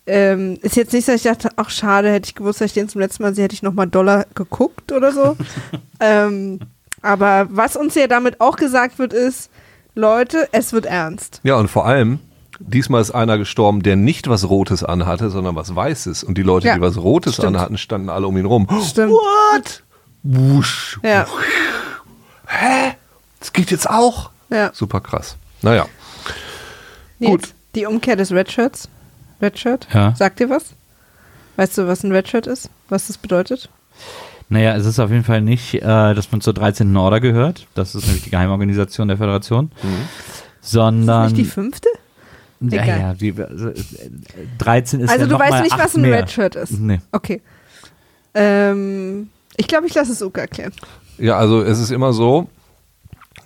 [0.08, 2.88] ähm, ist jetzt nicht, dass ich dachte, ach schade, hätte ich gewusst, dass ich den
[2.88, 5.36] zum letzten Mal sehe, hätte ich nochmal Dollar geguckt oder so.
[6.00, 6.60] ähm,
[7.02, 9.50] aber was uns ja damit auch gesagt wird, ist,
[9.94, 11.40] Leute, es wird ernst.
[11.44, 12.18] ja, und vor allem,
[12.60, 16.24] diesmal ist einer gestorben, der nicht was Rotes anhatte, sondern was Weißes.
[16.24, 17.48] Und die Leute, Ja, die was Rotes stimmt.
[17.56, 18.66] anhatten, standen alle um ihn rum.
[18.88, 19.12] Stimmt.
[19.12, 19.82] What?
[20.22, 20.98] Wusch.
[21.02, 21.26] Ja.
[22.46, 22.92] Hä?
[23.40, 24.30] Das geht jetzt auch?
[24.50, 24.70] Ja.
[24.72, 25.36] Super krass.
[25.62, 25.86] Naja.
[27.18, 27.54] Nils, Gut.
[27.74, 28.88] Die Umkehr des Redshirts.
[29.40, 29.88] Redshirt?
[29.92, 30.14] Ja.
[30.16, 30.74] Sagt dir was?
[31.56, 32.70] Weißt du, was ein Redshirt ist?
[32.88, 33.68] Was das bedeutet?
[34.48, 35.80] Naja, es ist auf jeden Fall nicht, äh,
[36.14, 36.96] dass man zur 13.
[36.96, 37.66] Order gehört.
[37.74, 39.70] Das ist nämlich die Geheimorganisation der Föderation.
[40.60, 41.26] Sondern.
[41.26, 41.88] nicht die fünfte?
[42.60, 43.00] ja, Egal.
[43.00, 43.74] ja, die, äh,
[44.58, 46.18] 13 ist also ja du noch weißt mal nicht, was ein mehr.
[46.18, 46.72] Redshirt ist.
[46.72, 47.00] Nee.
[47.12, 47.42] Okay.
[48.34, 50.72] Ähm, ich glaube, ich lasse es Uka erklären.
[51.18, 52.48] Ja, also es ist immer so,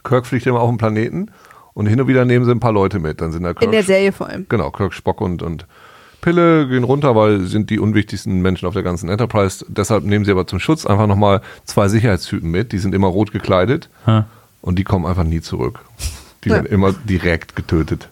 [0.04, 1.30] Kirk fliegt immer auf den Planeten
[1.74, 3.20] und hin und wieder nehmen sie ein paar Leute mit.
[3.20, 4.46] Dann sind da Kirk, In der Serie vor allem.
[4.48, 5.66] Genau, Kirk, Spock und, und
[6.20, 9.64] Pille gehen runter, weil sie sind die unwichtigsten Menschen auf der ganzen Enterprise.
[9.68, 12.72] Deshalb nehmen sie aber zum Schutz einfach nochmal zwei Sicherheitstypen mit.
[12.72, 14.26] Die sind immer rot gekleidet Ha.
[14.60, 15.80] und die kommen einfach nie zurück.
[16.44, 16.56] Die Ja.
[16.56, 18.08] werden immer direkt getötet.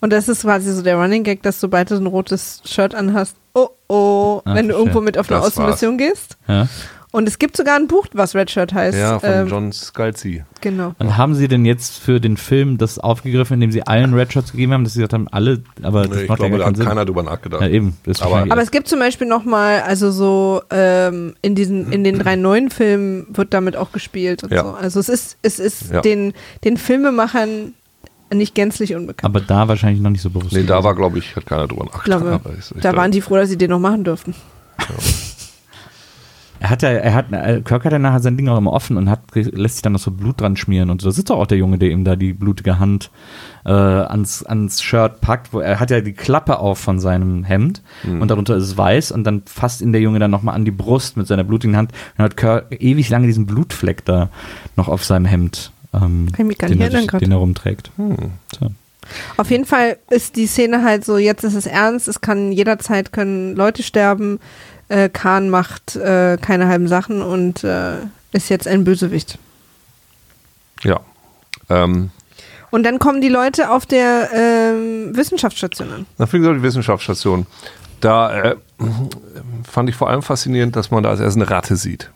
[0.00, 3.36] Und das ist quasi so der Running Gag, dass sobald du ein rotes Shirt anhast,
[3.52, 6.38] oh oh, Ah, wenn du irgendwo mit auf eine Außenmission gehst.
[6.48, 6.68] Ja.
[7.12, 8.96] Und es gibt sogar ein Buch, was Redshirt heißt.
[8.96, 10.44] Ja, von Ähm, John Scalzi.
[10.60, 10.94] Genau.
[11.00, 14.72] Und haben sie denn jetzt für den Film das aufgegriffen, indem sie allen Redshots gegeben
[14.74, 16.66] haben, dass sie gesagt haben, alle, aber das Nee, ich macht ja glaube, gar da
[16.70, 16.86] hat Sinn.
[16.86, 17.62] keiner drüber nachgedacht.
[17.62, 17.96] Ja, eben.
[18.04, 22.04] Das ist Aber- Aber es gibt zum Beispiel nochmal, also so ähm, in diesen, in
[22.04, 24.62] den drei neuen Filmen wird damit auch gespielt und Ja.
[24.62, 24.70] so.
[24.70, 26.02] Also es ist, es ist Ja.
[26.02, 26.32] den,
[26.62, 27.74] den Filmemachern
[28.32, 29.24] nicht gänzlich unbekannt.
[29.24, 30.52] aber da wahrscheinlich noch nicht so bewusst.
[30.52, 32.20] Nee, da war, glaube ich, hat keiner drüber Ich nachgedacht.
[32.22, 34.36] glaube, Aber ist- ich da waren die froh, dass sie den noch machen durften.
[36.60, 38.98] Er hat ja, er hat, äh, Kirk hat ja nachher sein Ding auch immer offen
[38.98, 41.08] und hat, lässt sich dann noch so Blut dran schmieren und so.
[41.08, 43.10] Das ist doch auch der Junge, der ihm da die blutige Hand
[43.64, 45.52] äh, ans, ans Shirt packt.
[45.52, 48.20] Wo, er hat ja die Klappe auf von seinem Hemd Hm.
[48.20, 50.70] und darunter ist es weiß und dann fasst ihn der Junge dann nochmal an die
[50.70, 54.28] Brust mit seiner blutigen Hand und dann hat Kirk ewig lange diesen Blutfleck da
[54.76, 56.50] noch auf seinem Hemd, ähm, den,
[56.80, 57.90] er, den er rumträgt.
[57.96, 58.16] Hm.
[58.52, 58.68] Tja.
[59.36, 63.12] Auf jeden Fall ist die Szene halt so, jetzt ist es ernst, es kann jederzeit
[63.12, 64.38] können Leute sterben,
[64.90, 67.94] äh, Khan macht äh, keine halben Sachen und äh,
[68.32, 69.38] ist jetzt ein Bösewicht.
[70.82, 71.00] Ja.
[71.68, 72.10] Ähm,
[72.70, 76.06] Und dann kommen die Leute auf der ähm, Wissenschaftsstation an.
[76.18, 77.46] Dann fliegen sie auf die Wissenschaftsstation.
[78.00, 78.56] Da äh,
[79.70, 82.10] fand ich vor allem faszinierend, dass man da als erstes eine Ratte sieht.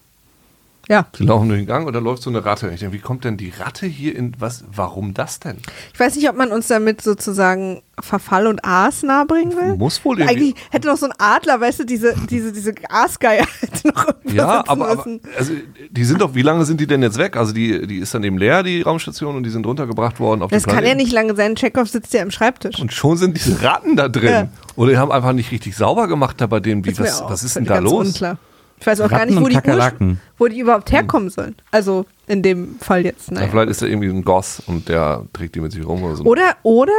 [0.89, 1.07] Ja.
[1.17, 2.71] Sie laufen durch den Gang und da läuft so eine Ratte.
[2.73, 4.65] Ich denke, wie kommt denn die Ratte hier in was?
[4.71, 5.57] Warum das denn?
[5.93, 9.77] Ich weiß nicht, ob man uns damit sozusagen Verfall und Aas nahebringen will.
[9.77, 10.35] Muss wohl irgendwie.
[10.35, 14.65] Eigentlich hätte noch so ein Adler, weißt du, diese, diese, diese Aasgeier hätte noch Ja,
[14.67, 15.07] aber, aber
[15.37, 15.53] also,
[15.91, 17.37] die sind doch, wie lange sind die denn jetzt weg?
[17.37, 20.51] Also die, die ist dann eben leer, die Raumstation, und die sind runtergebracht worden auf
[20.51, 21.55] Das kann ja nicht lange sein.
[21.55, 22.81] Chekhov sitzt ja im Schreibtisch.
[22.81, 24.31] Und schon sind diese Ratten da drin.
[24.31, 24.49] Ja.
[24.77, 26.85] Oder die haben einfach nicht richtig sauber gemacht da bei denen.
[26.85, 28.09] Wie, was, was ist denn da los?
[28.09, 28.39] Unklar.
[28.85, 31.55] Ich weiß auch gar Ratten nicht, wo die, wo die überhaupt herkommen sollen.
[31.71, 33.29] Also in dem Fall jetzt.
[33.31, 33.49] Ja, Naja.
[33.51, 36.25] vielleicht ist da irgendwie ein Goss und der trägt die mit sich rum oder so.
[36.25, 36.93] Oder, oder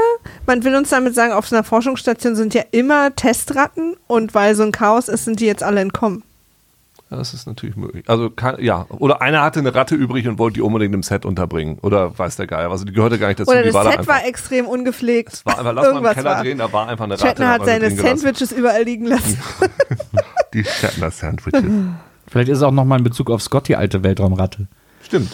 [0.48, 4.56] man will uns damit sagen, auf so einer Forschungsstation sind ja immer Testratten und weil
[4.56, 6.24] so ein Chaos ist, sind die jetzt alle entkommen.
[7.12, 8.03] Ja, das ist natürlich möglich.
[8.10, 8.88] Also, kann, ja.
[8.90, 11.78] Oder einer hatte eine Ratte übrig und wollte die unbedingt im Set unterbringen.
[11.84, 12.72] Oder weiß der Geier.
[12.72, 13.52] Also, die gehörte gar nicht dazu.
[13.52, 14.16] Oder die das war da Set einfach.
[14.16, 15.34] war extrem ungepflegt.
[15.34, 16.41] Es war einfach, lass mal im Irgendwas Keller war.
[16.41, 17.28] drehen, da war einfach eine Ratte.
[17.28, 18.18] Shatner da hat seine gelassen.
[18.18, 19.38] Sandwiches überall liegen lassen.
[20.56, 21.64] Die Shatner-Sandwiches.
[22.27, 24.68] Vielleicht ist es auch nochmal in Bezug auf Scott die alte Weltraumratte.
[25.03, 25.32] Stimmt.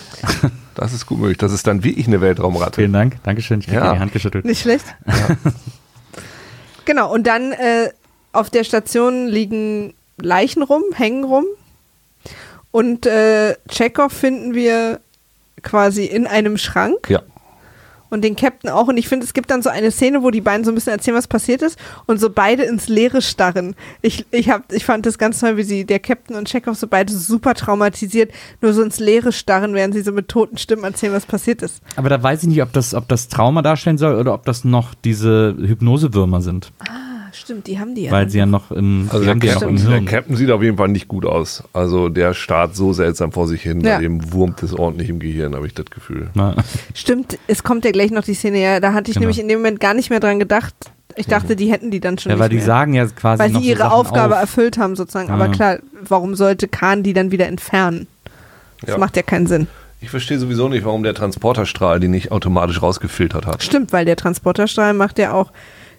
[0.76, 1.38] Das ist gut möglich.
[1.38, 2.76] Das ist dann wirklich eine Weltraumratte.
[2.82, 3.24] Vielen Dank.
[3.24, 3.60] Dankeschön.
[3.62, 3.88] Ich habe Ja.
[3.90, 4.44] dir die Hand geschüttelt.
[4.46, 4.86] Nicht schlecht.
[6.86, 7.90] genau, und dann äh,
[8.34, 11.46] auf der Station liegen Leichen rum, hängen rum.
[12.72, 15.00] Und äh, Chekhov finden wir
[15.62, 17.10] quasi in einem Schrank.
[17.10, 17.22] Ja.
[18.12, 18.88] Und den Captain auch.
[18.88, 20.94] Und ich finde, es gibt dann so eine Szene, wo die beiden so ein bisschen
[20.94, 23.76] erzählen, was passiert ist und so beide ins Leere starren.
[24.02, 26.88] Ich, ich, hab, ich fand das ganz toll, wie sie, der Captain und Chekhov so
[26.88, 28.32] beide super traumatisiert,
[28.62, 31.82] nur so ins Leere starren, während sie so mit toten Stimmen erzählen, was passiert ist.
[31.96, 34.64] Aber da weiß ich nicht, ob das, ob das Trauma darstellen soll oder ob das
[34.64, 36.72] noch diese Hypnosewürmer sind.
[36.80, 37.01] Ah,
[37.34, 38.12] stimmt, die haben die ja.
[38.12, 40.02] Weil sie ja noch im, Also der ja Captain, im der.
[40.06, 41.64] Captain sieht auf jeden Fall nicht gut aus.
[41.74, 44.00] Also der starrt so seltsam vor sich hin, Ja.
[44.00, 46.30] dem wurmt es ordentlich im Gehirn, habe ich das Gefühl.
[46.34, 46.56] Na,
[46.94, 49.22] Stimmt, es kommt ja gleich noch die Szene, ja, da hatte ich Genau.
[49.26, 50.74] nämlich in dem Moment gar nicht mehr dran gedacht.
[51.18, 52.66] Ich dachte, die hätten die dann schon ja, weil die mehr.
[52.66, 54.42] sagen ja quasi weil noch sie ihre Aufgabe auf.
[54.42, 55.30] erfüllt haben sozusagen.
[55.30, 55.52] Aber Ja.
[55.52, 58.08] klar, warum sollte Khan die dann wieder entfernen?
[58.80, 58.98] Das Ja.
[58.98, 59.68] macht ja keinen Sinn.
[60.00, 63.62] Ich verstehe sowieso nicht, warum der Transporterstrahl die nicht automatisch rausgefiltert hat.
[63.62, 65.52] Stimmt, weil der Transporterstrahl macht ja auch,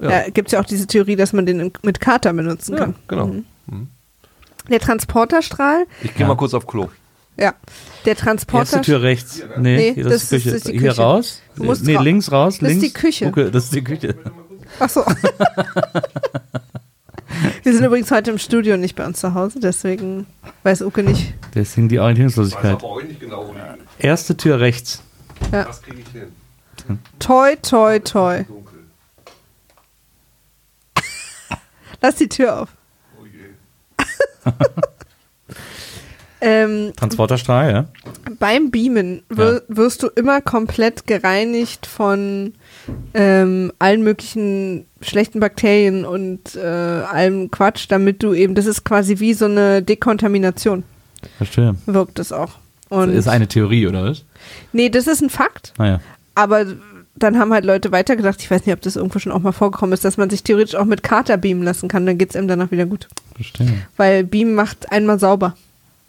[0.02, 0.10] Ja.
[0.10, 0.30] ja.
[0.30, 2.94] gibt es ja auch diese Theorie, dass man den mit Kater benutzen Ja, kann.
[3.08, 3.26] genau.
[3.66, 3.88] Mhm.
[4.70, 6.88] Der Transporterstrahl, Ich gehe mal kurz auf Klo.
[7.36, 7.54] ja,
[8.04, 8.82] der Erste Transporterstrahl.
[8.82, 9.42] Tür rechts.
[9.58, 10.50] Nee, Nee, hier, das das, ist die ist- Küche.
[10.52, 11.02] das ist die Hier Küche.
[11.02, 11.42] raus?
[11.56, 12.58] Du musst nee, ra- links raus.
[12.58, 12.86] Das ist links.
[12.86, 13.26] die Küche.
[13.26, 14.14] Okay, das ist die Küche.
[14.78, 15.04] Ach so.
[17.62, 20.26] Wir sind übrigens heute im Studio und nicht bei uns zu Hause, deswegen
[20.64, 21.32] weiß Uke nicht.
[21.54, 22.82] Deswegen die Orientierungslosigkeit.
[22.82, 25.02] auch nicht genau, wo die Erste Tür rechts.
[25.50, 26.28] Das kriege ich hin.
[27.18, 28.44] Toi, toi, toi.
[32.02, 32.68] Lass die Tür auf.
[33.20, 34.52] Oh je.
[36.44, 37.84] Ähm, Transporterstrahl, ja.
[38.40, 42.54] beim Beamen wir, wirst du immer komplett gereinigt von
[43.14, 49.20] ähm, allen möglichen schlechten Bakterien und äh, allem Quatsch, damit du eben, das ist quasi
[49.20, 50.82] wie so eine Dekontamination,
[51.36, 51.76] Verstehe.
[51.86, 52.54] wirkt es auch.
[52.88, 54.24] Und ist eine Theorie, oder was?
[54.72, 56.00] nee, das ist ein Fakt, Naja.
[56.34, 56.66] aber
[57.14, 59.92] dann haben halt Leute weitergedacht, ich weiß nicht, ob das irgendwo schon auch mal vorgekommen
[59.92, 62.48] ist, dass man sich theoretisch auch mit Kater beamen lassen kann, dann geht es einem
[62.48, 63.08] danach wieder gut.
[63.34, 63.72] Verstehe.
[63.96, 65.54] Weil Beam macht einmal sauber.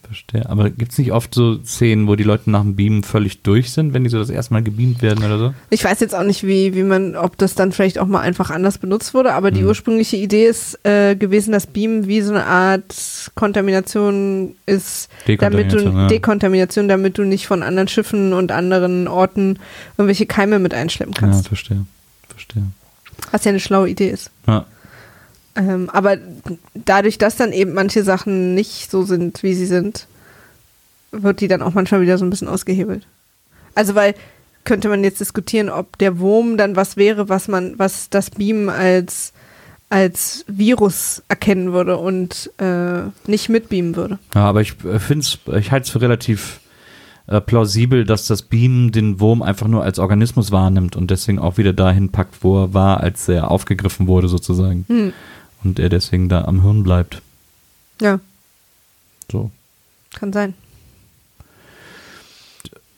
[0.06, 0.48] Verstehe.
[0.50, 3.72] Aber gibt es nicht oft so Szenen, wo die Leute nach dem Beamen völlig durch
[3.72, 5.54] sind, wenn die so das erste Mal gebeamt werden oder so?
[5.70, 8.50] Ich weiß jetzt auch nicht, wie, wie man, ob das dann vielleicht auch mal einfach
[8.52, 9.56] anders benutzt wurde, aber Mhm.
[9.56, 12.94] die ursprüngliche Idee ist äh, gewesen, dass Beam wie so eine Art
[13.36, 16.08] Kontamination ist, damit du Dekontamination, ja.
[16.08, 19.60] Dekontamination, damit du nicht von anderen Schiffen und anderen Orten
[19.98, 21.48] irgendwelche Keime mit einschleppen Ja, kannst.
[21.48, 21.86] verstehe.
[22.30, 22.64] Verstehe.
[23.32, 24.32] Was ja eine schlaue Idee ist.
[24.48, 24.66] Ja.
[25.56, 26.18] Ähm, aber
[26.74, 30.08] dadurch, dass dann eben manche Sachen nicht so sind, wie sie sind,
[31.12, 33.06] wird die dann auch manchmal wieder so ein bisschen ausgehebelt.
[33.76, 34.16] Also weil
[34.64, 38.70] könnte man jetzt diskutieren, ob der Wurm dann was wäre, was man, was das Beamen
[38.70, 39.34] als
[39.90, 44.18] als Virus erkennen würde und äh, nicht mitbeamen würde.
[44.34, 46.62] Ja, aber ich äh, finde es, ich halte es für relativ
[47.28, 51.58] äh, plausibel, dass das Beam den Wurm einfach nur als Organismus wahrnimmt und deswegen auch
[51.58, 54.86] wieder dahin packt, wo er war, als er aufgegriffen wurde, sozusagen.
[54.88, 55.14] Hm.
[55.64, 57.22] Und er deswegen da am Hirn bleibt.
[58.02, 58.20] Ja,
[59.32, 59.52] So.
[60.16, 60.54] kann sein.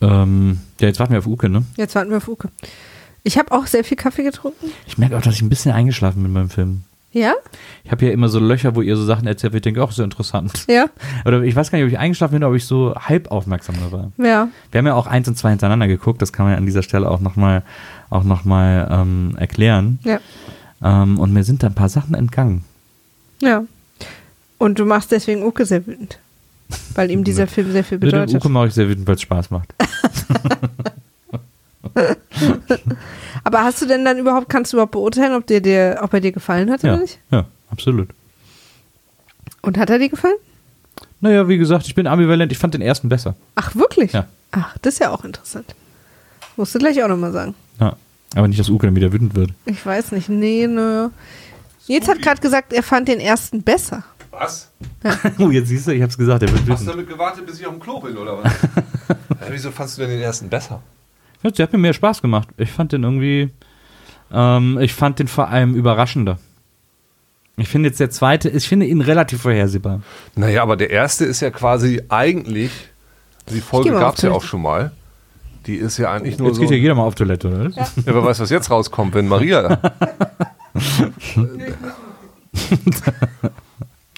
[0.01, 1.63] Ähm, ja, jetzt warten wir auf Uke, ne?
[1.77, 2.49] Jetzt warten wir auf Uke.
[3.23, 4.67] Ich habe auch sehr viel Kaffee getrunken.
[4.85, 6.83] Ich merke auch, dass ich ein bisschen eingeschlafen bin beim Film.
[7.11, 7.33] Ja?
[7.85, 9.91] Ich habe ja immer so Löcher, wo ihr so Sachen erzählt, wo ich denke, auch
[9.93, 10.65] so interessant.
[10.67, 10.87] Ja?
[11.25, 13.75] Oder ich weiß gar nicht, ob ich eingeschlafen bin, oder ob ich so halb aufmerksam
[13.89, 14.11] war.
[14.17, 14.49] Ja.
[14.71, 17.09] Wir haben ja auch eins und zwei hintereinander geguckt, das kann man an dieser Stelle
[17.09, 17.63] auch nochmal
[18.09, 19.99] auch noch mal, ähm, erklären.
[20.03, 20.19] Ja.
[20.85, 22.63] Ähm, und mir sind da ein paar Sachen entgangen.
[23.41, 23.65] Ja.
[24.59, 26.19] Und du machst deswegen Uke sehr wütend.
[26.93, 28.35] Weil ihm dieser Film sehr viel Mit bedeutet.
[28.35, 29.73] Uke mache ich sehr wütend, weil es Spaß macht.
[33.43, 36.21] Aber hast du denn dann überhaupt, kannst du überhaupt beurteilen, ob, dir, der, ob er
[36.21, 37.19] dir gefallen hat Ja, oder nicht?
[37.31, 38.09] ja, absolut.
[39.61, 40.35] Und hat er dir gefallen?
[41.21, 42.51] Naja, wie gesagt, ich bin ambivalent.
[42.51, 43.35] Ich fand den ersten besser.
[43.55, 44.11] Ach, wirklich?
[44.13, 44.27] Ja.
[44.51, 45.73] Ach, das ist ja auch interessant.
[46.57, 47.55] Musst du gleich auch nochmal sagen.
[48.35, 48.39] Ja.
[48.39, 49.51] Aber nicht, dass Uke dann wieder wütend wird.
[49.65, 50.29] Ich weiß nicht.
[50.29, 51.11] Nee, ne.
[51.87, 54.03] Nils hat gerade gesagt, er fand den ersten besser.
[54.31, 54.71] Was?
[55.39, 56.89] oh, jetzt siehst du, ich hab's gesagt, er wird Hast du wütend.
[56.89, 58.51] damit gewartet, bis ich auf dem Klo bin, oder was?
[59.07, 60.81] ja, wieso fandst du denn den ersten besser?
[61.43, 62.49] Ja, der hat mir mehr Spaß gemacht.
[62.57, 63.51] Ich fand den irgendwie,
[64.31, 66.37] ähm, ich fand den vor allem überraschender.
[67.57, 70.01] Ich finde jetzt der zweite, ich finde ihn relativ vorhersehbar.
[70.35, 72.71] Naja, aber der erste ist ja quasi eigentlich,
[73.49, 74.91] die Folge gab es ja auch schon mal.
[75.65, 76.61] Die ist ja eigentlich nur Jetzt so.
[76.61, 77.69] geht ja jeder mal auf Toilette, oder?
[77.69, 77.83] Ja.
[77.83, 79.73] Ja, wer weiß, was jetzt rauskommt, wenn Maria.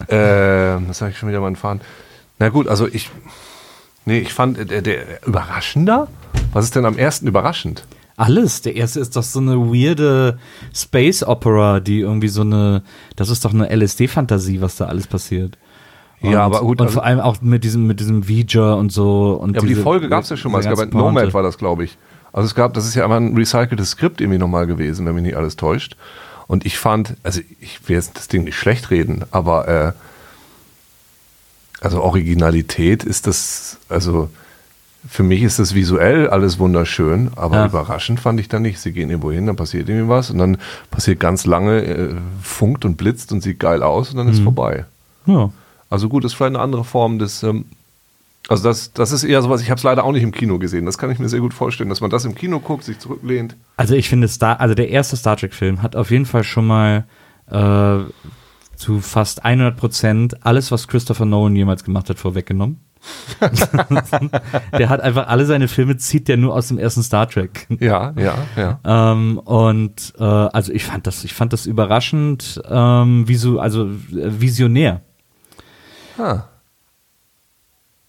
[0.07, 1.81] äh, das habe ich schon wieder mal Fahren.
[2.39, 3.09] Na gut, also ich.
[4.05, 6.07] Nee, ich fand der, der überraschender.
[6.53, 7.85] Was ist denn am ersten überraschend?
[8.15, 8.61] Alles.
[8.61, 10.39] Der erste ist doch so eine weirde
[10.73, 12.83] Space Opera, die irgendwie so eine,
[13.15, 15.57] das ist doch eine LSD-Fantasie, was da alles passiert.
[16.22, 18.91] Und, Ja, aber gut, Und also- vor allem auch mit diesem, mit diesem V'ger und
[18.91, 19.34] so.
[19.34, 20.60] Und Ja, aber die diese- Folge gab es ja schon mal.
[20.60, 20.94] Es gab.
[20.94, 21.98] Nomad war das, glaube ich.
[22.34, 25.23] Also es gab, das ist ja immer ein recyceltes Skript irgendwie nochmal gewesen, wenn mich
[25.23, 25.95] nicht alles täuscht.
[26.48, 29.91] Und ich fand, also ich will jetzt das Ding nicht schlecht reden, aber äh,
[31.81, 34.30] also Originalität ist das, also
[35.07, 37.65] für mich ist das visuell alles wunderschön, aber Ja.
[37.68, 38.80] überraschend fand ich da nicht.
[38.80, 40.57] Sie gehen irgendwo hin, dann passiert irgendwie was und dann
[40.91, 44.34] passiert ganz lange, äh, funkt und blitzt und sieht geil aus und dann Mhm.
[44.34, 44.85] ist vorbei.
[45.27, 45.52] Ja.
[45.89, 47.43] Also gut, ist vielleicht eine andere Form des.
[47.43, 47.65] Ähm,
[48.49, 50.85] also das, das ist eher sowas, ich habe es leider auch nicht im Kino gesehen.
[50.85, 53.57] Das kann ich mir sehr gut vorstellen, dass man das im Kino guckt, sich zurücklehnt.
[53.76, 56.65] Also ich finde Star, also der erste Star Trek Film hat auf jeden Fall schon
[56.65, 57.05] mal
[57.47, 57.99] äh,
[58.77, 62.80] zu fast 100 Prozent alles, was Christopher Nolan jemals gemacht hat, vorweggenommen.
[64.77, 67.68] der hat einfach alle seine Filme zieht der nur aus dem ersten Star Trek.
[67.80, 68.80] Ja, ja, ja.
[68.85, 74.39] Ähm, und äh, also ich fand das, ich fand das überraschend, ähm, visu, also äh,
[74.39, 75.01] visionär.
[76.18, 76.44] Ah.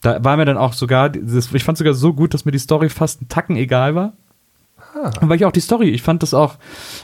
[0.00, 2.88] Da war mir dann auch sogar, ich fand sogar so gut, dass mir die Story
[2.88, 4.12] fast einen Tacken egal war.
[5.20, 6.56] Weil ich auch die Story, ich fand das auch,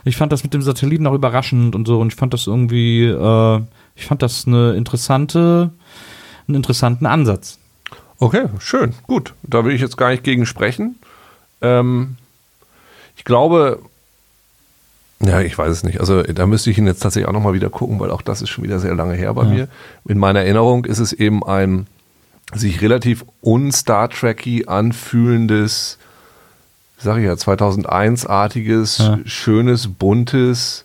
[0.05, 3.05] ich fand das mit dem Satelliten auch überraschend und so und ich fand das irgendwie,
[3.05, 3.61] äh,
[3.95, 5.71] ich fand das eine interessante,
[6.49, 7.59] einen interessanten Ansatz.
[8.19, 9.35] Okay, schön, gut.
[9.43, 10.97] Da will ich jetzt gar nicht gegen sprechen.
[11.61, 12.17] Ähm,
[13.17, 13.81] ich glaube,
[15.20, 16.01] ja, ich weiß es nicht.
[16.01, 18.51] Also da müsste ich ihn jetzt tatsächlich auch nochmal wieder gucken, weil auch das ist
[18.51, 19.49] schon wieder sehr lange her bei Ja.
[19.49, 19.69] mir.
[20.07, 21.86] In meiner Erinnerung ist es eben ein
[22.55, 25.99] sich relativ un-Star Trekky anfühlendes,
[26.99, 29.19] sag ich ja, 2001-artiges, Ja.
[29.24, 30.85] schönes, buntes,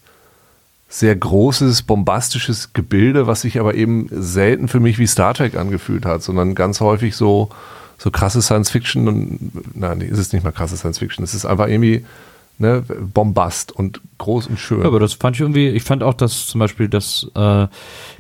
[0.88, 6.06] sehr großes, bombastisches Gebilde, was sich aber eben selten für mich wie Star Trek angefühlt
[6.06, 7.50] hat, sondern ganz häufig so,
[8.00, 11.46] so krasse Science Fiction und nein, ist es nicht mal krasse Science Fiction, es ist
[11.46, 12.06] einfach irgendwie
[12.60, 12.84] ne,
[13.14, 14.82] Bombast und groß und schön.
[14.82, 17.68] Ja, aber das fand ich irgendwie, ich fand auch, dass zum Beispiel das, äh,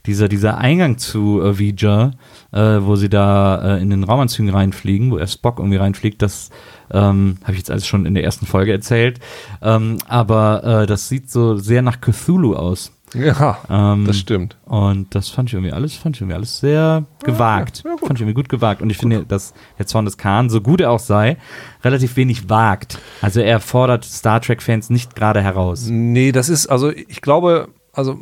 [0.06, 2.11] dieser, dieser Eingang zu äh, Vija,
[2.52, 6.49] äh, wo sie da äh, in den Raumanzügen reinfliegen, wo er Spock irgendwie reinfliegt, das
[6.91, 9.20] ähm, habe ich jetzt alles schon in der ersten Folge erzählt.
[9.61, 12.91] Ähm, aber äh, das sieht so sehr nach Cthulhu aus.
[13.14, 14.57] Ja, Ähm, das stimmt.
[14.65, 17.84] Und das fand ich irgendwie alles, fand ich irgendwie alles sehr gewagt.
[17.86, 18.02] ja, gut.
[18.02, 18.81] fand ich irgendwie gut gewagt.
[18.81, 21.38] Und ich finde, dass der Zorn des Khan, so gut er auch sei,
[21.84, 22.99] relativ wenig wagt.
[23.22, 25.88] Also er fordert Star Trek-Fans nicht gerade heraus.
[25.90, 28.19] Nee, das ist, also ich glaube, also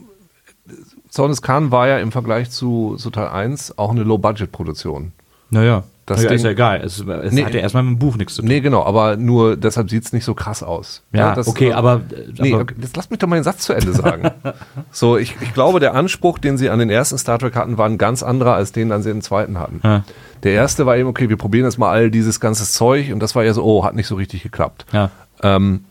[1.09, 5.11] Zorn des Khan war ja im Vergleich zu, zu Teil 1 auch eine Low-Budget-Produktion.
[5.49, 5.84] Naja.
[6.07, 6.79] Das ja, Ding, ist ja egal.
[6.84, 7.43] Es, es Nee.
[7.43, 8.47] hat ja erstmal mit dem Buch nichts zu tun.
[8.47, 11.03] Nee, genau, aber nur deshalb sieht es nicht so krass aus.
[11.11, 12.01] Ja, das, okay, äh, aber,
[12.39, 14.31] Nee, aber jetzt lass mich doch mal den Satz zu Ende sagen.
[14.91, 17.88] so, ich, ich glaube, der Anspruch, den sie an den ersten Star Trek hatten, war
[17.88, 19.81] ein ganz anderer, als den, an sie den zweiten hatten.
[19.84, 20.05] Ja.
[20.43, 23.35] Der erste war eben, okay, wir probieren jetzt mal all dieses ganze Zeug und das
[23.35, 24.85] war ja so, oh, hat nicht so richtig geklappt.
[24.93, 25.11] ja.
[25.43, 25.84] Ähm,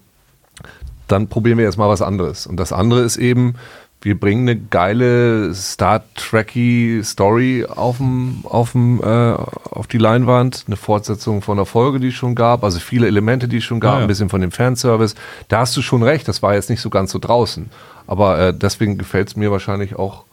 [1.09, 2.47] dann probieren wir jetzt mal was anderes.
[2.47, 3.55] Und das andere ist eben,
[4.03, 9.33] wir bringen eine geile Star Trekky Story auf, dem, auf, dem, äh,
[9.71, 13.49] auf die Leinwand, eine Fortsetzung von einer Folge, die es schon gab, also viele Elemente,
[13.49, 14.05] die es schon gab, Ja, ja.
[14.05, 15.15] ein bisschen von dem Fanservice.
[15.49, 17.71] Da hast du schon recht, das war jetzt nicht so ganz so draußen.
[18.07, 20.25] Aber äh, deswegen gefällt es mir wahrscheinlich auch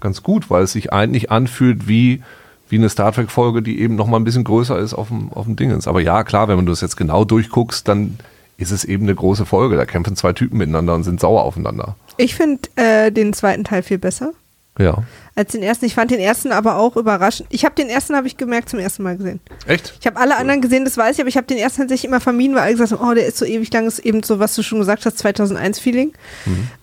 [0.00, 2.22] ganz gut, weil es sich eigentlich anfühlt wie,
[2.70, 5.44] wie eine Star Trek-Folge, die eben noch mal ein bisschen größer ist auf dem, auf
[5.44, 5.86] dem Dingens.
[5.86, 8.18] Aber ja, klar, wenn du das jetzt genau durchguckst, dann
[8.56, 9.76] ist es eben eine große Folge.
[9.76, 11.96] Da kämpfen zwei Typen miteinander und sind sauer aufeinander.
[12.20, 14.32] Ich finde äh, den zweiten Teil viel besser
[14.78, 14.98] Ja.
[15.34, 15.84] als den ersten.
[15.86, 17.48] Ich fand den ersten aber auch überraschend.
[17.50, 19.40] Ich habe den ersten, habe ich gemerkt, zum ersten Mal gesehen.
[19.66, 19.94] Echt?
[20.00, 22.20] Ich habe alle anderen gesehen, das weiß ich, aber ich habe den ersten tatsächlich immer
[22.20, 24.54] vermieden, weil alle gesagt haben, oh, der ist so ewig lang, ist eben so, was
[24.54, 26.12] du schon gesagt hast, 2001-Feeling.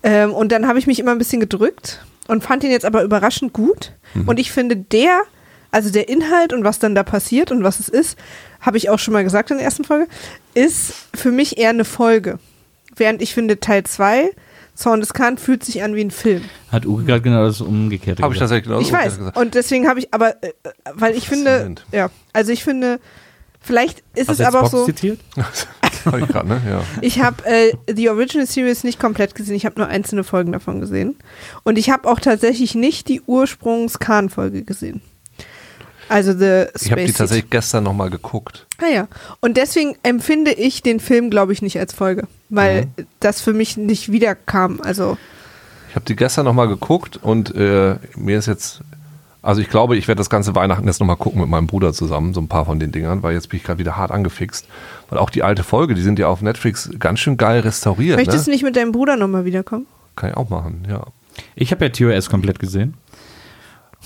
[0.03, 3.03] Ähm, und dann habe ich mich immer ein bisschen gedrückt und fand den jetzt aber
[3.03, 3.93] überraschend gut.
[4.25, 5.21] Und ich finde, der,
[5.71, 8.17] also der Inhalt und was dann da passiert und was es ist,
[8.61, 10.07] habe ich auch schon mal gesagt in der ersten Folge,
[10.55, 12.39] ist für mich eher eine Folge.
[12.95, 14.31] Während ich finde, Teil 2,
[14.77, 16.43] Zorn des Khan, fühlt sich an wie ein Film.
[16.71, 19.17] Hat Uwe gerade genau das Umgekehrte Habe ich tatsächlich genau ich weiß.
[19.17, 19.37] gesagt.
[19.37, 20.53] Und deswegen habe ich, aber, äh,
[20.93, 22.99] weil ich finde, ja, also ich finde,
[23.59, 24.85] vielleicht ist Hast es aber auch so.
[24.85, 25.19] zitiert?
[26.05, 26.61] Habe ich gerade, ne?
[26.69, 26.83] Ja.
[27.01, 30.79] Ich habe äh, die Original Series nicht komplett gesehen, ich habe nur einzelne Folgen davon
[30.79, 31.17] gesehen.
[31.63, 35.01] Und ich habe auch tatsächlich nicht die Ursprungs-Khan-Folge gesehen.
[36.09, 38.65] Also The Space Ich habe die tatsächlich gestern noch mal geguckt.
[38.81, 39.07] Ah ja.
[39.41, 43.05] Und deswegen empfinde ich den Film, glaube ich, nicht als Folge, weil Mhm.
[43.19, 44.79] das für mich nicht wiederkam.
[44.83, 45.17] Also
[45.89, 48.81] Ich habe die gestern noch mal geguckt und äh, mir ist jetzt,
[49.41, 51.91] also ich glaube, ich werde das ganze Weihnachten jetzt noch mal gucken mit meinem Bruder
[51.93, 54.67] zusammen, so ein paar von den Dingern, weil jetzt bin ich gerade wieder hart angefixt.
[55.09, 58.17] Weil auch die alte Folge, die sind ja auf Netflix ganz schön geil restauriert.
[58.17, 58.43] möchtest ne?
[58.45, 59.87] du nicht mit deinem Bruder nochmal wiederkommen?
[60.15, 61.03] Kann ich auch machen, ja.
[61.55, 62.95] Ich habe ja TOS komplett gesehen.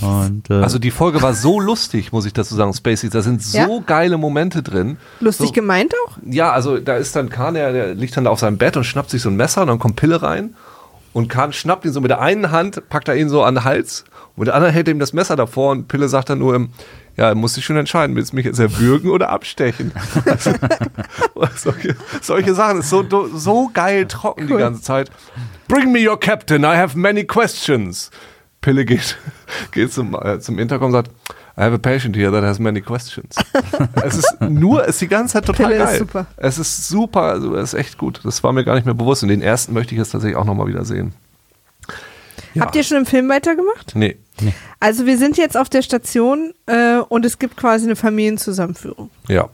[0.02, 3.10] Und, äh, Also die Folge war so lustig, muss ich dazu sagen, Spacey.
[3.10, 3.68] Da sind so Ja?
[3.86, 4.98] geile Momente drin.
[5.20, 6.18] Lustig so, gemeint auch?
[6.26, 8.84] Ja, also da ist dann Kahn, der, der liegt dann da auf seinem Bett und
[8.84, 10.56] schnappt sich so ein Messer und dann kommt Pille rein.
[11.14, 13.64] Und Kahn schnappt ihn so mit der einen Hand, packt er ihn so an den
[13.66, 14.06] Hals
[14.36, 16.68] und mit der anderen hält er ihm das Messer davor und Pille sagt dann nur,
[17.18, 19.92] ja, er muss sich schon entscheiden, willst du mich jetzt erwürgen oder abstechen?
[20.26, 20.52] also,
[21.58, 23.04] solche, solche Sachen, ist so,
[23.36, 24.60] so geil trocken die Cool.
[24.60, 25.12] ganze Zeit.
[25.68, 28.10] Bring me your captain, I have many questions.
[28.62, 29.18] Pille geht,
[29.72, 31.10] geht zum, äh, zum Intercom und sagt,
[31.58, 33.36] I have a patient here that has many questions.
[34.04, 36.00] es ist nur, es ist die ganze Zeit total Pille ist geil.
[36.00, 36.26] super.
[36.38, 38.22] Es ist super, also es ist echt gut.
[38.24, 39.24] Das war mir gar nicht mehr bewusst.
[39.24, 41.14] Und den ersten möchte ich jetzt tatsächlich auch nochmal wieder sehen.
[42.54, 42.64] Ja.
[42.64, 43.94] Habt ihr schon im Film weitergemacht?
[43.96, 44.18] Nee.
[44.80, 49.10] Also wir sind jetzt auf der Station äh, und es gibt quasi eine Familienzusammenführung.
[49.28, 49.50] Ja.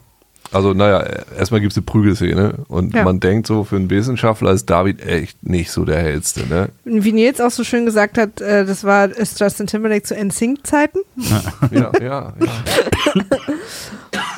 [0.50, 1.04] Also, naja,
[1.36, 3.04] erstmal gibt es eine Prügelszene und Ja.
[3.04, 6.70] man denkt so, für einen Wissenschaftler ist David echt nicht so der hellste, ne?
[6.84, 11.00] Wie Nils auch so schön gesagt hat, äh, das war ist Justin Timberlake zu NSYNC-Zeiten.
[11.16, 12.32] Ja, ja, ja.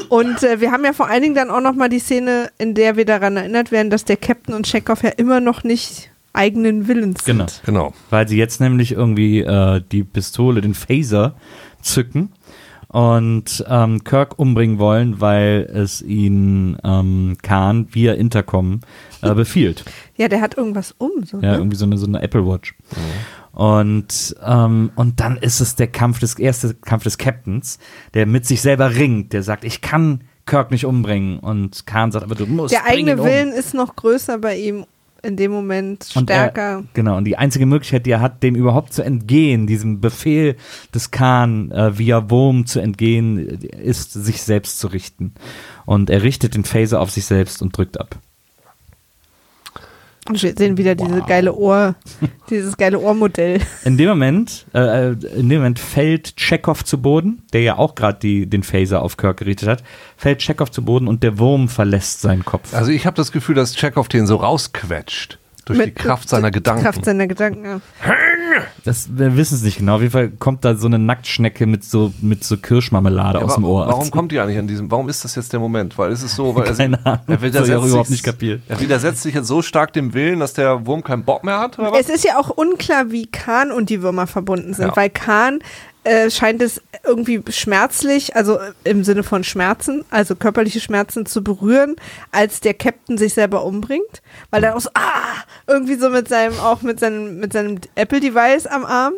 [0.09, 2.97] Und äh, wir haben ja vor allen Dingen dann auch nochmal die Szene, in der
[2.97, 7.25] wir daran erinnert werden, dass der Captain und Chekhov ja immer noch nicht eigenen Willens
[7.25, 7.39] sind.
[7.65, 7.89] Genau.
[7.89, 7.95] Genau.
[8.11, 11.35] Weil sie jetzt nämlich irgendwie äh, die Pistole, den Phaser
[11.83, 12.31] zücken
[12.93, 18.81] und ähm, Kirk umbringen wollen, weil es ihn ähm, Khan via Intercom
[19.23, 19.85] äh, befiehlt.
[20.17, 21.25] Ja, der hat irgendwas um.
[21.25, 21.59] So, Ja, ne?
[21.59, 22.75] irgendwie so eine, so eine Apple Watch.
[23.53, 27.79] Und, ähm, und dann ist es der Kampf des, erste Kampf des Captains,
[28.15, 31.39] der mit sich selber ringt, der sagt, ich kann Kirk nicht umbringen.
[31.39, 33.25] Und Khan sagt, aber du musst Der eigene um.
[33.25, 34.85] Willen ist noch größer bei ihm
[35.23, 36.61] in dem Moment, Und stärker.
[36.61, 40.57] Er, genau, und die einzige Möglichkeit, die er hat, dem überhaupt zu entgehen, diesem Befehl
[40.95, 45.35] des Khan äh, via Wurm zu entgehen, ist, sich selbst zu richten.
[45.87, 48.19] Und er richtet den Phaser auf sich selbst und drückt ab.
[50.31, 51.97] Und wir sehen wieder diese geile Ohr,
[52.51, 53.61] dieses geile Ohrmodell.
[53.85, 58.47] In dem Moment, äh, in dem Moment fällt Chekhov zu Boden, der ja auch gerade
[58.47, 59.83] den Phaser auf Kirk gerichtet hat,
[60.17, 62.73] fällt Chekhov zu Boden und der Wurm verlässt seinen Kopf.
[62.73, 65.40] Also ich habe das Gefühl, dass Chekhov den so rausquetscht.
[65.75, 66.83] Durch die Mit- Kraft seiner Gedanken.
[66.83, 67.81] Kraft seiner Gedanken, ja.
[68.85, 69.95] Das, wir wissen es nicht genau.
[69.97, 73.55] Auf jeden Fall kommt da so eine Nacktschnecke mit so, mit so Kirschmarmelade Ja, aus
[73.55, 73.87] dem Ohr.
[73.87, 74.91] Warum kommt die eigentlich an diesem?
[74.91, 75.97] Warum ist das jetzt der Moment?
[75.99, 77.21] Weil es ist so, weil Keine er, Ahnung.
[77.27, 78.63] er Das hab ich widersetzt überhaupt sich, nicht kapiert.
[78.69, 81.79] Er widersetzt sich jetzt so stark dem Willen, dass der Wurm keinen Bock mehr hat,
[81.79, 82.01] oder was?
[82.01, 84.97] Es ist ja auch unklar, wie Khan und die Würmer verbunden sind, Ja.
[84.97, 85.61] weil Khan
[86.05, 91.43] äh, scheint es irgendwie schmerzlich, also äh, im Sinne von Schmerzen, also körperliche Schmerzen zu
[91.43, 91.97] berühren,
[92.33, 96.59] als der Captain sich selber umbringt, weil er auch so, ah, irgendwie so mit seinem,
[96.59, 99.15] auch mit seinem, mit seinem Apple-Device am Arm.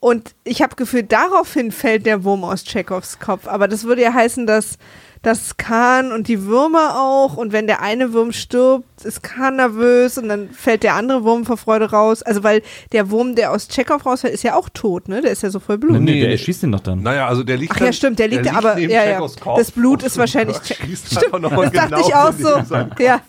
[0.00, 3.46] Und ich habe gefühlt, daraufhin fällt der Wurm aus Tschechows Kopf.
[3.46, 4.76] Aber das würde ja heißen, dass
[5.22, 7.36] das Kahn und die Würmer auch.
[7.36, 11.44] Und wenn der eine Wurm stirbt, ist Kahn nervös und dann fällt der andere Wurm
[11.44, 12.22] vor Freude raus.
[12.22, 12.62] Also weil
[12.92, 15.20] der Wurm, der aus Tschechow rausfällt, ist ja auch tot, ne?
[15.20, 15.92] Der ist ja so voll Blut.
[16.00, 17.02] Nee, Nee, der erschießt ihn doch dann.
[17.02, 19.18] Naja, also der liegt Ach ja, stimmt, der liegt, aber neben ja, ja.
[19.18, 22.76] Kopf Das Blut ist wahrscheinlich Stimmt, das dachte genau ich auch so.
[22.98, 23.20] Ja,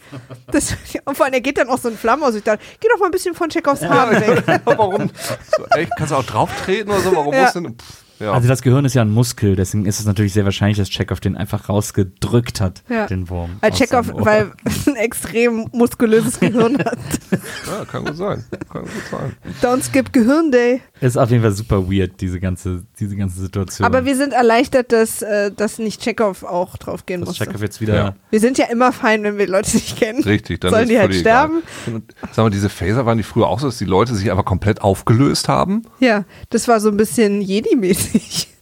[0.52, 0.76] das,
[1.06, 2.34] und vor allem, er geht dann auch so in Flammen aus.
[2.36, 4.62] Ich dachte, geh doch mal ein bisschen von Tschechows Haaren weg.
[4.66, 5.10] Warum?
[5.58, 7.16] So, echt, kannst du auch drauf treten oder so?
[7.16, 7.44] Warum Ja.
[7.44, 7.76] musst du denn?
[7.78, 8.32] Pff, ja.
[8.34, 11.20] Also das Gehirn ist ja ein Muskel, deswegen ist es natürlich sehr wahrscheinlich, dass Chekhov
[11.20, 13.08] den einfach rausgedrückt hat, Ja.
[13.08, 13.58] den Wurm.
[13.62, 14.26] Weil Ohr.
[14.26, 14.52] weil
[14.88, 16.98] ein extrem muskulöses Gehirn hat.
[17.32, 18.44] ja, kann gut sein.
[18.72, 19.36] Kann gut sein.
[19.62, 20.82] Don't skip Gehirn Day.
[21.02, 23.86] Ist auf jeden Fall super weird, diese ganze, diese ganze Situation.
[23.86, 27.46] Aber wir sind erleichtert, dass, äh, dass nicht Chekhov auch drauf gehen dass musste.
[27.46, 27.96] Chekhov jetzt wieder.
[27.96, 28.16] Ja.
[28.30, 30.24] Wir sind ja immer fein, wenn wir Leute nicht kennen.
[30.24, 31.64] Richtig, dann Sollen ist die halt sterben?
[31.86, 31.96] Egal.
[31.96, 34.46] Und, sag mal, diese Phaser waren die früher auch so, dass die Leute sich einfach
[34.46, 35.84] komplett aufgelöst haben?
[36.00, 38.13] Ja, das war so ein bisschen Jedi-mäßig.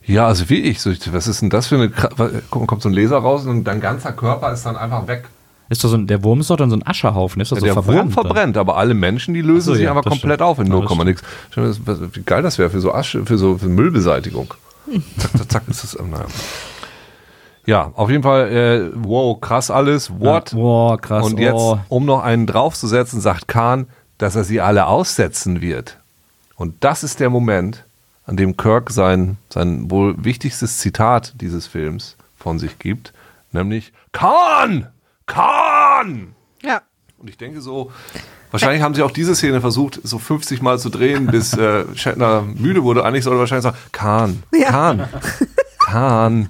[0.06, 0.86] Ja, also wie ich.
[0.86, 1.90] Ich- was ist denn das für eine.
[2.50, 5.26] Kommt so ein Laser raus und dein ganzer Körper ist dann einfach weg.
[5.70, 7.64] Ist doch so ein, der Wurm ist doch dann so ein Ascherhaufen, ist doch so
[7.64, 8.00] der verbrannt.
[8.00, 10.50] Wurm verbrennt, aber alle Menschen, die lösen so, sich ja, einfach das komplett stimmt.
[10.50, 11.06] auf in Ja, 0, das stimmt.
[11.06, 11.22] nix.
[11.86, 14.54] Das- Wie geil das wäre für so Asche, für so für Müllbeseitigung.
[15.18, 15.94] Zack, zack, zack, ist das.
[15.96, 16.26] äh, Naja.
[17.66, 20.10] Ja, auf jeden Fall, äh, wow, krass alles.
[20.20, 20.52] What?
[20.52, 21.26] Ja, wow, krass.
[21.26, 21.80] Und jetzt, oh.
[21.90, 23.88] um noch einen draufzusetzen, sagt Khan,
[24.18, 25.98] dass er sie alle aussetzen wird.
[26.56, 27.86] Und das ist der Moment,
[28.26, 33.14] an dem Kirk sein, sein wohl wichtigstes Zitat dieses Films von sich gibt,
[33.52, 34.88] nämlich Khan!
[35.26, 36.34] Khan!
[36.62, 36.82] Ja.
[37.18, 37.92] Und ich denke so,
[38.52, 42.42] wahrscheinlich haben sie auch diese Szene versucht, so 50 Mal zu drehen, bis äh, Shatner
[42.42, 43.06] müde wurde.
[43.06, 44.70] Eigentlich sollte er wahrscheinlich sagen, Khan, Ja.
[44.70, 45.10] Khan,
[45.80, 46.50] Khan.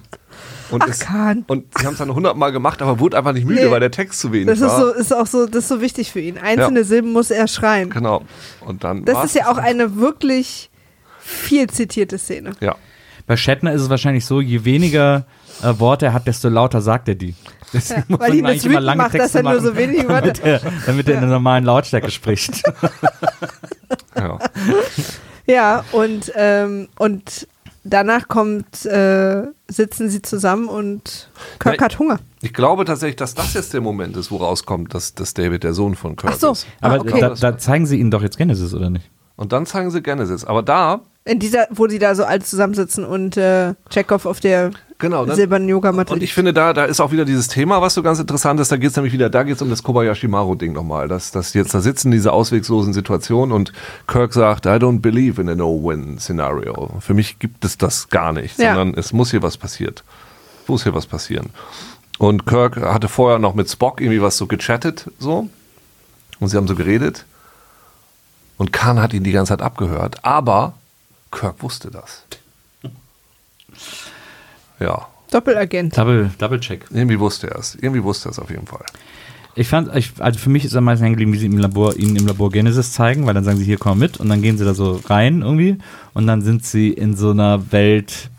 [0.71, 1.43] Und, Ach, es, Khan.
[1.47, 3.71] und sie haben es dann 100 Mal gemacht, aber wurde einfach nicht müde, Nee.
[3.71, 4.79] weil der Text zu wenig Das ist, war.
[4.79, 6.37] so, ist auch so, das ist so wichtig für ihn.
[6.37, 6.85] Einzelne Ja.
[6.85, 7.89] Silben muss er schreien.
[7.89, 8.23] Genau.
[8.61, 10.70] Und dann Das ist ja auch eine wirklich
[11.21, 12.51] viel zitierte Szene.
[12.59, 12.75] Ja.
[13.27, 15.25] Bei Shatner ist es wahrscheinlich so, je weniger
[15.63, 17.35] äh, Worte er hat, desto lauter sagt er die.
[17.73, 19.53] Deswegen muss Weil man ihn das eigentlich immer wütend lange macht, dass Texte er nur
[19.53, 20.33] machen, so wenige Worte.
[20.33, 22.61] damit er, damit er in der normalen Lautstärke spricht.
[24.17, 24.39] ja.
[25.47, 27.47] Ja, und, ähm, und
[27.83, 31.29] danach kommt, äh, sitzen sie zusammen und
[31.59, 32.19] Kirk Ja, hat Hunger.
[32.41, 35.73] Ich glaube tatsächlich, dass das jetzt der Moment ist, wo rauskommt, dass, dass David der
[35.73, 36.51] Sohn von Kirk Ach so.
[36.51, 36.67] ist.
[36.81, 37.19] Aber Ah, okay.
[37.19, 39.09] da, da zeigen sie ihnen doch jetzt Genesis, oder nicht?
[39.35, 40.43] Und dann zeigen sie Genesis.
[40.45, 44.71] Aber da, In dieser, wo die da so alle zusammensitzen und äh, Chekhov auf der
[44.97, 47.93] genau, dann, silbernen Yogamatte Und ich finde, da, da ist auch wieder dieses Thema, was
[47.93, 48.71] so ganz interessant ist.
[48.71, 51.07] Da geht es nämlich wieder, da geht es um das Kobayashi Maru-Ding nochmal.
[51.07, 53.71] Dass, dass jetzt da sitzen diese ausweglosen Situationen und
[54.07, 56.89] Kirk sagt, I don't believe in a No-Win-Szenario.
[57.01, 58.73] Für mich gibt es das gar nicht, Ja.
[58.73, 59.95] sondern es muss hier was passieren.
[60.67, 61.49] Muss hier was passieren.
[62.17, 65.49] Und Kirk hatte vorher noch mit Spock irgendwie was so gechattet, so.
[66.39, 67.25] Und sie haben so geredet.
[68.57, 70.23] Und Khan hat ihn die ganze Zeit abgehört.
[70.23, 70.73] Aber
[71.31, 72.25] Kirk wusste das.
[74.79, 75.07] Ja.
[75.31, 75.97] Doppelagent.
[75.97, 76.85] Double, Double Check.
[76.91, 77.75] Irgendwie wusste er es.
[77.75, 78.83] Irgendwie wusste er es auf jeden Fall.
[79.55, 81.97] Ich fand, ich, also für mich ist am meisten hängen geblieben, wie sie im Labor,
[81.97, 84.57] ihnen im Labor Genesis zeigen, weil dann sagen sie, hier komm mit und dann gehen
[84.57, 85.77] sie da so rein irgendwie
[86.13, 88.29] und dann sind sie in so einer Welt,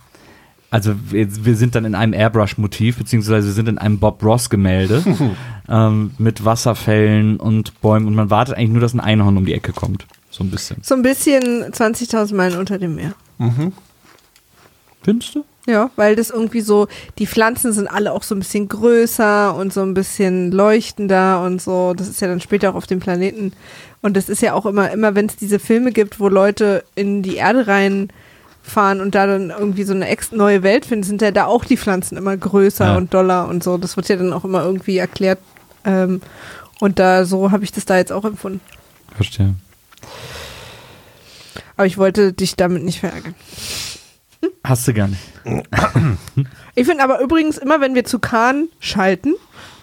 [0.71, 5.05] also wir, wir sind dann in einem Airbrush-Motiv, beziehungsweise wir sind in einem Bob Ross-Gemälde
[5.69, 9.55] ähm, mit Wasserfällen und Bäumen und man wartet eigentlich nur, dass ein Einhorn um die
[9.55, 10.07] Ecke kommt.
[10.33, 10.79] So ein bisschen.
[10.83, 11.43] So ein bisschen
[11.73, 13.13] 20.000 Meilen unter dem Meer.
[15.03, 15.45] Findest du?
[15.67, 16.89] Ja, weil das irgendwie so,
[17.19, 21.63] die Pflanzen sind alle auch so ein bisschen größer und so ein bisschen leuchtender und
[21.63, 21.95] so.
[21.95, 23.53] Das ist ja dann später auch auf dem Planeten.
[24.01, 27.23] Und das ist ja auch immer, immer wenn es diese Filme gibt, wo Leute in
[27.23, 31.31] die Erde reinfahren und da dann irgendwie so eine ex neue Welt finden, sind ja
[31.31, 32.97] da auch die Pflanzen immer größer Ja.
[32.97, 33.77] und doller und so.
[33.79, 35.39] Das wird ja dann auch immer irgendwie erklärt.
[35.85, 36.21] Ähm,
[36.81, 38.61] und da, so habe ich das da jetzt auch empfunden.
[39.15, 39.55] Verstehe.
[41.77, 43.35] Aber ich wollte dich damit nicht verärgern.
[44.65, 45.23] Hast du gar nicht.
[46.75, 49.35] Ich finde aber übrigens immer, wenn wir zu Khan schalten,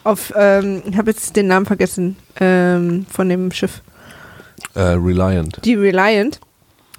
[0.04, 3.84] auf, ähm, ich habe jetzt den Namen vergessen, ähm, von dem Schiff,
[4.74, 5.64] Äh, Reliant.
[5.64, 6.40] die Reliant,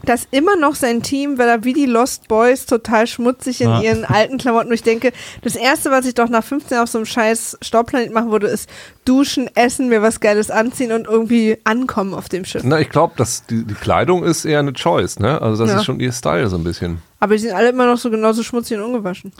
[0.05, 3.81] dass immer noch sein Team, weil er wie die Lost Boys total schmutzig in Ja.
[3.82, 5.12] ihren alten Klamotten, und ich denke,
[5.43, 8.47] das erste, was ich doch nach 15 Jahren auf so einem scheiß Staubplanet machen würde,
[8.47, 8.68] ist
[9.05, 12.62] duschen, essen, mir was Geiles anziehen und irgendwie ankommen auf dem Schiff.
[12.64, 15.40] Na, ich glaube, dass die, die Kleidung ist eher eine Choice, ne?
[15.40, 15.78] Also das Ja.
[15.81, 17.02] ist schon ihr Style so ein bisschen.
[17.18, 19.32] Aber die sind alle immer noch so genauso schmutzig und ungewaschen.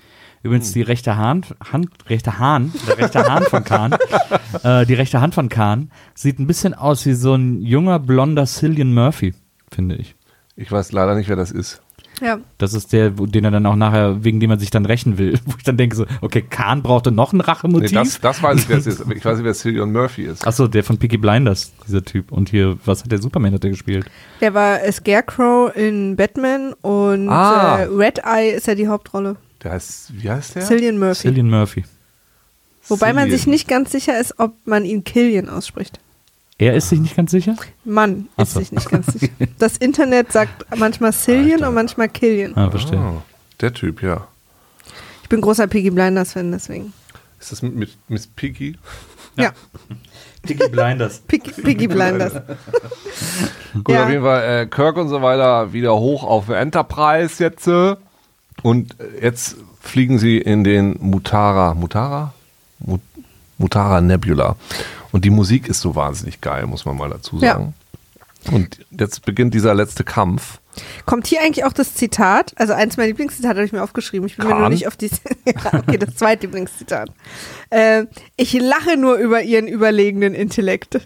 [0.43, 3.95] Übrigens die rechte Hand, Hand rechte Hahn, der rechte Hahn von Kahn,
[4.63, 8.47] äh, die rechte Hand von Kahn sieht ein bisschen aus wie so ein junger blonder
[8.47, 9.35] Cillian Murphy,
[9.71, 10.15] finde ich.
[10.57, 11.81] Ich weiß leider nicht, wer das ist.
[12.21, 12.39] Ja.
[12.59, 15.39] Das ist der, den er dann auch nachher, wegen dem er sich dann rächen will.
[15.47, 17.93] Wo ich dann denke so, okay, Khan brauchte noch ein Nee, Rachemotiv.
[17.93, 19.01] das, das weiß ich, wer es ist.
[19.15, 20.47] Ich weiß nicht, wer Cillian Murphy ist.
[20.47, 22.31] Achso, der von Peaky Blinders, dieser Typ.
[22.31, 24.05] Und hier, was hat der Superman hat der gespielt?
[24.43, 27.79] Der war Scarecrow in Batman und Ah.
[27.81, 29.37] äh, Red Eye ist ja die Hauptrolle.
[29.63, 30.63] Der heißt, wie heißt der?
[30.63, 31.15] Cillian Murphy.
[31.29, 31.85] Cillian Murphy.
[32.89, 33.39] Wobei man Cillian.
[33.39, 36.01] sich nicht ganz sicher ist, ob man ihn Killian ausspricht.
[36.61, 37.57] Er ist sich nicht ganz sicher?
[37.85, 38.61] Mann ist so.
[38.61, 39.33] sich nicht ganz sicher.
[39.59, 42.55] Das Internet sagt manchmal Cillian und manchmal Killian.
[42.57, 42.99] Ah, verstehe.
[42.99, 43.23] Ah,
[43.61, 44.27] der Typ, ja.
[45.23, 46.93] Ich bin großer Piggy Blinders Fan, deswegen.
[47.41, 48.77] Ist das mit, mit Miss Piggy?
[49.37, 49.53] Ja,
[50.43, 51.21] Peaky Blinders.
[51.21, 52.33] Piggy, Piggy Blinders.
[53.85, 54.05] Gut, Ja.
[54.05, 57.67] auf jeden Fall äh, Kirk und so weiter wieder hoch auf Enterprise jetzt.
[57.69, 57.97] Äh,
[58.63, 61.75] und äh, jetzt fliegen sie in den Mutara.
[61.75, 62.35] Mutara?
[62.81, 63.01] Mut,
[63.57, 64.57] Mutara Nebula.
[65.13, 67.55] Und die Musik ist so wahnsinnig geil, muss man mal dazu Ja.
[67.55, 67.75] sagen.
[68.51, 70.61] Und jetzt beginnt dieser letzte Kampf.
[71.05, 72.55] Kommt hier eigentlich auch das Zitat?
[72.57, 74.27] Also eins meiner Lieblingszitate habe ich mir aufgeschrieben.
[74.29, 74.73] Ich bin mir nur Kahn?
[74.73, 75.09] nicht auf die.
[75.47, 77.11] ja, okay, das zweite Lieblingszitat.
[77.69, 78.07] Äh,
[78.37, 81.01] ich lache nur über ihren überlegenen Intellekt.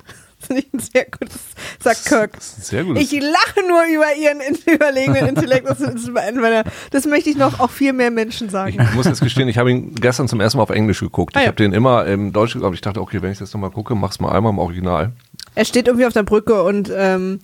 [0.44, 1.40] Das finde ich ein sehr gutes,
[1.80, 2.36] sagt Kirk.
[2.40, 3.02] Sehr gutes.
[3.02, 5.68] Ich lache nur über ihren überlegenen Intellekt.
[5.68, 8.88] Das, ist ein meiner, das möchte ich noch auch viel mehr Menschen Ich sagen.
[8.94, 11.36] muss jetzt gestehen, ich habe ihn gestern zum ersten Mal auf Englisch geguckt.
[11.36, 11.48] Ah, ich ja.
[11.48, 13.94] habe den immer im Deutsch geguckt, aber ich dachte, okay, wenn ich das nochmal gucke,
[13.94, 15.12] mach's mal einmal im Original.
[15.54, 17.40] Er steht irgendwie auf der Brücke und, ähm,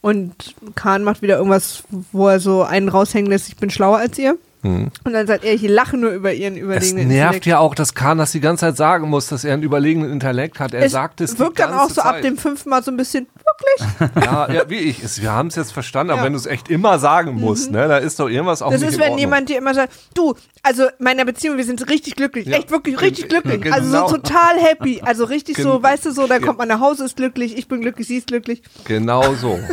[0.00, 4.18] und Khan macht wieder irgendwas, wo er so einen raushängen lässt, ich bin schlauer als
[4.18, 4.36] ihr.
[4.64, 4.90] Mhm.
[5.04, 7.46] Und dann sagt er, ich lache nur über ihren Es überlegenen nervt Intellekt.
[7.46, 10.58] ja auch, dass Khan das die ganze Zeit sagen muss, dass er einen überlegenen Intellekt
[10.58, 10.74] hat.
[10.74, 12.24] Er es sagt es wirkt dann auch so ab Zeit.
[12.24, 14.10] dem fünften Mal so ein bisschen, wirklich?
[14.24, 15.02] Ja, ja wie ich.
[15.04, 16.22] Es, wir haben es jetzt verstanden, aber Ja.
[16.22, 16.26] Mhm.
[16.26, 18.98] wenn du es echt immer sagen musst, ne, da ist doch irgendwas auch Das ist,
[18.98, 22.56] wenn jemand dir immer sagt, du, also meiner Beziehung, wir sind richtig glücklich, Ja.
[22.56, 23.60] echt wirklich richtig glücklich.
[23.60, 23.76] Genau.
[23.76, 26.46] Also so total happy, also richtig so, Gen- weißt du so, dann Ja.
[26.46, 28.62] kommt man nach Hause, ist glücklich, ich bin glücklich, sie ist glücklich.
[28.86, 29.58] Genau so.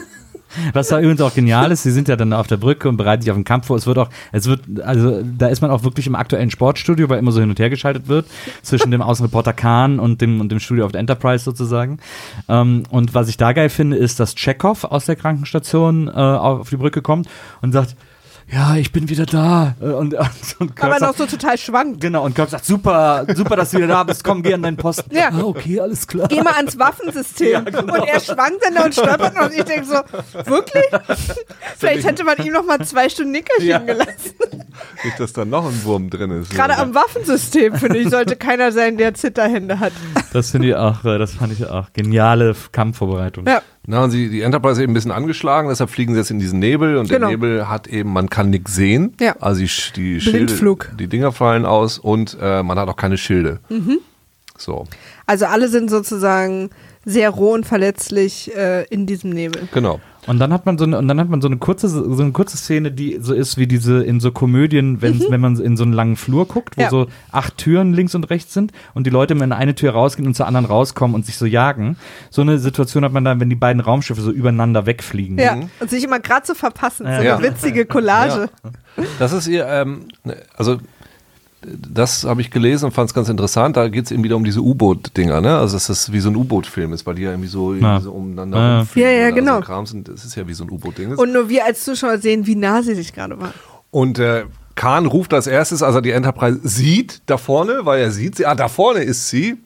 [0.74, 3.22] Was da übrigens auch genial ist, sie sind ja dann auf der Brücke und bereiten
[3.22, 3.78] sich auf den Kampf vor.
[3.78, 7.20] Es wird auch, es wird, also da ist man auch wirklich im aktuellen Sportstudio, weil
[7.20, 8.28] immer so hin und her geschaltet wird
[8.62, 12.00] zwischen dem Außenreporter Kahn und dem, und dem Studio auf der Enterprise sozusagen.
[12.48, 16.70] Ähm, und was ich da geil finde, ist, dass Chekhov aus der Krankenstation äh, auf
[16.70, 17.28] die Brücke kommt
[17.62, 17.96] und sagt,
[18.52, 19.76] ja, ich bin wieder da.
[19.82, 20.30] Äh, Und, und,
[20.60, 22.02] und Kirk Aber sagt, noch so total schwankt.
[22.02, 24.78] Genau, und Kirk sagt, super, super, dass du wieder da bist, komm, geh an deinen
[24.78, 25.14] Posten.
[25.16, 25.30] Ja.
[25.32, 26.28] Ah, okay, alles klar.
[26.28, 27.66] Geh mal ans Waffensystem.
[27.66, 27.94] genau.
[27.94, 29.46] Und er schwankt dann da und stolpert noch.
[29.46, 29.96] Und ich denke so,
[30.50, 30.84] wirklich?
[31.78, 33.78] Vielleicht hätte man ihm noch mal zwei Stunden Nickerchen Ja.
[33.80, 34.36] gelassen.
[35.04, 36.52] Nicht, dass da noch ein Wurm drin ist.
[36.52, 39.94] Gerade am Waffensystem, finde ich, sollte keiner sein, der Zitterhände hat.
[40.34, 43.46] Das finde ich auch, äh, das fand ich auch geniale Kampfvorbereitung.
[43.48, 43.62] Ja.
[43.88, 46.38] Na, und sie, die Enterprise ist eben ein bisschen angeschlagen, deshalb fliegen sie jetzt in
[46.40, 47.28] diesen Nebel und Genau.
[47.28, 49.16] der Nebel hat eben, man kann nichts sehen.
[49.20, 49.36] Ja.
[49.40, 50.54] Also die, die Schilde,
[51.00, 53.60] die Dinger fallen aus und äh, man hat auch keine Schilde.
[53.70, 53.98] Mhm.
[54.58, 54.86] So,
[55.26, 56.70] Also alle sind sozusagen
[57.06, 59.68] sehr roh und verletzlich äh, in diesem Nebel.
[59.74, 60.00] genau.
[60.28, 62.32] Und dann hat man so eine, und dann hat man so eine kurze, so eine
[62.32, 65.84] kurze Szene, die so ist wie diese in so Komödien, wenn, wenn man in so
[65.84, 66.84] einen langen Flur guckt, wo Mhm.
[66.84, 66.90] Ja.
[66.92, 70.36] so acht Türen links und rechts sind und die Leute in eine Tür rausgehen und
[70.36, 71.98] zur anderen rauskommen und sich so jagen.
[72.30, 75.40] So eine Situation hat man dann, wenn die beiden Raumschiffe so übereinander wegfliegen.
[75.40, 75.58] Ja.
[75.80, 77.06] Und sich immer gerade so verpassen.
[77.08, 77.42] So eine Ja.
[77.42, 78.50] witzige Collage.
[79.20, 80.06] Das ist ihr, ähm,
[80.56, 80.78] also
[81.64, 83.78] das habe ich gelesen und fand es ganz interessant.
[83.78, 85.58] Da geht es eben wieder um diese U-Boot-Dinger, ne?
[85.58, 88.00] Also dass das wie so ein U-Boot-Film ist, weil die ja irgendwie so, Ja.
[88.00, 88.78] so umeinander Ja.
[88.80, 89.56] rumfliegen Ja, ja, und all so genau.
[89.58, 90.08] ein Kram sind.
[90.08, 91.16] Das ist ja wie so ein U-Boot-Ding.
[91.16, 93.54] Und nur wir als Zuschauer sehen, wie nah sie sich gerade waren.
[93.92, 98.12] Und äh, Khan ruft als erstes, als er die Enterprise sieht, da vorne, weil er
[98.12, 99.58] sieht sie, ah, da vorne ist sie.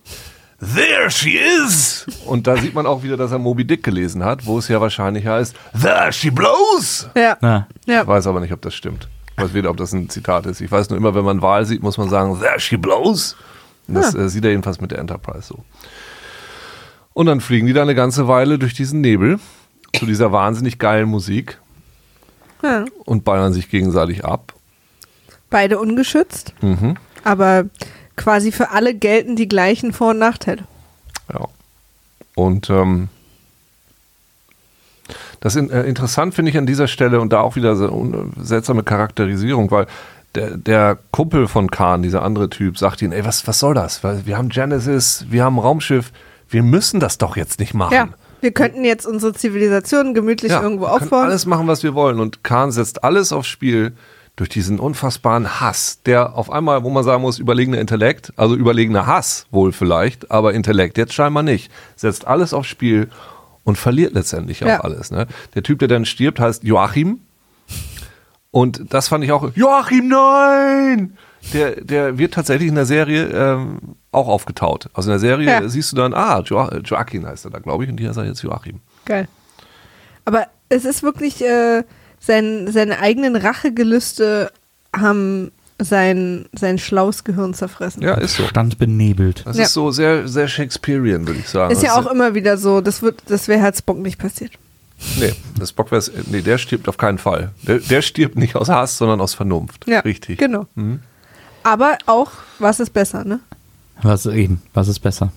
[0.59, 2.07] There she is!
[2.26, 4.80] Und da sieht man auch wieder, dass er Moby Dick gelesen hat, wo es ja
[4.81, 7.07] wahrscheinlich heißt, There she blows!
[7.15, 7.38] Ja.
[7.41, 7.67] Ja.
[8.01, 9.07] Ich weiß aber nicht, ob das stimmt.
[9.36, 10.62] Ich weiß weder, ob das ein Zitat ist.
[10.62, 13.36] Ich weiß nur immer, wenn man Wahl sieht, muss man sagen, There she blows!
[13.88, 15.64] Und das äh, sieht er jedenfalls mit der Enterprise so.
[17.14, 19.40] Und dann fliegen die da eine ganze Weile durch diesen Nebel
[19.95, 21.60] zu dieser wahnsinnig geilen Musik
[22.64, 22.86] ja.
[23.06, 24.53] und ballern sich gegenseitig ab.
[25.49, 26.53] Beide ungeschützt.
[26.62, 26.95] Mhm.
[27.24, 27.66] Aber
[28.16, 30.64] quasi für alle gelten die gleichen Vor- und Nachteile.
[31.32, 31.48] Ja.
[32.36, 33.10] Und ähm,
[35.40, 38.26] das in, äh, interessant finde ich an dieser Stelle und da auch wieder so eine
[38.41, 39.88] seltsame Charakterisierung, weil
[40.36, 44.02] der, der Kumpel von Khan, dieser andere Typ, sagt ihnen, ey, was, was soll das?
[44.03, 46.11] Wir haben Genesis, wir haben Raumschiff,
[46.49, 47.94] wir müssen das doch jetzt nicht machen.
[47.94, 48.07] Ja.
[48.41, 51.26] Wir könnten jetzt unsere Zivilisation gemütlich Ja, irgendwo wir können aufbauen.
[51.26, 52.19] alles machen, was wir wollen.
[52.19, 53.94] Und Khan setzt alles aufs Spiel
[54.36, 59.07] durch diesen unfassbaren Hass, der auf einmal, wo man sagen muss, überlegener Intellekt, also überlegener
[59.07, 63.10] Hass wohl vielleicht, aber Intellekt jetzt scheinbar nicht, setzt alles aufs Spiel
[63.65, 64.79] und verliert letztendlich auch Ja.
[64.79, 65.11] alles.
[65.11, 65.27] Ne?
[65.55, 67.19] Der Typ, der dann stirbt, heißt Joachim.
[68.51, 71.17] Und das fand ich auch, Joachim, nein!
[71.53, 73.79] Der, der wird tatsächlich in der Serie ähm,
[74.11, 74.89] auch aufgetaut.
[74.93, 75.67] Also in der Serie Ja.
[75.67, 78.25] siehst du dann, ah, jo Joachim heißt er da, glaube ich, und hier ist er
[78.25, 78.79] jetzt Joachim.
[79.03, 79.27] Geil.
[80.23, 81.83] Aber es ist wirklich, äh,
[82.19, 84.51] sein, seine eigenen Rachegelüste
[84.95, 88.02] haben sein, sein schlaues Gehirn zerfressen.
[88.02, 88.47] Ja, ist so.
[88.47, 89.43] Stand benebelt.
[89.45, 89.64] Das Ja.
[89.64, 91.72] ist so sehr, sehr Shakespearean, würde ich sagen.
[91.73, 94.52] Ist ja Das auch immer wieder so, das, wird, das wäre halt Spock nicht passiert.
[95.19, 97.52] Nee, das Bock wär's, nee, der stirbt auf keinen Fall.
[97.64, 99.85] Der, der stirbt nicht aus Hass, sondern aus Vernunft.
[99.88, 100.39] Ja, Richtig.
[100.39, 100.68] Genau.
[100.76, 101.02] Mhm.
[101.64, 103.39] Aber auch, was ist besser, ne?
[104.02, 105.31] Was eben, was ist besser?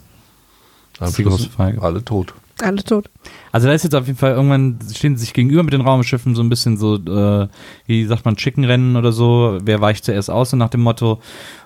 [1.01, 1.83] Am ist die große Frage.
[1.83, 2.35] Alle tot.
[2.63, 3.09] Alle tot.
[3.53, 6.35] Also da ist jetzt auf jeden Fall irgendwann stehen sie sich gegenüber mit den Raumschiffen
[6.35, 7.49] so ein bisschen so, äh,
[7.87, 9.59] wie sagt man, Chickenrennen oder so.
[9.63, 11.21] Wer weicht zuerst aus so nach dem Motto?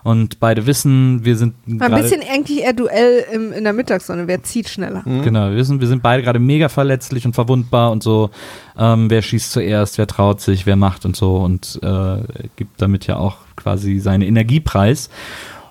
[0.05, 4.27] Und beide wissen, wir sind Ein bisschen eigentlich eher Duell im, in der Mittagssonne.
[4.27, 5.03] Wer zieht schneller?
[5.05, 8.31] Genau, wir wissen, wir sind beide gerade mega verletzlich und verwundbar und so.
[8.77, 12.23] Ähm, wer schießt zuerst, wer traut sich, wer macht und so und äh,
[12.57, 15.11] gibt damit ja auch quasi seine Energiepreis.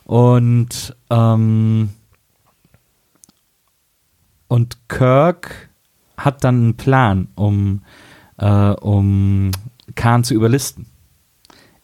[0.06, 1.90] Und ähm,
[4.52, 5.70] und Kirk
[6.18, 7.84] hat dann einen Plan, um
[8.38, 9.52] äh, um
[9.96, 10.88] Khan zu überlisten.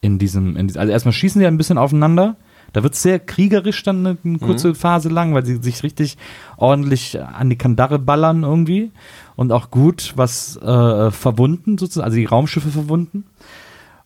[0.02, 2.36] In diesem, in diesem, also erstmal schießen die ein bisschen aufeinander.
[2.74, 6.18] Da wird es sehr kriegerisch dann eine, eine kurze Phase lang, weil sie sich richtig
[6.58, 8.92] ordentlich an die Kandare ballern irgendwie.
[9.38, 13.24] Und auch gut was äh, verwunden, sozusagen, also die Raumschiffe verwunden.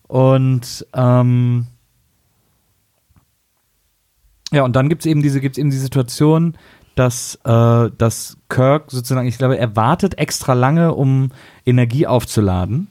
[0.08, 1.66] Und ähm,
[4.52, 6.56] ja, und dann gibt es eben diese, gibt's eben die Situation,
[6.96, 11.30] dass, äh, dass Kirk sozusagen, ich glaube, er wartet extra lange, um
[11.66, 12.88] Energie aufzuladen,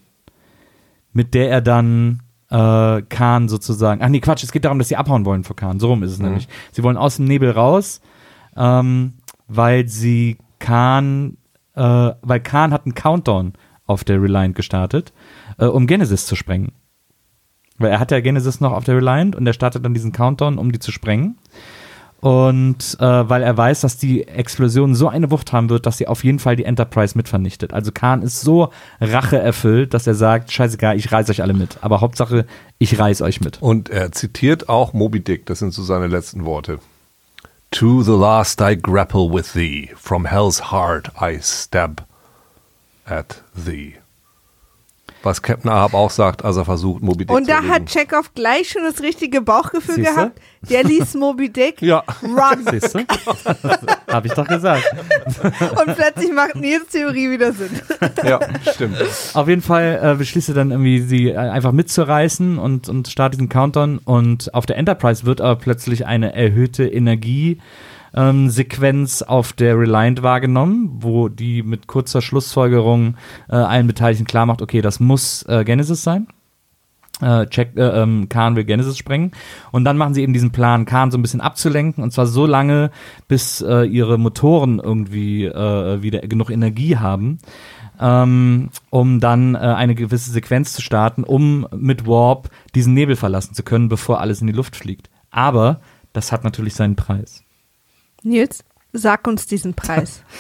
[1.12, 4.02] mit der er dann äh, Khan sozusagen.
[4.02, 5.81] Ach nee, Quatsch, es geht darum, dass sie abhauen wollen vor Khan.
[5.81, 6.48] So rum ist es nämlich.
[6.72, 8.01] Sie wollen aus dem Nebel raus,
[8.56, 9.14] ähm,
[9.47, 11.36] weil sie Khan,
[11.74, 13.52] äh, weil Khan hat einen Countdown
[13.86, 15.12] auf der Reliant gestartet,
[15.59, 16.72] äh, um Genesis zu sprengen.
[17.78, 20.59] Weil er hat ja Genesis noch auf der Reliant und er startet dann diesen Countdown,
[20.59, 21.39] um die zu sprengen.
[22.20, 26.06] Und äh, weil er weiß, dass die Explosion so eine Wucht haben wird, dass sie
[26.06, 27.72] auf jeden Fall die Enterprise mit vernichtet.
[27.72, 28.70] Also Khan ist so
[29.01, 31.78] racheerfüllt, dass er sagt, scheißegal, ich reiß euch alle mit.
[31.80, 32.44] Aber Hauptsache,
[32.78, 33.62] ich reiß euch mit.
[33.62, 36.78] Und er zitiert auch Moby Dick, das sind so seine letzten Worte.
[37.70, 42.05] To the last I grapple with thee, from hell's heart I stab
[43.06, 43.99] at thee.
[45.22, 48.32] Was Captain Ahab auch sagt, als er versucht, Moby Dick Und zu da hat Chekhov
[48.34, 50.14] gleich schon das richtige Bauchgefühl Siehste?
[50.14, 50.40] gehabt.
[50.70, 52.02] Der ließ Moby Dick Ja.
[52.22, 52.66] run.
[52.70, 53.01] Siehst du?
[54.09, 54.82] Hab ich doch gesagt.
[55.42, 57.70] Und plötzlich macht Nils Theorie wieder Sinn.
[58.24, 58.40] Ja,
[58.72, 58.97] stimmt.
[59.34, 63.40] Auf jeden Fall äh, beschließt er dann irgendwie, sie äh, einfach mitzureißen und, und startet
[63.40, 63.98] diesen Countdown.
[63.98, 67.59] Und auf der Enterprise wird aber plötzlich eine erhöhte Energie.
[68.14, 73.16] Ähm, Sequenz auf der Reliant wahrgenommen, wo die mit kurzer Schlussfolgerung
[73.48, 76.26] äh, allen Beteiligten klar macht, okay, das muss äh, Genesis sein.
[77.20, 79.32] Äh, check, äh, ähm, Khan will Genesis sprengen.
[79.72, 82.02] Und dann machen sie eben diesen Plan, Khan so ein bisschen abzulenken.
[82.02, 82.90] Und zwar so lange,
[83.28, 87.38] bis äh, ihre Motoren irgendwie äh, wieder genug Energie haben,
[88.00, 93.54] ähm, um dann äh, eine gewisse Sequenz zu starten, um mit Warp diesen Nebel verlassen
[93.54, 95.10] zu können, bevor alles in die Luft fliegt.
[95.30, 95.80] Aber
[96.12, 97.44] das hat natürlich seinen Preis.
[98.22, 100.22] Nils, sag uns diesen Preis.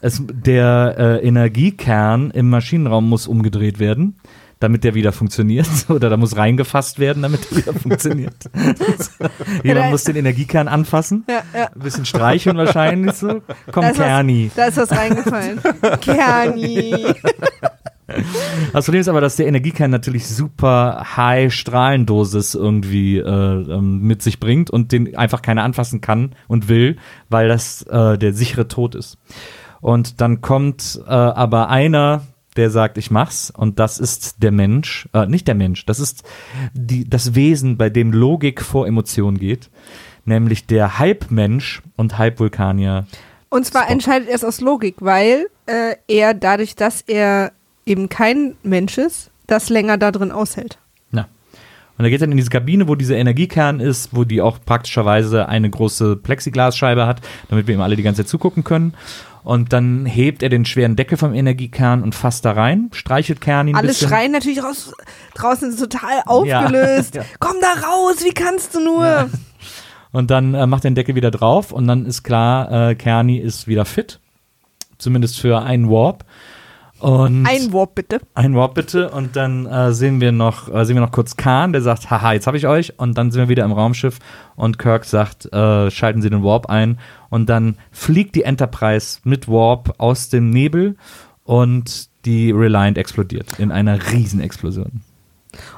[0.00, 4.14] Es, der äh, Energiekern im Maschinenraum muss umgedreht werden,
[4.60, 5.66] damit der wieder funktioniert.
[5.88, 8.36] Oder da muss reingefasst werden, damit der wieder funktioniert.
[9.64, 11.24] Jemand muss den Energiekern anfassen.
[11.28, 11.66] Ja, ja.
[11.74, 13.42] Ein bisschen streicheln wahrscheinlich so.
[13.72, 14.52] Komm, Da Kerni.
[14.54, 15.60] was, da ist was reingefallen.
[16.00, 17.06] Kerni.
[18.72, 24.22] Das Problem ist aber, dass der Energiekern natürlich super high Strahlendosis irgendwie äh, ähm, mit
[24.22, 26.96] sich bringt und den einfach keiner anfassen kann und will,
[27.28, 29.18] weil das äh, der sichere Tod ist.
[29.80, 32.22] Und dann kommt äh, aber einer,
[32.56, 36.24] der sagt, ich mach's, und das ist der Mensch, äh, nicht der Mensch, das ist
[36.72, 39.70] die, das Wesen, bei dem Logik vor Emotion geht,
[40.24, 43.06] nämlich der Halbmensch und Halbvulkanier.
[43.50, 43.92] Und zwar Spock.
[43.92, 47.52] entscheidet er es aus Logik, weil äh, er dadurch, dass er
[47.88, 50.78] eben kein Mensch ist, das länger da drin aushält.
[51.10, 51.26] Na.
[51.96, 55.48] Und er geht dann in diese Kabine, wo dieser Energiekern ist, wo die auch praktischerweise
[55.48, 58.94] eine große Plexiglasscheibe hat, damit wir ihm alle die ganze Zeit zugucken können.
[59.44, 63.68] Und dann hebt er den schweren Deckel vom Energiekern und fasst da rein, streichelt Kern
[63.68, 64.08] ihn Alle bisschen.
[64.08, 64.92] schreien natürlich raus,
[65.34, 67.14] draußen ist total aufgelöst.
[67.18, 67.24] Ja.
[67.38, 69.06] Komm da raus, wie kannst du nur?
[69.06, 69.28] Ja.
[70.12, 73.38] Und dann äh, macht er den Deckel wieder drauf und dann ist klar, äh, Kerni
[73.38, 74.20] ist wieder fit.
[74.98, 76.24] Zumindest für einen Warp.
[77.00, 78.20] Und Ein Warp bitte.
[78.34, 81.72] Ein Warp bitte und dann äh, sehen wir noch äh, sehen wir noch kurz Khan,
[81.72, 84.18] der sagt, haha, jetzt habe ich euch und dann sind wir wieder im Raumschiff
[84.56, 86.98] und Kirk sagt, äh, schalten Sie den Warp ein
[87.30, 90.96] und dann fliegt die Enterprise mit Warp aus dem Nebel
[91.44, 95.02] und die Reliant explodiert in einer Riesenexplosion.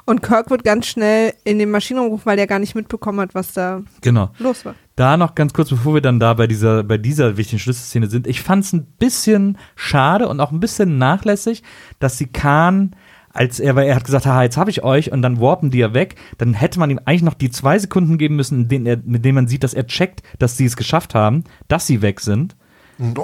[0.04, 3.34] Und Kirk wird ganz schnell in den Maschinenraum gerufen, weil der gar nicht mitbekommen hat,
[3.34, 4.30] was da Genau.
[4.38, 4.74] los war.
[4.96, 8.26] Da noch ganz kurz, bevor wir dann da bei dieser, bei dieser wichtigen Schlüsselszene sind.
[8.26, 11.62] Ich fand es ein bisschen schade und auch ein bisschen nachlässig,
[12.00, 12.94] dass sie Khan
[13.32, 15.78] als er, weil er hat gesagt, haha, jetzt habe ich euch und dann warpen die
[15.78, 18.86] ja weg, dann hätte man ihm eigentlich noch die zwei Sekunden geben müssen, in denen
[18.86, 22.02] er, mit denen man sieht, dass er checkt, dass sie es geschafft haben, dass sie
[22.02, 22.56] weg sind.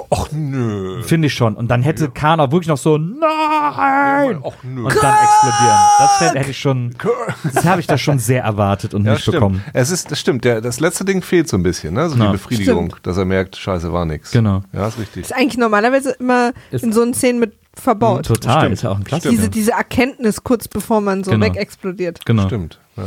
[0.09, 1.03] Ach nö.
[1.03, 1.55] Finde ich schon.
[1.55, 4.41] Und dann hätte Khan auch wirklich noch so, nein!
[4.43, 4.83] Ach nö.
[4.85, 5.77] Und dann explodieren.
[5.99, 6.95] Das hätte hätte ich schon,
[7.53, 9.35] das habe ich da schon sehr erwartet und Ja, nicht stimmt.
[9.35, 9.63] bekommen.
[9.73, 10.45] Es ist, das stimmt.
[10.45, 12.09] Der, das letzte Ding fehlt so ein bisschen, ne?
[12.09, 12.25] So Ja.
[12.27, 14.31] die Befriedigung, dass er merkt, Scheiße war nix.
[14.31, 14.63] Genau.
[14.73, 15.23] Ja, ist richtig.
[15.23, 18.25] Ist eigentlich normalerweise immer Ist- in so einen Szenen mit verbaut.
[18.25, 18.73] Total, Stimmt.
[18.73, 19.29] ist ja auch ein Klassiker.
[19.29, 21.45] Diese, diese Erkenntnis kurz bevor man so Genau.
[21.45, 22.25] wegexplodiert.
[22.25, 22.47] genau.
[22.47, 22.79] Stimmt.
[22.95, 23.03] Ja.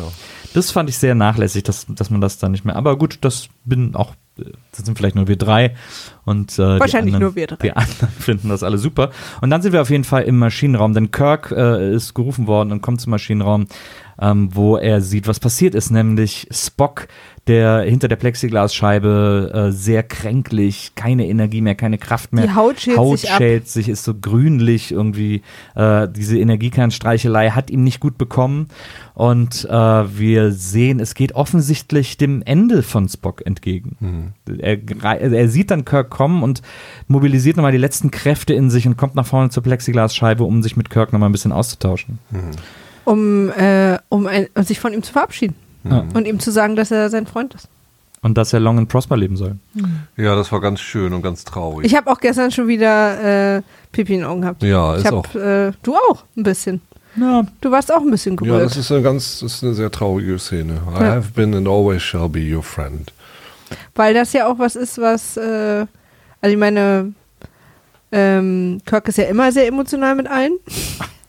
[0.54, 2.76] Das fand ich sehr nachlässig, dass, dass man das da nicht mehr.
[2.76, 4.14] Aber gut, das bin auch,
[4.72, 5.74] das sind vielleicht nur wir drei.
[6.24, 7.56] Und, äh, Wahrscheinlich anderen, nur wir drei.
[7.68, 9.10] Die anderen finden das alle super.
[9.40, 12.72] Und dann sind wir auf jeden Fall im Maschinenraum, denn Kirk äh, ist gerufen worden
[12.72, 13.66] und kommt zum Maschinenraum,
[14.20, 17.08] ähm, wo er sieht, was passiert ist, nämlich Spock,
[17.46, 22.46] der hinter der Plexiglasscheibe äh, sehr kränklich, keine Energie mehr, keine Kraft mehr.
[22.46, 23.38] Die Haut schält Haut sich ab.
[23.38, 25.42] schält sich, ist so grünlich irgendwie.
[25.74, 28.68] Äh, diese Energiekernstreichelei hat ihm nicht gut bekommen.
[29.14, 34.34] Und äh, wir sehen, es geht offensichtlich dem Ende von Spock entgegen.
[34.58, 36.62] Er, grei- er sieht dann Kirk kommen und
[37.08, 40.76] mobilisiert nochmal die letzten Kräfte in sich und kommt nach vorne zur Plexiglasscheibe, um sich
[40.76, 42.18] mit Kirk nochmal ein bisschen auszutauschen.
[43.04, 45.54] Um, äh, um, ein, um sich von ihm zu verabschieden.
[45.84, 46.04] Ja.
[46.14, 47.68] Und ihm zu sagen, dass er sein Freund ist.
[48.22, 49.56] Und dass er long and prosper leben soll.
[50.18, 51.86] ja, das war ganz schön und ganz traurig.
[51.86, 53.62] Ich habe auch gestern schon wieder äh,
[53.92, 54.62] Pipi in den Augen gehabt.
[54.62, 55.34] ja, ich ist hab, auch.
[55.34, 56.82] Äh, du auch ein bisschen.
[57.16, 58.64] Ja, Du warst auch ein bisschen Ja, gerührt.
[58.66, 60.74] das ist eine ganz, das ist eine sehr traurige Szene.
[60.96, 61.10] I Ja.
[61.14, 63.12] have been and always shall be your friend.
[63.94, 65.86] Weil das ja auch was ist, was, äh,
[66.42, 67.12] also ich meine,
[68.12, 70.52] ähm, Kirk ist ja immer sehr emotional mit allen.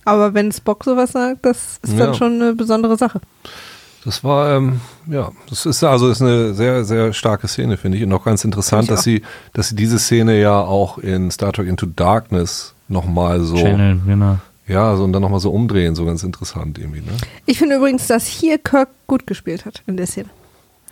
[0.06, 2.14] Aber wenn Spock sowas sagt, das ist dann Ja.
[2.14, 3.22] schon eine besondere Sache.
[4.04, 8.04] Das war, ähm, ja, das ist also ist eine sehr, sehr starke Szene, finde ich.
[8.04, 9.22] Und auch ganz interessant, dass sie,
[9.54, 14.38] dass sie diese Szene ja auch in Star Trek Into Darkness nochmal so, Channel, genau.
[14.68, 17.12] ja, so und dann nochmal so umdrehen, so ganz interessant irgendwie, ne?
[17.46, 20.30] Ich finde übrigens, dass hier Kirk gut gespielt hat in der Szene.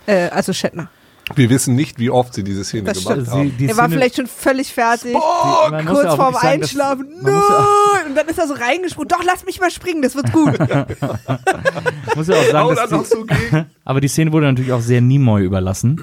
[0.05, 0.89] Äh, also Shatner.
[1.35, 3.31] Wir wissen nicht, wie oft sie diese Szene Das gemacht stimmt.
[3.31, 3.43] haben.
[3.43, 5.13] Sie, die er war Szene- vielleicht schon völlig fertig.
[5.13, 7.05] die- man muss kurz ja vorm sagen, Einschlafen.
[7.21, 7.67] muss ja!
[8.07, 9.07] Und dann ist er so reingesprungen.
[9.07, 10.53] Doch, lass mich mal springen, das wird gut.
[10.53, 10.59] Ich
[12.15, 13.25] muss ja auch sagen, dass die, noch so.
[13.85, 16.01] Aber die Szene wurde natürlich auch sehr Nimoy überlassen.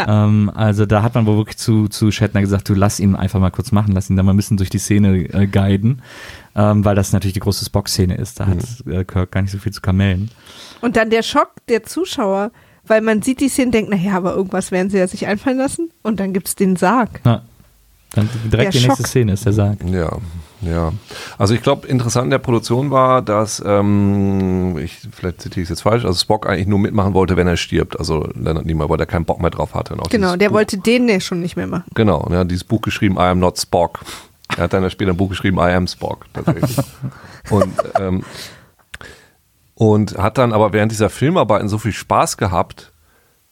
[0.00, 3.40] Ähm, also da hat man wohl wirklich zu, zu Shatner gesagt, du lass ihn einfach
[3.40, 6.02] mal kurz machen, lass ihn da mal ein bisschen durch die Szene äh, guiden,
[6.54, 8.38] ähm, weil das natürlich die große Spock-Szene ist.
[8.38, 10.30] Da hat äh, Kirk gar nicht so viel zu kamellen.
[10.80, 12.52] Und dann der Schock der Zuschauer,
[12.88, 15.58] weil man sieht die Szene und denkt, naja, aber irgendwas werden sie ja sich einfallen
[15.58, 15.90] lassen.
[16.02, 17.20] Und dann gibt es den Sarg.
[17.24, 17.42] Na,
[18.12, 19.06] dann direkt Der die nächste Schock.
[19.06, 19.78] Szene ist der Sarg.
[19.84, 20.10] Ja,
[20.62, 20.92] ja.
[21.36, 25.70] Also ich glaube, interessant in der Produktion war, dass, ähm, ich, vielleicht zitiere ich es
[25.70, 27.98] jetzt falsch, also Spock eigentlich nur mitmachen wollte, wenn er stirbt.
[27.98, 29.94] Also Leonard Nimoy, weil er keinen Bock mehr drauf hatte.
[29.94, 31.84] Und auch Genau, der Buch, wollte den ja schon nicht mehr machen.
[31.94, 34.00] Genau, und er hat dieses Buch geschrieben, I am not Spock.
[34.56, 36.76] Er hat dann ja später ein Buch geschrieben, I am Spock, tatsächlich.
[37.50, 38.24] und, ähm,
[39.78, 42.90] und hat dann aber während dieser Filmarbeiten so viel Spaß gehabt,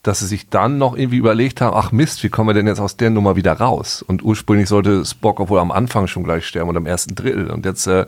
[0.03, 2.81] dass sie sich dann noch irgendwie überlegt haben, ach Mist, wie kommen wir denn jetzt
[2.81, 4.03] aus der Nummer wieder raus?
[4.03, 7.49] Und ursprünglich sollte Spock obwohl am Anfang schon gleich sterben oder am ersten Drittel.
[7.49, 8.07] Und jetzt äh,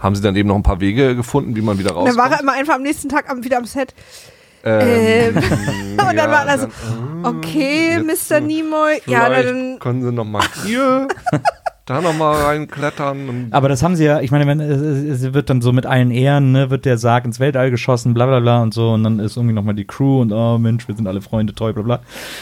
[0.00, 2.18] haben sie dann eben noch ein paar Wege gefunden, wie man wieder Und rauskommt.
[2.18, 3.94] dann war er immer einfach am nächsten Tag wieder am Set.
[4.64, 5.36] Ähm, Ähm,
[5.92, 8.38] und dann ja, war er so, dann, okay, Mr.
[8.38, 9.00] äh, Nimoy.
[9.06, 9.78] Ja, dann.
[9.78, 11.06] können sie noch mal hier,
[11.90, 13.28] da noch mal reinklettern.
[13.28, 16.10] Und Aber das haben sie ja, ich meine, wenn, es wird dann so mit allen
[16.10, 19.18] Ehren, ne, wird der Sarg ins Weltall geschossen, bla bla bla und so, und dann
[19.18, 22.00] ist irgendwie nochmal die Crew und oh Mensch, wir sind alle Freunde, toll, bla bla.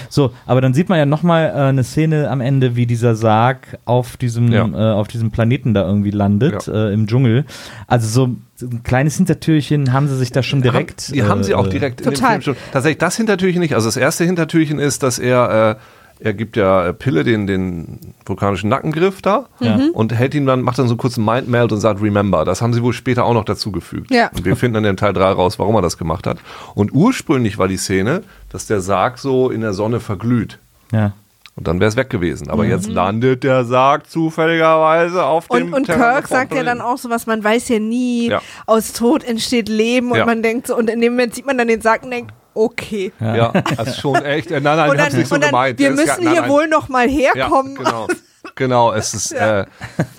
[0.08, 3.78] So, aber dann sieht man ja nochmal äh, eine Szene am Ende, wie dieser Sarg
[3.84, 4.66] auf diesem, Ja.
[4.66, 6.88] äh, auf diesem Planeten da irgendwie landet, Ja.
[6.88, 7.44] äh, im Dschungel.
[7.86, 11.02] Also so ein kleines Hintertürchen haben sie sich da schon direkt.
[11.08, 12.38] Haben, die haben sie auch äh, direkt in Total.
[12.38, 12.64] dem Film schon.
[12.72, 13.74] Tatsächlich das Hintertürchen nicht.
[13.74, 15.82] Also das erste Hintertürchen ist, dass er, äh,
[16.20, 19.78] er gibt ja Pille den, den vulkanischen Nackengriff da Ja.
[19.92, 22.44] und hält ihn dann, macht dann so einen kurzen Mindmeld und sagt Remember.
[22.44, 24.10] Das haben sie wohl später auch noch dazugefügt.
[24.10, 24.30] Ja.
[24.34, 26.38] Und wir finden dann in Teil 3 raus, warum er das gemacht hat.
[26.74, 30.58] Und ursprünglich war die Szene, dass der Sarg so in der Sonne verglüht.
[30.92, 31.12] Ja.
[31.58, 32.48] Und dann wäre es weg gewesen.
[32.50, 36.80] Aber jetzt landet der Sarg zufälligerweise auf dem Und, und Terraform Kirk sagt ja dann
[36.80, 38.40] auch so was, man weiß ja nie, Ja.
[38.66, 40.24] aus Tod entsteht Leben und Ja.
[40.24, 43.12] man denkt so, und in dem Moment sieht man dann den Sarg und denkt, okay.
[43.20, 44.50] Ja, das ist schon echt.
[44.52, 45.78] äh, Nein, nein, und ich hab's nicht so und dann gemeint.
[45.80, 46.50] wir müssen ja- nein, hier nein.
[46.50, 47.74] wohl noch mal herkommen.
[47.76, 48.06] Ja, genau.
[48.54, 49.32] Genau, es ist.
[49.38, 49.60] Ja.
[49.60, 49.66] Äh,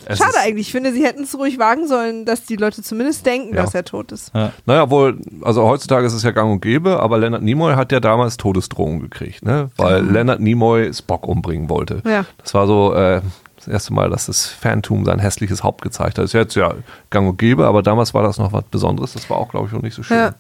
[0.06, 0.68] es Schade ist, eigentlich.
[0.68, 3.64] Ich finde, sie hätten es ruhig wagen sollen, dass die Leute zumindest denken, Ja.
[3.64, 4.32] dass er tot ist.
[4.66, 8.00] Naja, wohl, also heutzutage ist es ja gang und gäbe, aber Leonard Nimoy hat ja
[8.00, 9.70] damals Todesdrohungen gekriegt, ne?
[9.78, 12.02] Weil Leonard Nimoy Spock umbringen wollte.
[12.06, 12.26] Ja.
[12.38, 13.22] Das war so äh,
[13.58, 16.26] das erste Mal, dass das Phantom sein hässliches Haupt gezeigt hat.
[16.26, 16.74] Ist jetzt ja
[17.10, 19.14] gang und gäbe, aber damals war das noch was Besonderes.
[19.14, 20.18] Das war auch, glaube ich, noch nicht so schön.
[20.18, 20.34] Ja.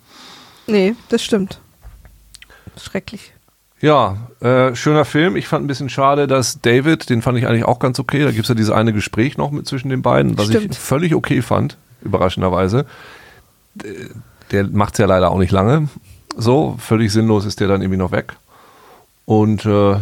[0.68, 1.60] Nee, das stimmt.
[2.82, 3.34] Schrecklich.
[3.81, 5.35] Ja, äh, schöner Film.
[5.35, 8.23] Ich fand ein bisschen schade, dass David, den fand ich eigentlich auch ganz okay.
[8.23, 10.73] Da gibt es ja dieses eine Gespräch noch mit zwischen den beiden, was Stimmt.
[10.73, 11.77] ich völlig okay fand.
[12.01, 12.85] überraschenderweise.
[14.51, 15.88] Der macht es ja leider auch nicht lange.
[16.35, 18.34] So, völlig sinnlos ist der dann irgendwie noch weg.
[19.26, 19.95] Und äh,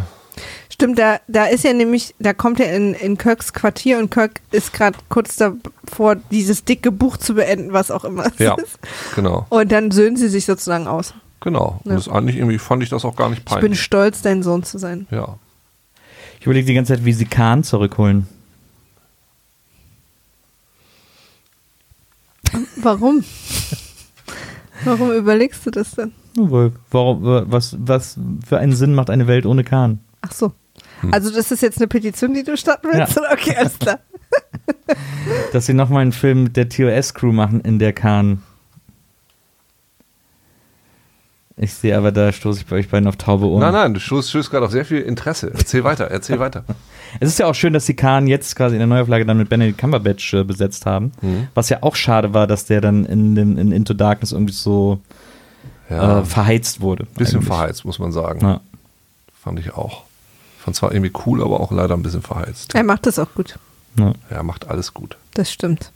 [0.70, 4.40] Stimmt, da, da ist ja nämlich, da kommt er in, in Kirks Quartier und Kirk
[4.52, 8.78] ist gerade kurz davor, dieses dicke Buch zu beenden, was auch immer es ja, ist.
[9.16, 11.14] genau, Und dann söhnen sie sich sozusagen aus.
[11.40, 11.80] Genau.
[11.84, 11.96] Und Ja.
[11.96, 13.82] das ist eigentlich irgendwie fand ich das auch gar nicht Ich bin peinlich.
[13.82, 15.06] stolz, dein Sohn zu sein.
[15.10, 15.38] Ja.
[16.40, 18.26] Ich überlege die ganze Zeit, wie sie Khan zurückholen.
[22.76, 23.24] Warum?
[24.84, 26.12] Warum überlegst du das denn?
[26.36, 28.16] Warum, was, was
[28.46, 29.98] für einen Sinn macht eine Welt ohne Khan?
[30.20, 30.52] Ach so.
[31.10, 33.16] Also das ist jetzt eine Petition, die du starten willst?
[33.16, 33.22] Ja.
[33.32, 33.98] Okay, alles klar.
[35.52, 38.42] Dass sie nochmal einen Film mit der TOS-Crew machen, in der Khan.
[41.60, 43.60] Ich sehe aber, da stoße ich bei euch beiden auf taube Ohren.
[43.60, 45.50] Nein, nein, du stößt, stößt gerade auf sehr viel Interesse.
[45.52, 46.64] Erzähl weiter, erzähl weiter.
[47.20, 49.48] Es ist ja auch schön, dass sie Khan jetzt quasi in der Neuauflage dann mit
[49.48, 51.10] Benedict Cumberbatch äh, besetzt haben.
[51.20, 51.48] Mhm.
[51.54, 55.00] Was ja auch schade war, dass der dann in, dem, in Into Darkness irgendwie so
[55.90, 57.06] Ja, äh, verheizt wurde.
[57.16, 57.48] bisschen eigentlich.
[57.48, 58.40] verheizt, muss man sagen.
[58.40, 58.60] Ja.
[59.42, 60.04] Fand ich auch.
[60.60, 62.74] Fand zwar irgendwie cool, aber auch leider ein bisschen verheizt.
[62.74, 63.58] Er macht das auch gut.
[63.98, 64.12] Ja.
[64.30, 65.16] Er macht alles gut.
[65.34, 65.90] Das stimmt.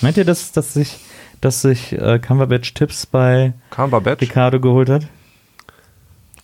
[0.00, 0.98] Meint ihr, dass, dass sich,
[1.42, 4.22] dass sich äh, Cumberbatch Tipps bei Cumberbatch?
[4.22, 5.06] Ricardo geholt hat?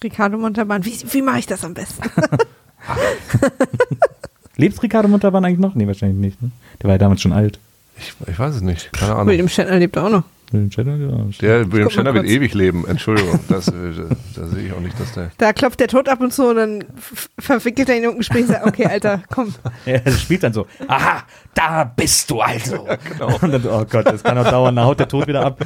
[0.02, 2.02] Ricardo Montalban, wie, wie mache ich das am besten?
[4.56, 5.74] Lebt Ricardo Montalban eigentlich noch?
[5.74, 6.42] Nee, wahrscheinlich nicht.
[6.42, 6.50] Ne?
[6.82, 7.58] Der war ja damals schon alt.
[7.96, 8.92] Ich, ich weiß es nicht.
[8.92, 9.28] Keine Ahnung.
[9.28, 10.24] William Shatner lebt auch noch.
[10.52, 12.86] Den Shadow, ja, Der William Shatner wird ewig leben.
[12.86, 13.38] Entschuldigung.
[13.48, 13.92] Das, äh,
[14.34, 15.30] da sehe ich auch nicht, dass der.
[15.36, 16.84] Da klopft der Tod ab und zu und dann
[17.38, 19.54] verwickelt er ihn in irgendein Gespräch und sagt, okay, Alter, komm.
[19.84, 22.86] Er spielt dann so, aha, da bist du also.
[23.12, 23.38] Genau.
[23.40, 25.62] Und dann, oh Gott, das kann auch dauern, dann haut der Tod wieder ab.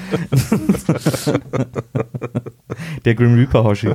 [3.05, 3.91] der Grim Reaper Hoshi.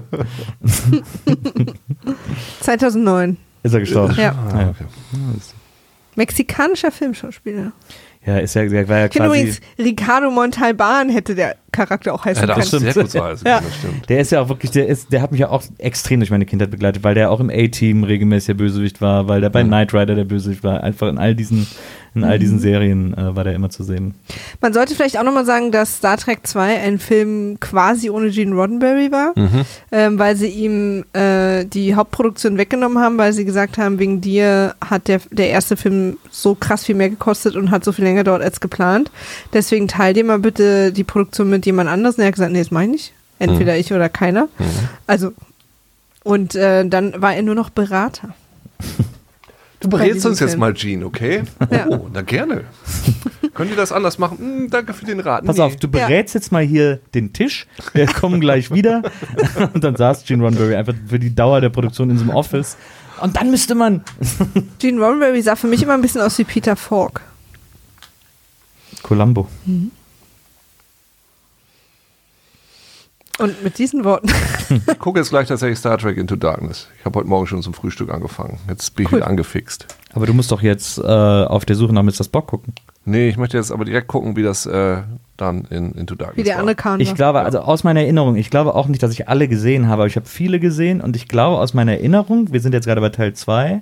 [2.62, 3.36] 2009.
[3.64, 4.16] Ist er gestorben?
[4.18, 4.34] Ja.
[4.54, 4.70] Ah, ja.
[4.70, 4.86] okay.
[6.16, 7.74] Mexikanischer Filmschauspieler.
[8.28, 9.40] Ja, ist ja, war ja Ich finde quasi.
[9.40, 13.48] übrigens, Ricardo Montalban hätte der Charakter auch heißen Ja, das ist sehr gut so heißen.
[13.48, 13.62] Ja.
[13.62, 14.10] Das stimmt.
[14.10, 16.46] Der ist ja auch wirklich, der ist, der hat mich ja auch extrem durch meine
[16.46, 19.68] Kindheit begleitet, weil der auch im A-Team regelmäßig der Bösewicht war, weil der bei Mhm.
[19.70, 20.84] Knight Rider der Bösewicht war.
[20.84, 21.68] Einfach in all diesen,
[22.16, 22.40] in all Mhm.
[22.42, 24.16] diesen Serien äh, war der immer zu sehen.
[24.62, 28.56] Man sollte vielleicht auch nochmal sagen, dass Star Trek 2 ein Film quasi ohne Gene
[28.56, 29.66] Roddenberry war, Mhm.
[29.92, 34.76] ähm, weil sie ihm äh, die Hauptproduktion weggenommen haben, weil sie gesagt haben, wegen dir
[34.84, 38.20] hat der, der erste Film so krass viel mehr gekostet und hat so viel länger
[38.22, 39.12] gedauert als geplant.
[39.54, 42.16] Deswegen teil dir mal bitte die Produktion mit jemand anderes.
[42.16, 43.14] Und er hat gesagt, nee, das meine ich.
[43.38, 43.80] Entweder Mhm.
[43.80, 44.48] ich oder keiner.
[45.06, 45.34] Also,
[46.24, 48.34] und äh, dann war er nur noch Berater.
[49.80, 50.60] Du berätst uns jetzt Film.
[50.62, 51.44] mal, Gene, okay?
[51.72, 51.86] Ja.
[51.88, 52.64] Oh, na gerne.
[53.54, 54.40] Können die das anders machen?
[54.40, 55.46] Hm, danke für den Rat.
[55.46, 55.62] Pass Nee.
[55.62, 57.68] auf, du berätst jetzt mal hier den Tisch.
[57.94, 59.04] Wir kommen gleich wieder.
[59.76, 62.76] Und dann saß Gene Roddenberry einfach für die Dauer der Produktion in so einem Office.
[63.22, 64.04] Und dann müsste man.
[64.80, 67.22] Gene Roddenberry sah für mich immer ein bisschen aus wie Peter Falk.
[69.04, 69.48] Columbo.
[73.40, 74.30] Und mit diesen Worten.
[74.92, 76.90] Ich gucke jetzt gleich tatsächlich Star Trek Into Darkness.
[77.00, 78.60] Ich habe heute Morgen schon zum Frühstück angefangen.
[78.68, 79.20] Jetzt bin ich Cool.
[79.20, 79.86] wieder angefixt.
[80.14, 82.26] Aber du musst doch jetzt äh, auf der Suche nach Mr.
[82.26, 82.74] Spock gucken.
[83.06, 84.98] Nee, ich möchte jetzt aber direkt gucken, wie das äh,
[85.38, 86.60] dann in Into Darkness Wie der war.
[86.62, 89.48] andere Kahn Ich glaube, also aus meiner Erinnerung, ich glaube auch nicht, dass ich alle
[89.48, 92.74] gesehen habe, aber ich habe viele gesehen und ich glaube aus meiner Erinnerung, wir sind
[92.74, 93.82] jetzt gerade bei Teil 2,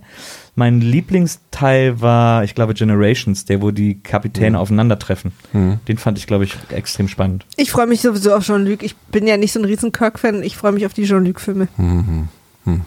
[0.56, 5.34] mein Lieblingsteil war, ich glaube, Generations, der, wo die Kapitäne aufeinandertreffen.
[5.52, 5.80] Mhm.
[5.88, 7.46] Den fand ich, glaube ich, extrem spannend.
[7.58, 8.82] Ich freue mich sowieso auf Jean-Luc.
[8.82, 10.44] Ich bin ja nicht so ein riesen Kirk-Fan.
[10.44, 11.68] Ich freue mich auf die Jean-Luc-Filme.
[11.76, 12.30] Mhm.
[12.64, 12.82] Hm.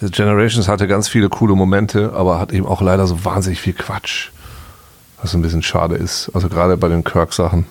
[0.00, 4.30] Generations hatte ganz viele coole Momente, aber hat eben auch leider so wahnsinnig viel Quatsch.
[5.22, 6.30] Was ein bisschen schade ist.
[6.34, 7.66] Also gerade bei den Kirk-Sachen.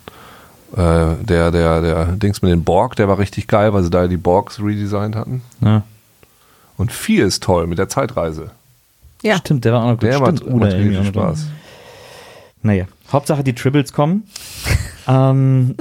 [0.76, 4.08] Äh, der, der, der Dings mit den Borg, der war richtig geil, weil sie da
[4.08, 5.42] die Borgs redesigned hatten.
[5.62, 5.84] Ja.
[6.78, 8.52] Und 4 ist toll mit der Zeitreise.
[9.22, 9.38] Ja.
[9.38, 10.04] Stimmt, der war auch noch gut.
[10.04, 11.06] Der macht, Uda macht irgendwie drin.
[11.06, 11.48] Spaß.
[12.62, 14.24] Naja, Hauptsache die Tribbles kommen.
[15.08, 15.76] ähm,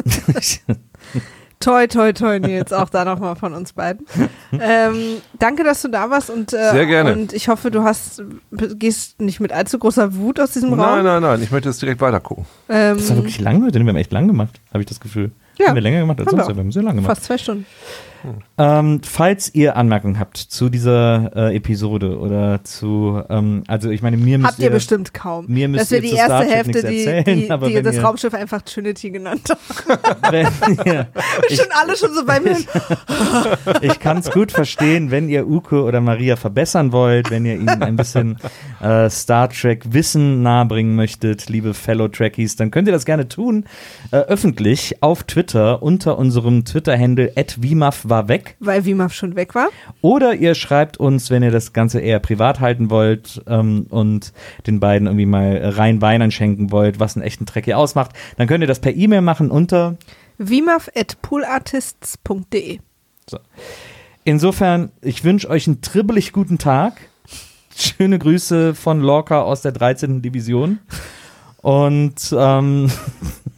[1.58, 2.72] Toi, toi, toi, Nils.
[2.72, 4.06] Auch da nochmal von uns beiden.
[4.52, 6.28] ähm, danke, dass du da warst.
[6.28, 7.14] Und, äh, Sehr gerne.
[7.14, 8.22] Und ich hoffe, du hast,
[8.52, 10.78] gehst nicht mit allzu großer Wut aus diesem Raum.
[10.78, 12.44] Nein, nein, nein, ich möchte jetzt direkt weiter gucken.
[12.68, 15.30] Ähm, das war wirklich lang heute, wir haben echt lang gemacht, habe ich das Gefühl.
[15.58, 15.68] Ja.
[15.68, 16.56] Haben wir länger gemacht als Haben wir sonst, auch.
[16.56, 17.10] wir haben sehr lang gemacht.
[17.10, 17.66] fast zwei Stunden.
[18.58, 24.16] Ähm, falls ihr Anmerkungen habt zu dieser äh, Episode oder zu, ähm, also ich meine,
[24.16, 25.44] mir müsst Habt ihr bestimmt kaum.
[25.46, 28.02] mir müsst Dass wir ihr die erste Hälfte, die, erzählen, die, aber die das ihr-
[28.02, 29.98] Raumschiff einfach Trinity genannt haben.
[30.30, 30.46] wenn
[30.86, 31.06] ihr,
[31.48, 32.56] ich, Schon alle schon so bei mir.
[33.82, 37.80] ich kann es gut verstehen, wenn ihr Uke oder Maria verbessern wollt, wenn ihr ihnen
[37.82, 38.38] ein bisschen
[38.80, 43.66] äh, Star Trek Wissen nahebringen möchtet, liebe Fellow Trekkies, dann könnt ihr das gerne tun,
[44.10, 48.56] äh, öffentlich auf Twitter Twitter unter unserem Twitter-Handle @wimaf war weg.
[48.58, 49.68] Weil Wimaf schon weg war.
[50.00, 54.32] Oder ihr schreibt uns, wenn ihr das Ganze eher privat halten wollt ähm, und
[54.66, 58.62] den beiden irgendwie mal rein Wein schenken wollt, was einen echten Trekkie ausmacht, dann könnt
[58.62, 59.96] ihr das per E-Mail machen unter.
[60.38, 62.80] Wimaf at poolartists.de.
[63.30, 63.38] So.
[64.24, 66.94] Insofern, ich wünsche euch einen tribbelig guten Tag.
[67.76, 70.22] Schöne Grüße von Lorca aus der 13.
[70.22, 70.80] Division.
[71.62, 72.90] Und ähm,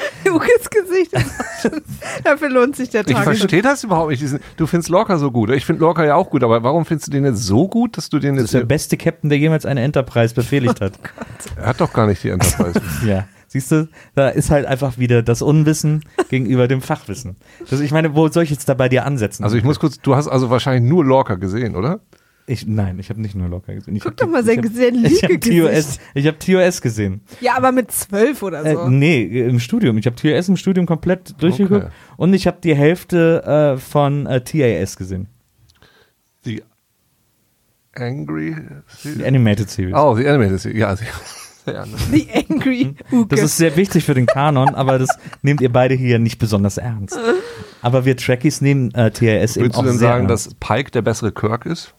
[0.24, 1.82] Jukes Gesicht ist auch schon,
[2.24, 3.24] dafür lohnt sich der Ich Tag.
[3.24, 4.24] verstehe das überhaupt nicht.
[4.56, 5.50] Du findest Lorca so gut.
[5.50, 8.08] Ich finde Lorca ja auch gut, aber warum findest du den jetzt so gut, dass
[8.08, 8.54] du den das jetzt.
[8.54, 10.92] ist der beste Captain, der jemals eine Enterprise befehligt hat.
[11.56, 12.80] er hat doch gar nicht die Enterprise.
[13.06, 13.26] Ja.
[13.50, 17.36] Siehst du, da ist halt einfach wieder das Unwissen gegenüber dem Fachwissen.
[17.70, 19.42] Das, ich meine, wo soll ich jetzt da bei dir ansetzen?
[19.42, 22.00] also ich muss kurz, du hast also wahrscheinlich nur Lorca gesehen, oder?
[22.48, 23.94] Ich, nein, ich habe nicht nur locker gesehen.
[23.96, 24.92] Ich Guck hab doch die- mal sein ich hab- sehr
[26.14, 27.20] Ich habe TOS, TOS gesehen.
[27.40, 28.86] Ja, aber mit zwölf oder so.
[28.86, 29.98] Äh, nee, im Studium.
[29.98, 31.92] Ich habe TOS im Studium komplett durchgeguckt Okay.
[32.16, 35.28] und ich habe die Hälfte äh, von äh, TAS gesehen.
[36.44, 36.62] Die
[37.94, 38.56] Angry.
[39.04, 39.94] Die Animated Series.
[39.96, 40.78] Oh, die Animated Series.
[40.80, 40.96] Ja.
[42.10, 43.26] The Angry Uke.
[43.28, 45.10] Das ist sehr wichtig für den Kanon, aber das
[45.42, 47.18] nehmt ihr beide hier nicht besonders ernst.
[47.82, 50.46] Aber wir Trekkies nehmen äh, TAS eben Würdest auch du denn sagen, ernst.
[50.46, 51.92] dass Pike der bessere Kirk ist?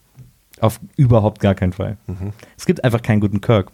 [0.61, 1.97] Auf überhaupt gar keinen Fall.
[2.07, 2.33] Mhm.
[2.57, 3.71] Es gibt einfach keinen guten Kirk.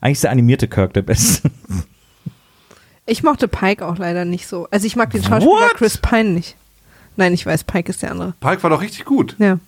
[0.00, 1.50] Eigentlich ist der animierte Kirk der beste.
[3.06, 4.66] ich mochte Pike auch leider nicht so.
[4.70, 5.74] Also ich mag den Schauspieler What?
[5.74, 6.56] Chris Pine nicht.
[7.16, 8.34] Nein, ich weiß, Pike ist der andere.
[8.40, 9.36] Pike war doch richtig gut.
[9.38, 9.58] Ja,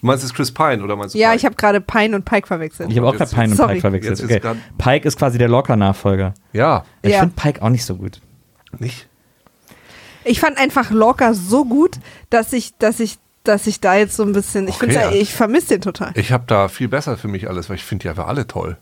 [0.00, 1.36] Du meinst es Chris Pine oder meinst du ja Pike?
[1.38, 2.90] ich habe gerade Pine und Pike verwechselt.
[2.90, 3.68] Ich habe auch Jetzt- gerade Pine und sorry.
[3.74, 4.18] Pike verwechselt.
[4.18, 4.40] Jetzt Okay.
[4.40, 6.34] grad- Pike ist quasi der Locker-Nachfolger.
[6.52, 7.20] Ja, Ich Ja.
[7.20, 8.20] finde Pike auch nicht so gut.
[8.78, 9.06] nicht?
[10.24, 11.98] Ich fand einfach Lorca so gut,
[12.30, 15.10] dass ich, dass ich, dass ich da jetzt so ein bisschen, ich Okay, ja.
[15.12, 16.12] ich vermisse den total.
[16.14, 18.76] Ich habe da viel besser für mich alles, weil ich finde die einfach alle toll.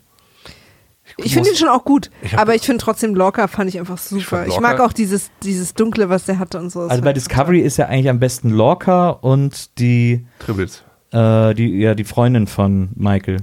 [1.17, 3.79] Ich finde ihn schon auch gut, Ich hab- aber ich finde trotzdem Lorca fand ich
[3.81, 4.43] einfach super.
[4.47, 6.83] Ich, Lorca- mag auch dieses, dieses Dunkle, was der hatte und so.
[6.83, 10.85] Das Also bei ich Discovery ist ja eigentlich am besten Lorca und die, Tribbles.
[11.13, 13.39] äh, die, ja, die Freundin von Michael.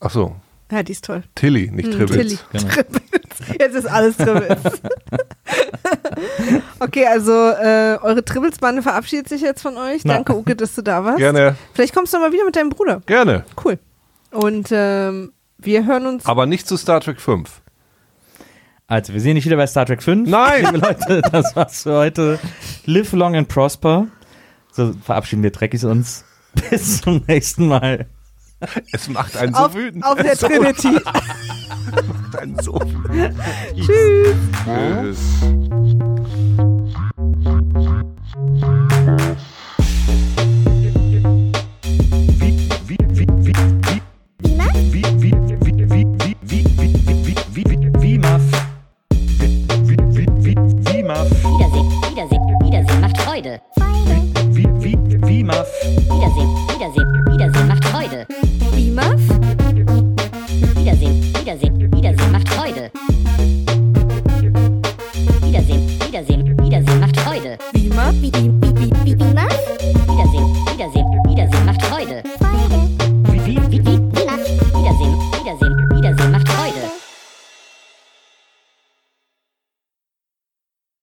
[0.00, 0.34] Ach so.
[0.72, 1.22] Ja, die ist toll.
[1.36, 2.16] Tilly, nicht Hm, Tribbles.
[2.16, 2.38] Tilly.
[2.52, 2.68] Genau.
[2.74, 3.02] Tribbles.
[3.58, 4.58] Jetzt ist alles Tribbles.
[6.80, 10.04] okay, also äh, eure Tribbles-Bande verabschiedet sich jetzt von euch.
[10.04, 10.14] Na.
[10.14, 11.18] Danke, Uke, dass du da warst.
[11.18, 13.00] Gerne, Vielleicht kommst du mal wieder mit deinem Bruder.
[13.06, 13.44] gerne.
[13.64, 13.78] Cool.
[14.30, 16.26] Und ähm, wir hören uns.
[16.26, 17.60] Aber nicht zu Star Trek 5.
[18.86, 20.28] Also, wir sehen dich wieder bei Star Trek 5.
[20.28, 20.64] Nein!
[20.66, 22.38] Liebe Leute, das war's für heute.
[22.84, 24.06] Live long and prosper.
[24.72, 26.24] So verabschieden wir Trekkies uns.
[26.70, 28.06] Bis zum nächsten Mal.
[28.92, 30.04] Es macht einen so auf, wütend.
[30.04, 30.96] auf der Trinity.
[32.32, 32.78] macht einen so.
[33.74, 34.36] Tschüss.
[34.64, 35.18] Tschüss.
[56.08, 58.26] Wiedersehen, Wiedersehen, Wiedersehen macht Freude.
[58.74, 59.61] Wie, Muff?
[61.62, 62.90] Wiedersehen, Wiedersehen, macht Freude.